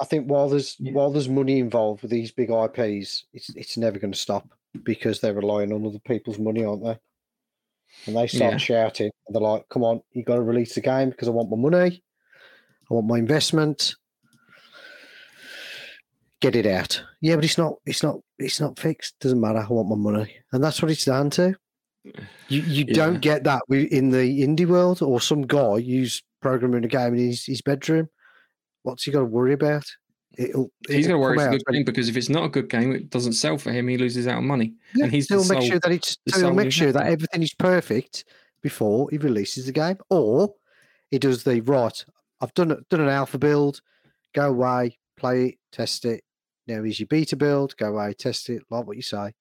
[0.00, 0.92] I think while there's yeah.
[0.92, 4.48] while there's money involved with these big IPs, it's it's never going to stop
[4.84, 6.98] because they're relying on other people's money, aren't they?
[8.06, 8.58] And they start yeah.
[8.58, 11.50] shouting, and they're like, "Come on, you got to release the game because I want
[11.50, 12.02] my money,
[12.90, 13.94] I want my investment,
[16.40, 19.18] get it out." Yeah, but it's not, it's not, it's not fixed.
[19.20, 19.58] Doesn't matter.
[19.58, 21.56] I want my money, and that's what it's down to.
[22.04, 22.94] You you yeah.
[22.94, 27.28] don't get that in the indie world, or some guy who's programming a game in
[27.30, 28.08] his, his bedroom
[28.82, 29.84] what's he got to worry about?
[30.36, 32.68] It'll, he's got to worry it's a good game because if it's not a good
[32.68, 33.88] game, it doesn't sell for him.
[33.88, 36.70] He loses out on money, yeah, and he's still make sure that it's he'll make
[36.70, 38.24] sure that everything is perfect
[38.62, 40.54] before he releases the game, or
[41.10, 42.04] he does the right.
[42.40, 43.80] I've done done an alpha build.
[44.34, 46.22] Go away, play it, test it.
[46.66, 47.76] Now here's your beta build.
[47.76, 49.32] Go away, test it, like what you say,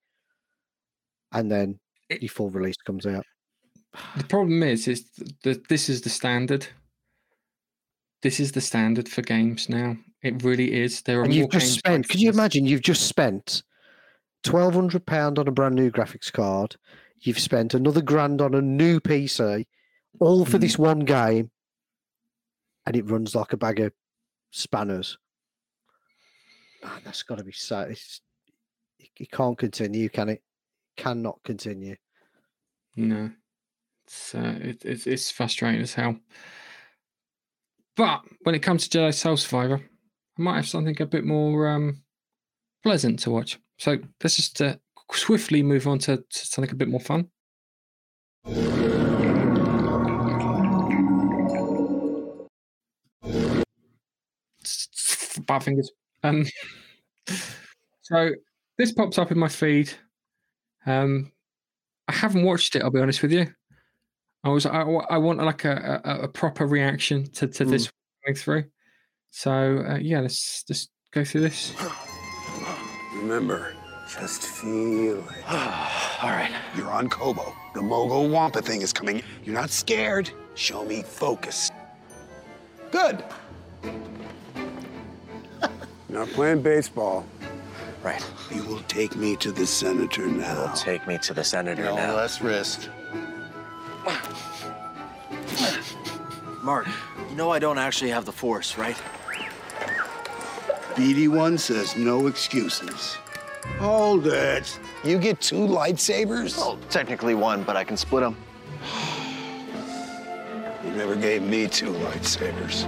[1.31, 3.26] and then it, your full release comes out.
[4.18, 5.09] The problem is, is
[5.43, 6.65] that this is the standard.
[8.22, 9.95] This is the standard for games now.
[10.23, 11.02] It really is.
[11.02, 12.10] There are and more you've just spent.
[12.10, 12.65] Could you imagine?
[12.65, 13.64] You've just spent
[14.44, 16.76] twelve hundred pound on a brand new graphics card.
[17.22, 19.65] You've spent another grand on a new PC,
[20.19, 20.61] all for Mm.
[20.61, 21.52] this one game,
[22.85, 23.94] and it runs like a bag of
[24.52, 25.18] spanners.
[26.84, 27.81] Man, that's got to be so.
[27.81, 28.22] It's,
[28.99, 30.44] it, it can't continue, can it?
[30.95, 31.95] Cannot continue.
[32.95, 33.31] No,
[34.06, 36.18] it's uh, it, it's it's frustrating as hell.
[37.98, 39.82] But when it comes to Jedi Soul Survivor,
[40.38, 42.03] I might have something a bit more um,
[42.84, 43.60] pleasant to watch.
[43.80, 44.76] So let's just uh,
[45.11, 47.30] swiftly move on to, to something a bit more fun.
[55.45, 55.91] Bad fingers.
[56.24, 56.45] Um,
[58.03, 58.32] so
[58.78, 59.90] this pops up in my feed.
[60.86, 61.32] Um,
[62.07, 62.84] I haven't watched it.
[62.84, 63.48] I'll be honest with you.
[64.48, 67.91] I was I, I want like a, a, a proper reaction to, to this
[68.26, 68.64] going through.
[69.30, 71.74] So uh, yeah, let's just go through this.
[73.15, 73.74] Remember,
[74.10, 75.44] just feel it.
[75.49, 76.49] All right.
[76.78, 77.53] You're on Koboh.
[77.74, 79.22] The Mogul Wampa thing is coming.
[79.44, 80.32] You're not scared.
[80.56, 81.69] Show me focus.
[82.90, 83.26] Good.
[86.07, 87.26] not playing baseball.
[88.02, 88.26] Right.
[88.56, 90.74] You will take me to the senator now.
[90.74, 92.15] Take me to the senator No now.
[92.15, 92.88] less risk.
[96.64, 96.88] Mark,
[97.30, 98.98] you know I don't actually have the force, right?
[100.96, 103.18] BD1 says no excuses.
[103.80, 104.80] Hold it.
[105.04, 106.58] You get two lightsabers?
[106.58, 108.36] Well, technically one, but I can split them.
[110.84, 112.86] You never gave me two lightsabers.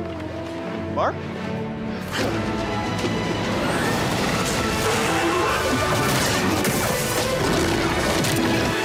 [0.95, 1.15] Mark?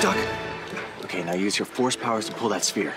[0.03, 0.44] Duck.
[1.15, 2.93] Okay, now use your force powers to pull that sphere.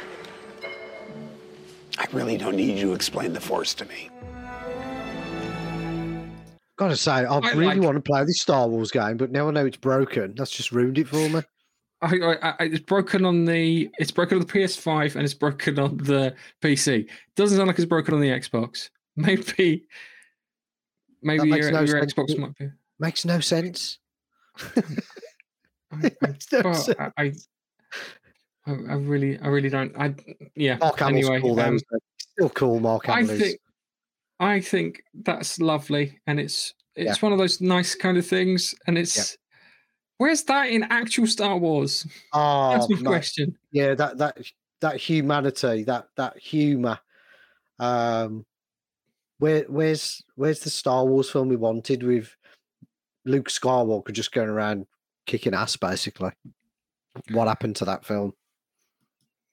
[2.00, 4.10] I really don't need you to explain the Force to me.
[6.78, 9.48] Gotta say, I, I really like- want to play this Star Wars game, but now
[9.48, 10.34] I know it's broken.
[10.36, 11.42] That's just ruined it for me.
[12.02, 15.78] I, I, I, it's broken on the it's broken on the PS5 and it's broken
[15.78, 16.34] on the
[16.64, 17.08] PC.
[17.36, 18.90] Doesn't sound like it's broken on the Xbox.
[19.16, 19.86] Maybe
[21.22, 22.04] maybe makes your, no your.
[22.04, 22.70] Xbox might be.
[23.00, 24.00] Makes no sense.
[24.60, 24.82] I,
[25.92, 27.00] I, Makes no sense.
[27.00, 27.34] I, I,
[28.68, 29.96] I I really, I really don't.
[29.98, 30.14] I
[30.56, 30.78] yeah.
[30.78, 31.80] Mark Hamill's anyway, cool, um,
[32.20, 32.80] still cool.
[32.80, 33.42] Mark I Hamill is.
[33.42, 33.60] think,
[34.40, 38.98] I think that's lovely, and it's it's one of those nice kind of things, and
[38.98, 39.38] it's
[40.18, 42.06] where's that in actual Star Wars?
[42.34, 43.06] Oh, That's my mate.
[43.06, 43.58] question.
[43.72, 44.38] yeah, that that
[44.82, 47.00] that humanity, that that humor.
[47.80, 48.46] Um,
[49.40, 52.36] where where's where's the Star Wars film we wanted with
[53.26, 54.88] Luke Skywalker just going around
[55.26, 56.32] kicking ass, basically?
[57.32, 58.34] What happened to that film?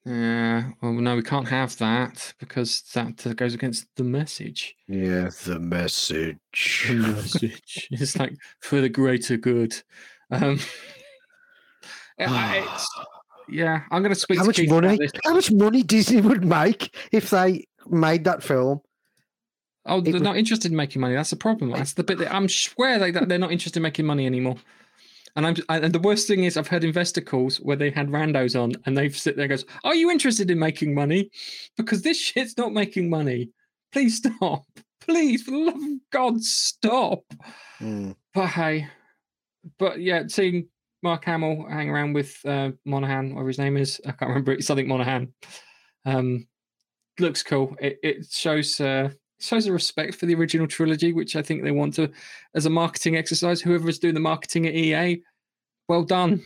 [0.07, 4.77] Yeah, well, no, we can't have that because that uh, goes against the message.
[4.87, 6.37] Yeah, the message.
[6.87, 7.89] The message.
[7.91, 9.75] it's like for the greater good.
[10.31, 10.61] Um,
[12.19, 14.99] yeah, I'm going to speak How to much Keith money?
[15.25, 18.83] How much money Disney would make if they made that film?
[19.87, 21.15] Oh, they're not interested in making money.
[21.15, 21.71] That's the problem.
[21.71, 24.57] That's the bit that I'm swear they, they're not interested in making money anymore.
[25.37, 28.61] And I'm and the worst thing is I've had investor calls where they had randos
[28.61, 31.31] on and they've sit there and goes, Are you interested in making money?
[31.77, 33.51] Because this shit's not making money.
[33.93, 34.65] Please stop.
[35.01, 37.25] Please, for the love of God, stop.
[37.81, 38.15] Mm.
[38.33, 38.89] But hey,
[39.79, 40.69] but yeah, seeing
[41.03, 44.53] Mark Hamill hang around with uh, Monaghan, whatever his name is, I can't remember.
[44.53, 45.35] It's something Monaghan.
[46.07, 46.47] Um,
[47.19, 47.77] looks cool.
[47.81, 51.71] It, it shows uh, shows a respect for the original trilogy, which I think they
[51.71, 52.11] want to,
[52.55, 53.61] as a marketing exercise.
[53.61, 55.23] Whoever is doing the marketing at EA,
[55.89, 56.43] well done.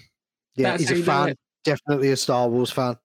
[0.57, 1.35] Yeah, That's he's a fan.
[1.65, 2.97] Definitely a Star Wars fan.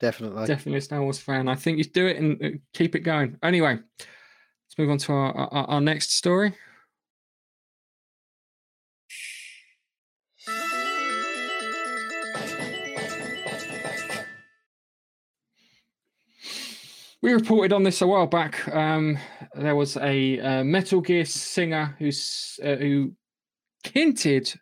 [0.00, 0.46] Definitely.
[0.46, 1.48] Definitely a Star Wars fan.
[1.48, 3.38] I think you do it and uh, keep it going.
[3.42, 6.54] Anyway, let's move on to our, our, our next story.
[17.26, 18.72] We reported on this a while back.
[18.72, 19.18] Um,
[19.56, 23.14] there was a uh, Metal Gear singer who's uh, who
[23.82, 24.54] hinted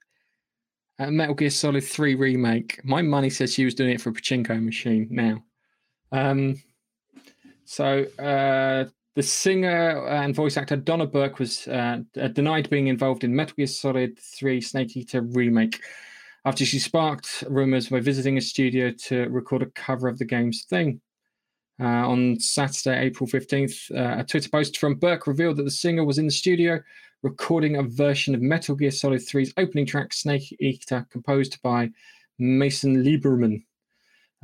[0.98, 2.82] at Metal Gear Solid 3 remake.
[2.82, 5.44] My money says she was doing it for a pachinko machine now.
[6.10, 6.62] Um,
[7.66, 11.98] so uh, the singer and voice actor Donna Burke was uh,
[12.32, 15.82] denied being involved in Metal Gear Solid 3 Snake Eater remake
[16.46, 20.64] after she sparked rumors by visiting a studio to record a cover of the game's
[20.64, 21.02] thing.
[21.80, 26.04] Uh, on Saturday, April 15th, uh, a Twitter post from Burke revealed that the singer
[26.04, 26.80] was in the studio
[27.24, 31.90] recording a version of Metal Gear Solid 3's opening track, Snake Eater, composed by
[32.38, 33.64] Mason Lieberman.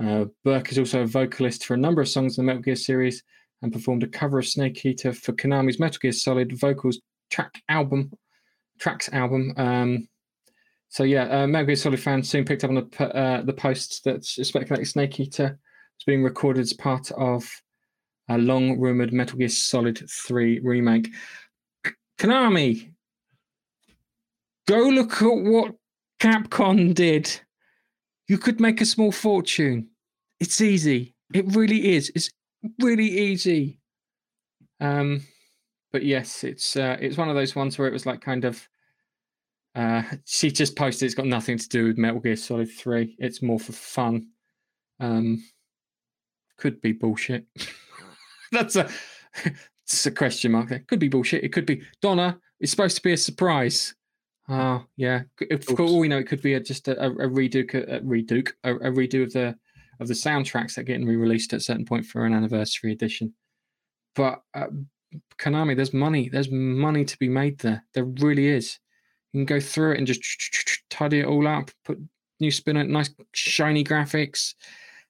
[0.02, 2.76] Uh, Burke is also a vocalist for a number of songs in the Metal Gear
[2.76, 3.22] series
[3.62, 7.00] and performed a cover of Snake Eater for Konami's Metal Gear Solid Vocals
[7.30, 8.10] track album,
[8.78, 9.52] tracks album.
[9.56, 10.08] Um,
[10.88, 14.00] so yeah, uh, Metal Gear Solid fans soon picked up on the uh, the posts
[14.00, 15.58] that speculated Snake Eater
[16.00, 17.48] was being recorded as part of
[18.28, 21.08] a long rumored Metal Gear Solid 3 remake.
[22.18, 22.92] Konami,
[24.66, 25.74] go look at what
[26.20, 27.40] Capcom did.
[28.28, 29.88] You could make a small fortune.
[30.38, 31.14] It's easy.
[31.34, 32.10] It really is.
[32.14, 32.30] It's
[32.80, 33.78] really easy.
[34.80, 35.22] Um,
[35.92, 38.66] but yes, it's uh, it's one of those ones where it was like kind of.
[39.74, 41.06] Uh, she just posted.
[41.06, 43.16] It's got nothing to do with Metal Gear Solid Three.
[43.18, 44.28] It's more for fun.
[45.00, 45.42] Um,
[46.60, 47.46] could be bullshit.
[48.52, 48.88] That's a
[49.84, 50.84] it's a question mark there.
[50.86, 51.42] Could be bullshit.
[51.42, 52.38] It could be Donna.
[52.60, 53.94] It's supposed to be a surprise.
[54.48, 55.22] Oh yeah.
[55.62, 58.74] For all we know, it could be a, just a, a redo, a redo, a,
[58.74, 59.56] a redo of the
[60.00, 63.34] of the soundtracks that are getting re-released at a certain point for an anniversary edition.
[64.16, 64.68] But uh,
[65.38, 66.28] Konami, there's money.
[66.28, 67.84] There's money to be made there.
[67.94, 68.78] There really is.
[69.32, 70.22] You can go through it and just
[70.88, 71.98] tidy it all up, put
[72.40, 74.54] new spin on it, nice shiny graphics,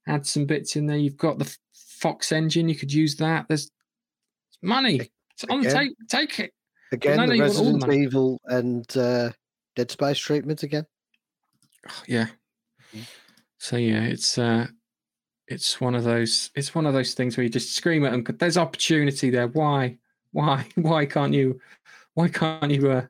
[0.07, 0.97] add some bits in there.
[0.97, 2.69] You've got the Fox engine.
[2.69, 3.47] You could use that.
[3.49, 3.71] There's
[4.63, 5.11] money.
[5.35, 5.73] It's on Again.
[5.73, 6.53] take take it.
[6.93, 7.93] Again, the Resident.
[7.93, 9.31] Evil and uh,
[9.77, 10.85] Dead Space treatment again.
[12.07, 12.27] Yeah.
[13.59, 14.67] So yeah, it's uh
[15.47, 18.25] it's one of those it's one of those things where you just scream at them.
[18.39, 19.49] There's opportunity there.
[19.49, 19.99] Why?
[20.33, 20.67] Why?
[20.77, 21.61] Why can't you?
[22.15, 23.07] Why can't you uh,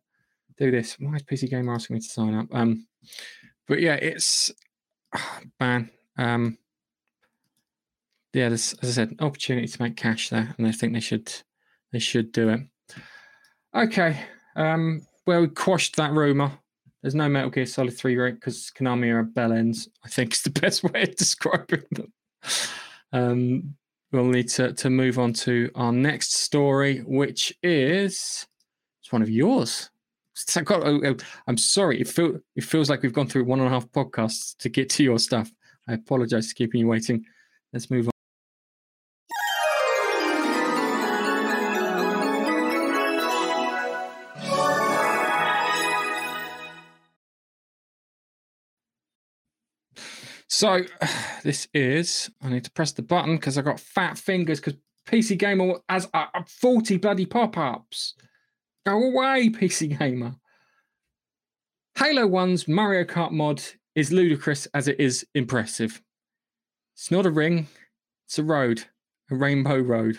[0.59, 0.99] do this?
[0.99, 2.49] Why is PC Gamer asking me to sign up?
[2.53, 2.87] Um,
[3.67, 4.53] but yeah, it's
[5.59, 5.91] man.
[6.19, 6.59] Um,
[8.32, 11.32] yeah, there's, as I said, opportunity to make cash there, and I think they should
[11.93, 12.61] they should do it.
[13.74, 14.20] Okay.
[14.57, 16.52] Um, well, we quashed that rumor.
[17.02, 19.89] There's no Metal Gear Solid 3 right because Konami are bell ends.
[20.05, 22.12] I think is the best way of describing them.
[23.12, 23.74] Um,
[24.12, 28.47] we'll need to, to move on to our next story, which is
[29.02, 29.90] it's one of yours.
[30.57, 31.16] I've got- oh, oh,
[31.47, 32.01] I'm sorry.
[32.01, 34.89] It, feel, it feels like we've gone through one and a half podcasts to get
[34.90, 35.51] to your stuff.
[35.89, 37.24] I apologize for keeping you waiting.
[37.73, 38.20] Let's move on.
[50.61, 50.82] So
[51.43, 54.78] this is I need to press the button because I got fat fingers because
[55.09, 58.12] PC Gamer has uh, uh, 40 bloody pop-ups.
[58.85, 60.37] Go away, PC Gamer.
[61.97, 63.62] Halo 1's Mario Kart mod
[63.95, 66.03] is ludicrous as it is impressive.
[66.95, 67.66] It's not a ring,
[68.27, 68.85] it's a road,
[69.31, 70.19] a rainbow road.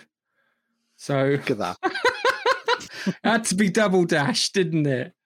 [0.96, 1.78] So Look at that.
[3.24, 5.12] had to be double dashed, didn't it?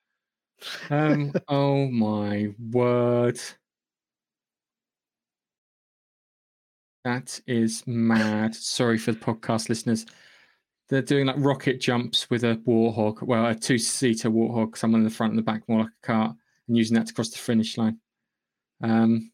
[0.89, 3.39] Um, oh my word.
[7.07, 8.53] That is mad.
[8.53, 10.07] Sorry for the podcast listeners.
[10.89, 15.05] They're doing like rocket jumps with a warthog, well, a two seater warthog, someone in
[15.05, 17.39] the front and the back, more like a cart, and using that to cross the
[17.39, 18.01] finish line.
[18.83, 19.31] Um,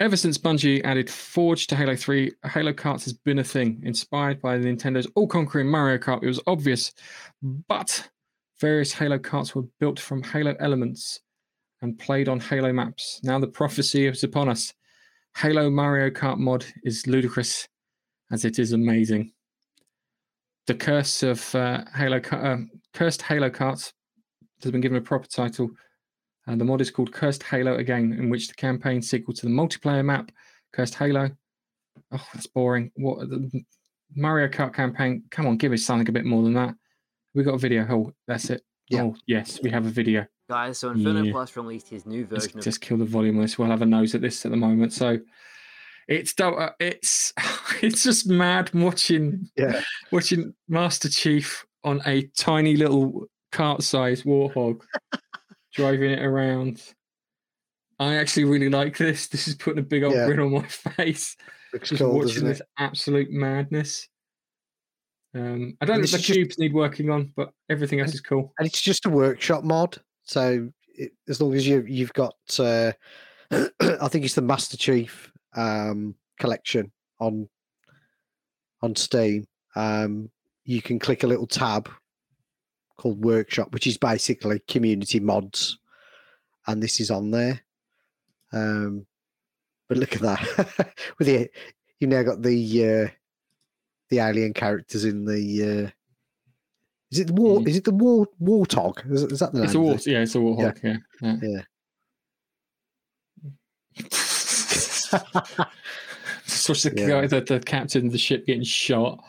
[0.00, 3.80] ever since Bungie added Forge to Halo 3, Halo Karts has been a thing.
[3.84, 6.92] Inspired by Nintendo's all conquering Mario Kart, it was obvious.
[7.68, 8.10] But
[8.60, 11.20] various Halo Karts were built from Halo elements
[11.82, 13.20] and played on Halo maps.
[13.22, 14.74] Now the prophecy is upon us.
[15.36, 17.68] Halo Mario Kart mod is ludicrous
[18.30, 19.32] as it is amazing.
[20.66, 22.56] The curse of uh, Halo, uh,
[22.94, 23.92] cursed Halo Karts
[24.62, 25.70] has been given a proper title.
[26.46, 29.52] And the mod is called Cursed Halo again, in which the campaign sequel to the
[29.52, 30.30] multiplayer map,
[30.72, 31.30] Cursed Halo.
[32.12, 32.90] Oh, that's boring.
[32.96, 33.64] What the
[34.14, 35.24] Mario Kart campaign?
[35.30, 36.74] Come on, give us something a bit more than that.
[37.34, 37.86] We got a video.
[37.90, 38.62] Oh, that's it.
[38.88, 39.02] Yeah.
[39.02, 40.26] Oh, yes, we have a video.
[40.48, 41.32] Guys, so Inferno Yeah.
[41.32, 43.58] Plus released his new Let's version of just kill the volume on this.
[43.58, 44.92] We'll have a nose at this at the moment.
[44.92, 45.18] So
[46.06, 47.32] it's uh, it's
[47.82, 49.80] it's just mad watching Yeah.
[50.12, 54.80] watching Master Chief on a tiny little cart-sized warthog
[55.74, 56.82] driving it around.
[57.98, 59.28] I actually really like this.
[59.28, 60.26] This is putting a big old Yeah.
[60.26, 61.36] grin on my face.
[61.72, 64.08] Looks Just cool, watching this absolute madness.
[65.34, 68.12] Um, I don't And think the is just- cubes need working on, but everything else
[68.14, 68.52] is cool.
[68.58, 69.98] And it's just a workshop mod.
[70.24, 72.92] So it, as long as you you've got, uh,
[73.50, 77.48] I think it's the Master Chief um, collection on
[78.82, 79.46] on Steam.
[79.76, 80.30] Um,
[80.64, 81.90] you can click a little tab
[82.96, 85.78] called Workshop, which is basically community mods,
[86.66, 87.60] and this is on there.
[88.52, 89.06] Um,
[89.88, 90.94] but look at that!
[91.18, 91.50] With the
[92.00, 93.08] you now got the uh,
[94.08, 95.92] the alien characters in the.
[97.12, 97.60] Is it the war?
[97.60, 97.68] Mhm.
[97.68, 99.10] Is it the war warthog?
[99.12, 99.66] Is, is that the name?
[99.66, 100.82] It's a war, yeah, it's a warthog.
[100.82, 101.36] Yeah, yeah.
[101.42, 101.60] Yeah.
[106.46, 107.08] Sort the Yeah.
[107.08, 109.22] guy, the, the captain of the ship getting shot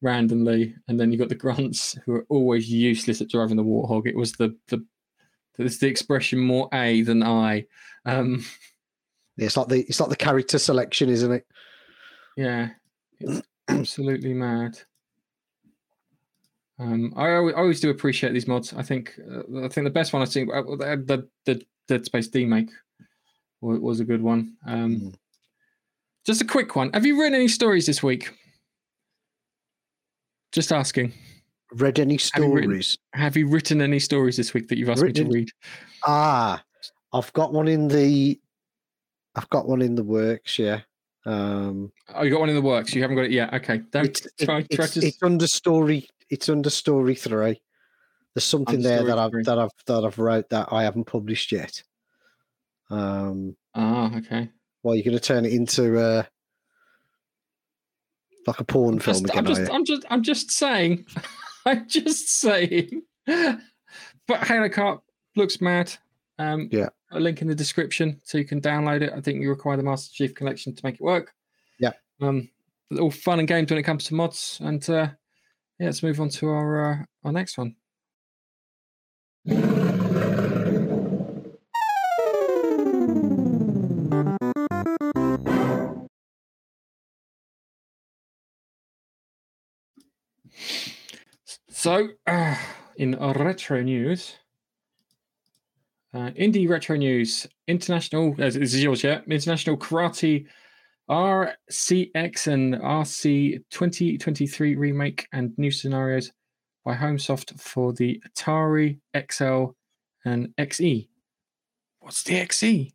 [0.00, 4.06] randomly, and then you got the grunts who are always useless at driving the warthog.
[4.06, 4.84] It was the the
[5.58, 7.66] it's the expression more A than I.
[8.04, 8.44] Um,
[9.36, 11.46] Yeah, it's like the it's like the character selection, isn't it?
[12.36, 12.70] yeah,
[13.20, 14.78] it's absolutely mad.
[16.82, 18.72] Um, I, always, I always do appreciate these mods.
[18.74, 22.28] I think uh, I think the best one I think uh, the the, Dead Space
[22.28, 22.70] demake
[23.60, 24.56] wa- was a good one.
[24.66, 25.14] Um, Mm.
[26.24, 26.90] Just a quick one.
[26.92, 28.30] Have you written any stories this week?
[30.52, 31.12] Just asking.
[31.72, 32.98] Read any Have you written- stories?
[33.14, 35.48] Have you written any stories this week that you've asked me to read?
[36.06, 36.62] Ah,
[37.12, 38.38] I've got one in the
[39.34, 40.80] I've got one in the works, yeah.
[41.24, 42.94] Um Oh, you got one in the works.
[42.94, 43.52] You haven't got it yet.
[43.54, 43.78] Okay.
[43.90, 45.00] Don't it's, it- try, try to.
[45.06, 47.60] it's under story it's under story three.
[48.34, 49.42] There's something Under there that I've three.
[49.44, 51.82] that I've that I've wrote that I haven't published yet.
[52.90, 54.50] Um Ah, okay.
[54.82, 56.22] well you're gonna turn it into uh
[58.46, 59.72] like a porn film Just, again, I'm just.
[59.72, 61.06] I'm just, I'm just saying.
[61.66, 63.02] I'm just saying.
[63.24, 65.00] But Halo Kart
[65.36, 65.92] looks mad.
[66.40, 66.88] Um, Yeah.
[67.12, 69.12] A link in the description so you can download it.
[69.14, 71.32] I think you require the Master Chief Collection to make it work.
[71.78, 71.92] Yeah.
[72.20, 72.48] Um,
[72.98, 74.58] all fun and games when it comes to mods.
[74.60, 75.10] And uh,
[75.82, 77.74] yeah, let's move on to our uh, our next one.
[91.68, 92.54] So, uh,
[92.96, 94.36] in retro news,
[96.14, 99.22] uh, indie retro news, international, uh, this is yours, yeah?
[99.26, 100.46] International Karate
[101.10, 106.32] RCX and RC 2023 remake and new scenarios
[106.84, 108.98] by Homesoft for the Atari
[109.30, 109.66] XL
[110.24, 111.08] and XE.
[112.00, 112.34] What's the?
[112.34, 112.92] XE?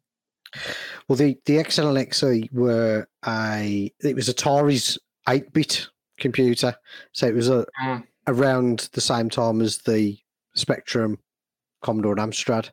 [1.07, 4.97] Well the the XL and XE were a it was Atari's
[5.27, 5.87] eight bit
[6.19, 6.73] computer.
[7.11, 10.17] So it was a Ah, around the same time as the
[10.55, 11.19] Spectrum
[11.83, 12.69] Commodore and Amstrad.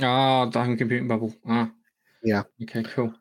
[0.00, 1.34] ah, the home computing bubble.
[1.48, 1.70] Ah,
[2.22, 2.44] Yeah.
[2.62, 3.12] Okay, cool.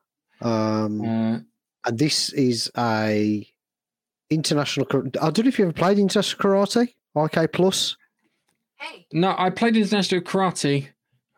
[0.46, 1.40] Um, Uh,
[1.88, 3.48] and this is a
[4.30, 4.88] international.
[5.22, 7.96] I don't know if you ever played international karate, IK Plus.
[8.78, 9.06] Hey.
[9.14, 10.90] No, I played international karate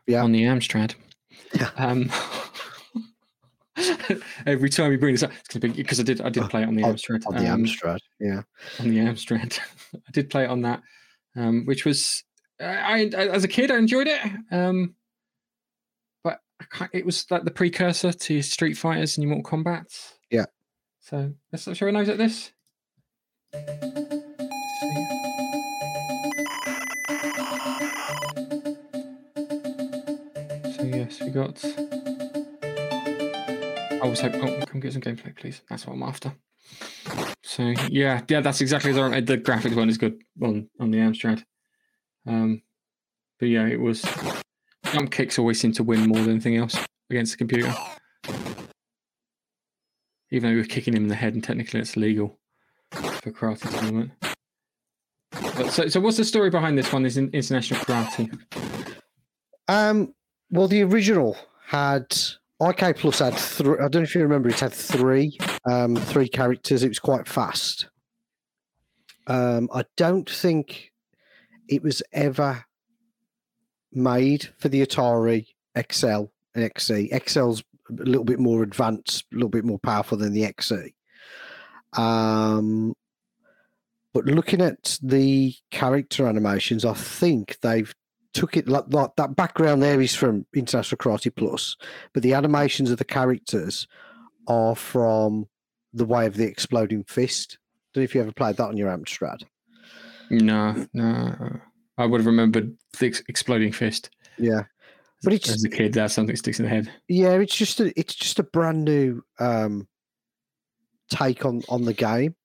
[0.08, 0.24] Yeah.
[0.24, 0.96] on the Amstrad.
[1.54, 1.70] Yeah.
[1.78, 2.10] Um,
[4.46, 6.76] every time you bring this up, it's because I did I did play it on
[6.76, 7.26] the on, Amstrad.
[7.28, 8.00] on the um, Amstrad.
[8.20, 8.42] Yeah,
[8.80, 9.60] On the Amstrad,
[9.96, 10.82] I did play it on that,
[11.36, 12.24] um, which was
[12.60, 14.20] I, I as a kid I enjoyed it,
[14.52, 14.96] um, but I can't,
[16.92, 20.14] it was like the precursor to Street Fighters and your Mortal Kombat.
[20.32, 20.46] Yeah.
[21.00, 22.52] So let's show a nose at this.
[23.54, 23.60] So
[30.84, 31.64] yes, we got.
[34.02, 34.42] I was hoping.
[34.44, 35.62] Oh, come get some gameplay, please.
[35.70, 36.34] That's what I'm after.
[37.44, 39.38] So yeah, yeah, that's exactly as I remember.
[39.38, 41.44] The graphics one is good on on the Amstrad.
[42.28, 42.62] Um,
[43.40, 44.04] but yeah, it was
[44.94, 46.78] jump kicks always seem to win more than anything else
[47.10, 47.74] against the computer.
[50.32, 52.38] Even though you're kicking him in the head, and technically it's legal
[52.92, 54.12] for karate tournament.
[55.32, 57.06] But so, so what's the story behind this one?
[57.06, 58.38] Is in international karate?
[59.68, 60.14] Um,
[60.52, 62.16] well, the original had
[62.62, 63.78] IK Plus had three.
[63.78, 65.38] I don't know if you remember, it had three,
[65.70, 66.84] um, three characters.
[66.84, 67.90] It was quite fast.
[69.28, 70.92] Um, I don't think
[71.68, 72.64] it was ever
[73.98, 75.48] made for the Atari
[75.92, 76.26] XL
[76.56, 77.12] and XE.
[77.12, 80.94] XL's a little bit more advanced, a little bit more powerful than the XE.
[81.94, 82.94] Um,
[84.14, 87.94] but looking at the character animations, I think they've
[88.34, 91.76] took it like, like that background there is from International Karate Plus,
[92.14, 93.88] but the animations of the characters
[94.48, 95.48] are from
[95.94, 97.58] the Way of the Exploding Fist.
[97.94, 99.44] Don't know if you ever played that on your Amstrad.
[100.30, 101.60] No, no.
[101.98, 104.10] I would have remembered the ex- exploding fist.
[104.38, 104.64] Yeah,
[105.24, 106.92] but it's As a kid, that's something that sticks in the head.
[107.08, 109.88] yeah, it's just a it's just a brand new um,
[111.10, 112.36] take on on the game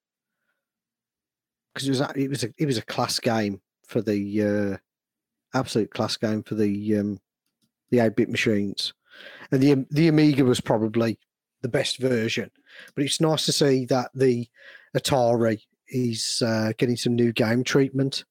[1.75, 5.59] because it was a- it was a it was a class game for the uh,
[5.59, 7.21] absolute class game for the um,
[7.91, 8.95] the eight bit machines,
[9.51, 11.19] and the the Amiga was probably
[11.61, 12.51] the best version.
[12.95, 14.49] But it's nice to see that the
[14.97, 18.25] Atari is uh, getting some new game treatment.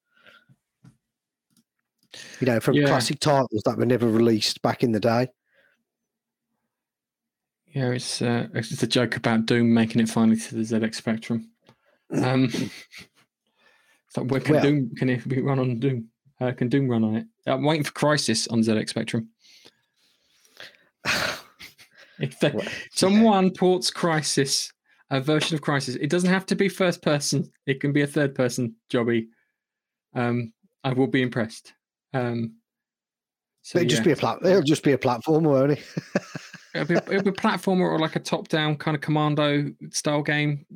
[2.40, 2.86] You know, from Yeah.
[2.86, 5.28] classic titles that were never released back in the day.
[7.68, 11.50] Yeah, it's uh, it's a joke about Doom making it finally to the ZX Spectrum.
[12.10, 16.08] Um, it's like, where can Well- Doom can it be run on Doom?
[16.40, 17.26] Uh, can Doom run on it?
[17.46, 19.28] I'm waiting for Crysis on ZX Spectrum.
[22.18, 24.70] If they, Well, someone ports Crysis,
[25.10, 27.50] a version of Crysis, it doesn't have to be first person.
[27.66, 29.26] It can be a third person jobby.
[30.14, 30.52] Um,
[30.84, 31.72] I will be impressed.
[32.14, 32.56] Um,
[33.62, 34.06] so It'll just yeah.
[34.06, 34.38] be a plat.
[34.44, 35.84] It'll just be a platform, won't it?
[36.74, 40.22] it'll be, it'll be a platformer or like a top down kind of commando style
[40.22, 40.66] game.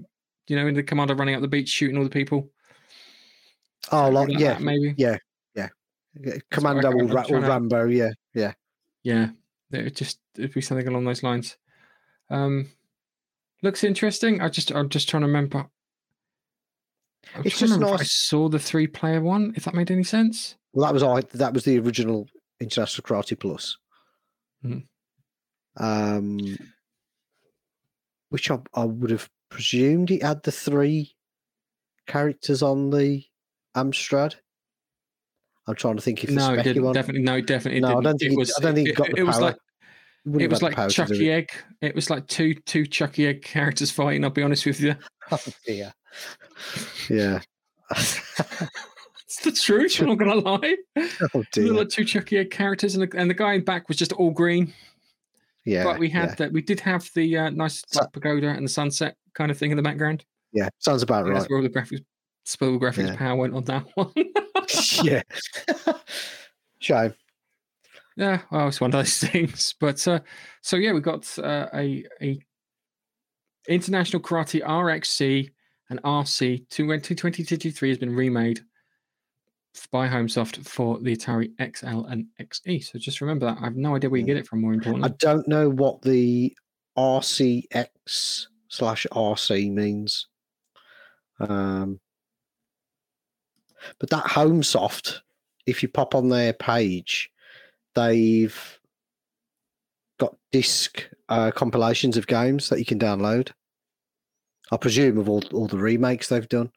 [0.49, 2.49] You know, in the commando running up the beach shooting all the people.
[3.91, 4.95] oh, like, Something yeah, that, maybe.
[4.97, 5.17] yeah.
[6.19, 6.37] Yeah.
[6.51, 7.85] Commando I- or, Ra- or Rambo.
[7.87, 8.53] Yeah, yeah.
[9.03, 9.29] Yeah,
[9.71, 11.57] it would just it'd be something along those lines.
[12.31, 12.71] Um,
[13.63, 14.41] looks interesting.
[14.41, 15.59] I just I'm just trying to remember.
[17.35, 19.53] I'm It's trying to just remember if I saw the three player one.
[19.57, 20.57] If that made any sense.
[20.77, 21.23] Well, that was I.
[21.39, 22.29] That was the original
[22.61, 23.79] International Karate Plus.
[24.63, 24.85] Mhm.
[25.79, 26.39] Um,
[28.29, 31.15] which I, I would have presumed it had the three
[32.07, 33.25] characters on the
[33.75, 34.35] Amstrad.
[35.67, 36.85] I'm trying to think if no, it didn't.
[36.85, 36.93] one.
[36.93, 37.81] Definitely, no, definitely.
[37.81, 38.05] No, I didn't.
[38.05, 38.55] don't think it it- was.
[38.59, 39.45] I don't think it got the it was power.
[39.47, 39.57] like
[40.27, 41.31] wouldn't it was like Chuckie.
[41.33, 41.49] Egg.
[41.81, 44.25] It was like two two Chuckie Egg characters fighting.
[44.25, 44.95] I'll be honest with you.
[45.33, 45.93] Oh dear.
[47.09, 47.41] Yeah.
[49.27, 50.01] It's the truth.
[50.01, 50.77] I'm not gonna lie.
[51.35, 54.13] oh There were two Chuckie characters, and the, and the guy in back was just
[54.13, 54.73] all green.
[55.65, 55.83] Yeah.
[55.83, 56.35] but we had yeah.
[56.37, 56.53] that.
[56.53, 59.77] We did have the uh, nice So- pagoda and the sunset kind of thing in
[59.77, 60.25] the background.
[60.53, 60.69] Yeah.
[60.79, 61.35] Sounds about right.
[61.35, 62.05] That's where all the graphics,
[62.45, 63.17] spoil graphics Yeah.
[63.17, 64.13] power went on that one.
[65.03, 65.23] yeah.
[66.79, 67.15] Shame.
[68.17, 69.75] yeah, well, it's one of those things.
[69.81, 70.21] But uh,
[70.63, 72.39] so yeah, we got uh, a a
[73.69, 75.51] international karate RXC
[75.91, 78.61] and RC 2023 has been remade
[79.91, 82.85] by Homesoft for the Atari XL and XE.
[82.85, 83.59] So just remember that.
[83.61, 84.63] I have no idea where you get it from.
[84.63, 86.57] More I don't know what the
[86.97, 90.29] RCX slash RC means.
[91.41, 92.01] Um,
[93.99, 95.21] but that HomeSoft,
[95.67, 97.31] if you pop on their page,
[97.95, 98.81] they've
[100.19, 103.51] got disc uh, compilations of games that you can download.
[104.73, 106.71] I presume of all, all the remakes they've done.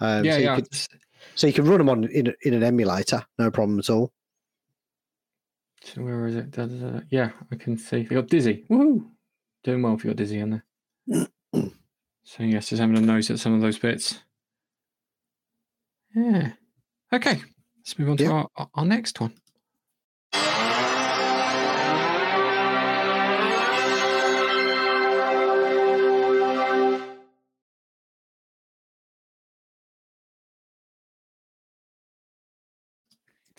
[0.00, 0.54] Um, yeah, so, yeah.
[0.56, 0.66] can,
[1.34, 4.12] so you can run them on in, in an emulator, no problem at all.
[5.84, 6.50] So where is it?
[6.50, 7.00] Da, da, da.
[7.10, 8.02] Yeah, I can see.
[8.02, 8.64] They got Dizzy.
[8.68, 9.06] Woohoo!
[9.64, 11.28] Doing well if you got Dizzy in there.
[12.24, 14.18] so yes, just having a nose at some of those bits.
[16.14, 16.52] Yeah.
[17.12, 17.40] Okay.
[17.78, 18.44] Let's move on to Yeah.
[18.56, 19.34] our- our next one.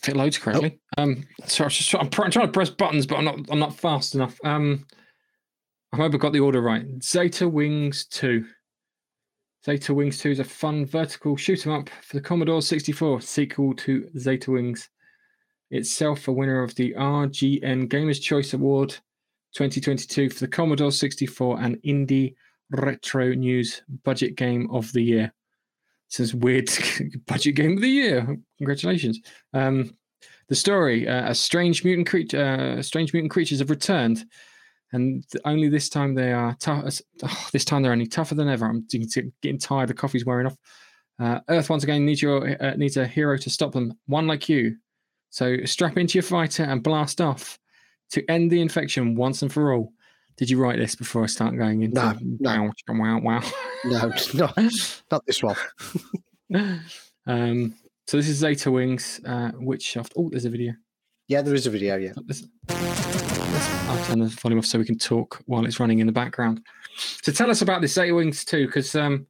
[0.02, 0.78] If it loads correctly.
[0.96, 3.38] Um, so I was just try- I'm trying to press buttons, but I'm not.
[3.50, 4.38] I'm not fast enough.
[4.44, 4.86] Um,
[5.92, 6.86] I hope I got the order right.
[7.02, 8.46] Zeta Wings Two.
[9.66, 13.74] Zeta Wings Two is a fun vertical shoot 'em up for the Commodore 64, sequel
[13.74, 14.88] to Zeta Wings.
[15.70, 18.96] Itself a winner of the RGN Gamers Choice Award
[19.54, 22.34] 2022 for the Commodore 64 and Indie
[22.70, 25.32] Retro News Budget Game of the Year.
[26.10, 26.68] This is weird
[27.26, 28.36] budget game of the year.
[28.58, 29.20] Congratulations.
[29.54, 29.96] Um,
[30.48, 34.24] the story: uh, a strange mutant creature, uh, strange mutant creatures have returned,
[34.92, 37.00] and only this time they are tough.
[37.22, 38.66] Oh, this time they're only tougher than ever.
[38.66, 39.88] I'm getting getting tired.
[39.88, 40.56] The coffee's wearing off.
[41.20, 43.92] Uh, Earth once again needs your uh, needs a hero to stop them.
[44.06, 44.76] One like you.
[45.30, 47.58] So strap into your fighter and blast off
[48.10, 49.92] to end the infection once and for all.
[50.40, 52.72] Did you write this before I start going into No, no.
[52.88, 53.42] wow wow wow?
[53.84, 55.56] No, not, not this one.
[57.26, 57.74] um,
[58.06, 60.12] so this is Zeta Wings, uh, Witchshaft.
[60.16, 60.72] Oh, there's a video.
[61.28, 61.98] Yeah, there is a video.
[61.98, 62.12] Yeah.
[62.70, 66.62] I'll turn the volume off so we can talk while it's running in the background.
[66.96, 69.26] So tell us about this Zeta Wings 2, because um,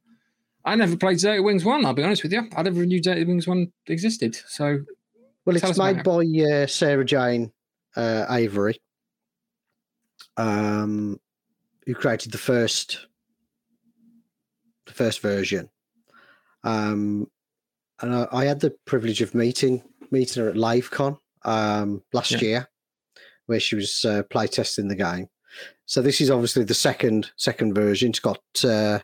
[0.63, 2.47] I never played Zeta Wings 1, I'll be honest with you.
[2.55, 4.37] I never knew Zeta Wings 1 existed.
[4.47, 4.79] So
[5.45, 7.51] Well, it's made by uh, Sarah Jane
[7.97, 8.79] uh, Avery,
[10.37, 11.19] um,
[11.85, 13.07] who created the first,
[14.85, 15.69] the first version.
[16.63, 17.29] Um,
[18.01, 22.39] and I, I had the privilege of meeting meeting her at LiveCon um, last Yeah.
[22.39, 22.69] year,
[23.45, 25.27] where she was uh, playtesting the game.
[25.85, 28.09] So this is obviously the second second version.
[28.09, 28.99] It's got uh,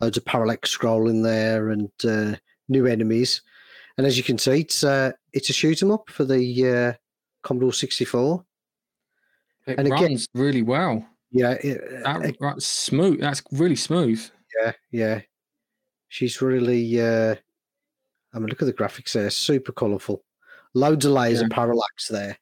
[0.00, 2.36] loads of parallax scrolling there and uh,
[2.68, 3.42] new enemies.
[3.98, 6.92] And as you can see, it's uh, it's a shoot 'em up for the uh,
[7.42, 8.44] Commodore 64.
[9.70, 11.06] It And again- runs really well.
[11.32, 13.20] Yeah, it, uh, That, that's smooth.
[13.20, 14.20] That's really smooth.
[14.60, 15.20] yeah, yeah.
[16.08, 17.00] She's really.
[17.00, 17.36] Uh,
[18.32, 20.24] I mean, look at the graphics there, super colourful.
[20.74, 22.38] Loads of layers of parallax there.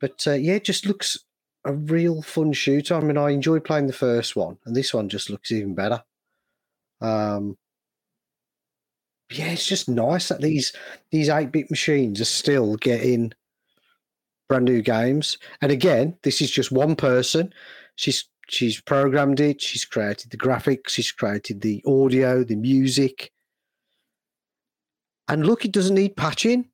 [0.00, 1.18] But uh, yeah, it just looks
[1.64, 2.94] a real fun shooter.
[2.94, 6.02] I mean, I enjoy playing the first one, and this one just looks even better.
[7.00, 7.56] Um,
[9.30, 10.72] yeah, it's just nice that these
[11.10, 13.32] these eight bit machines are still getting
[14.52, 15.38] brand new games.
[15.62, 17.54] And again, this is just one person.
[17.96, 19.62] She's she's programmed it.
[19.62, 20.90] She's created the graphics.
[20.90, 23.32] She's created the audio, the music.
[25.26, 26.68] And look, it doesn't need patching.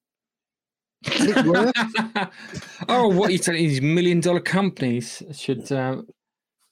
[1.21, 1.81] And it works.
[2.89, 3.61] oh, what are you telling?
[3.61, 6.03] These million dollar companies should uh,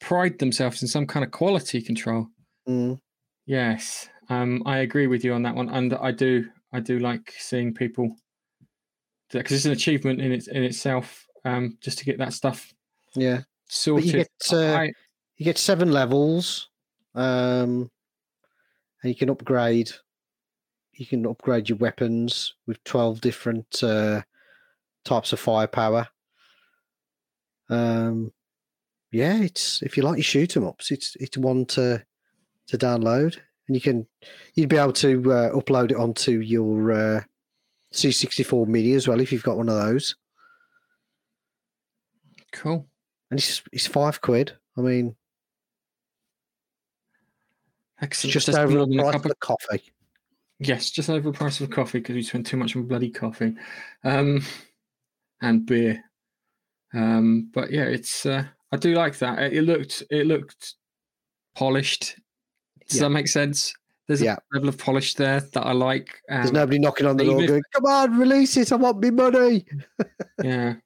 [0.00, 2.26] pride themselves in some kind of quality control.
[2.68, 2.98] Mm.
[3.46, 7.32] Yes, um, I agree with you on that one, and I do, I do like
[7.38, 8.16] seeing people
[9.30, 11.26] because it's an achievement in its in itself.
[11.44, 12.72] Um, just to get that stuff
[13.14, 13.42] Yeah.
[13.96, 14.92] But you get uh, I-
[15.36, 16.68] you get seven levels,
[17.14, 17.90] um,
[19.02, 19.90] and you can upgrade.
[20.92, 24.22] You can upgrade your weapons with twelve different uh,
[25.04, 26.08] types of firepower.
[27.68, 28.32] Um,
[29.12, 32.04] yeah, it's if you like your shoot 'em ups, it's it's one to
[32.68, 33.36] to download,
[33.68, 34.06] and you can
[34.54, 37.24] you'd be able to uh, upload it onto your uh,
[37.96, 40.16] C64 Mini as well if you've got one of those.
[42.52, 42.86] cool.
[43.30, 44.52] And it's it's five quid.
[44.78, 45.16] I mean,
[48.00, 48.32] Excellent.
[48.32, 49.82] just That's over the price cup of the coffee.
[50.58, 53.54] Yes, just over the price of coffee because we spent too much on bloody coffee,
[54.04, 54.42] um,
[55.42, 56.02] and beer.
[56.94, 59.38] Um, but yeah, it's uh, I do like that.
[59.40, 60.74] It, it looked it looked
[61.54, 62.16] polished.
[62.88, 63.04] Does Yeah.
[63.04, 63.74] that make sense?
[64.08, 64.34] There's Yeah.
[64.36, 66.20] a level of polish there that I like.
[66.28, 68.70] There's Um, nobody knocking on the door going, "Come on, release it!
[68.72, 69.66] I want me money."
[70.44, 70.76] yeah,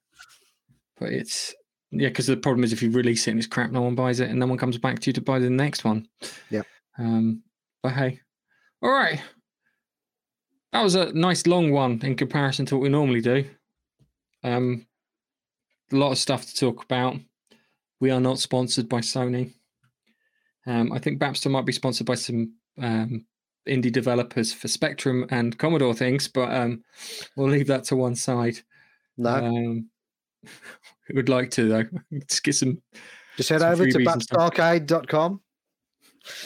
[0.99, 1.53] but it's
[1.91, 4.19] yeah because the problem is if you release it and it's crap, no one buys
[4.19, 6.07] it, and no one comes back to you to buy the next one.
[6.49, 6.63] Yeah.
[6.97, 7.43] Um,
[7.83, 8.19] but hey,
[8.81, 9.21] all right.
[10.73, 13.45] That was a nice long one in comparison to what we normally do.
[14.43, 14.87] Um,
[15.91, 17.17] a lot of stuff to talk about.
[17.99, 19.53] We are not sponsored by Sony.
[20.65, 23.25] Um, I think Baxter might be sponsored by some um,
[23.67, 26.83] indie developers for Spectrum and Commodore things, but um,
[27.35, 28.59] we'll leave that to one side.
[29.17, 29.89] No, Um,
[31.09, 31.83] we would like to though.
[32.27, 32.81] Just get some.
[33.37, 34.37] just head some over to stuff.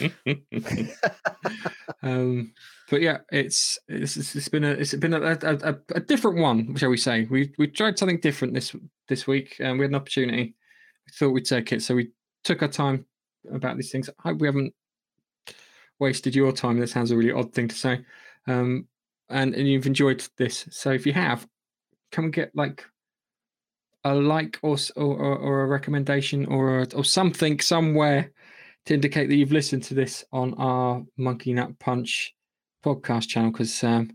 [2.02, 2.52] um,
[2.90, 6.74] but yeah, it's it's, it's been a it's been a, a, a, a different one,
[6.76, 7.26] shall we say?
[7.30, 8.74] We we tried something different this
[9.08, 10.54] this week, and we had an opportunity.
[11.06, 12.10] We thought we'd take it, so we
[12.44, 13.06] took our time
[13.52, 14.08] about these things.
[14.08, 14.72] I hope we haven't
[15.98, 16.78] wasted your time.
[16.78, 18.04] That sounds a really odd thing to say,
[18.46, 18.86] um,
[19.28, 20.66] and and you've enjoyed this.
[20.70, 21.46] So if you have,
[22.12, 22.84] come and get like
[24.04, 28.30] a like or or, or, a recommendation or or something somewhere
[28.86, 32.34] to indicate that you've listened to this on our Monkey Nut Punch
[32.84, 34.10] podcast channel because um,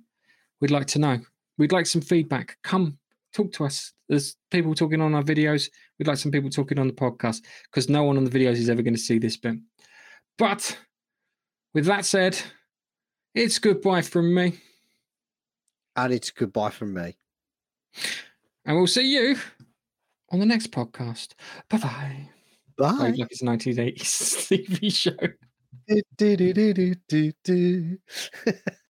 [0.62, 1.20] we'd like to know.
[1.58, 2.58] We'd like some feedback.
[2.64, 2.98] Come
[3.34, 3.94] talk to us.
[4.08, 5.70] There's people talking on our videos.
[6.00, 8.70] We'd like some people talking on the podcast because no one on the videos is
[8.70, 9.56] ever going to see this bit.
[10.38, 10.78] But
[11.74, 12.40] with that said,
[13.34, 14.60] it's goodbye from me,
[15.96, 17.16] And it's goodbye from me.
[18.66, 19.38] and we'll see you
[20.32, 21.34] on the next podcast.
[21.70, 22.30] Bye bye.
[22.78, 22.92] Bye.
[22.92, 24.48] Like it's a 1980s
[24.80, 25.18] TV show.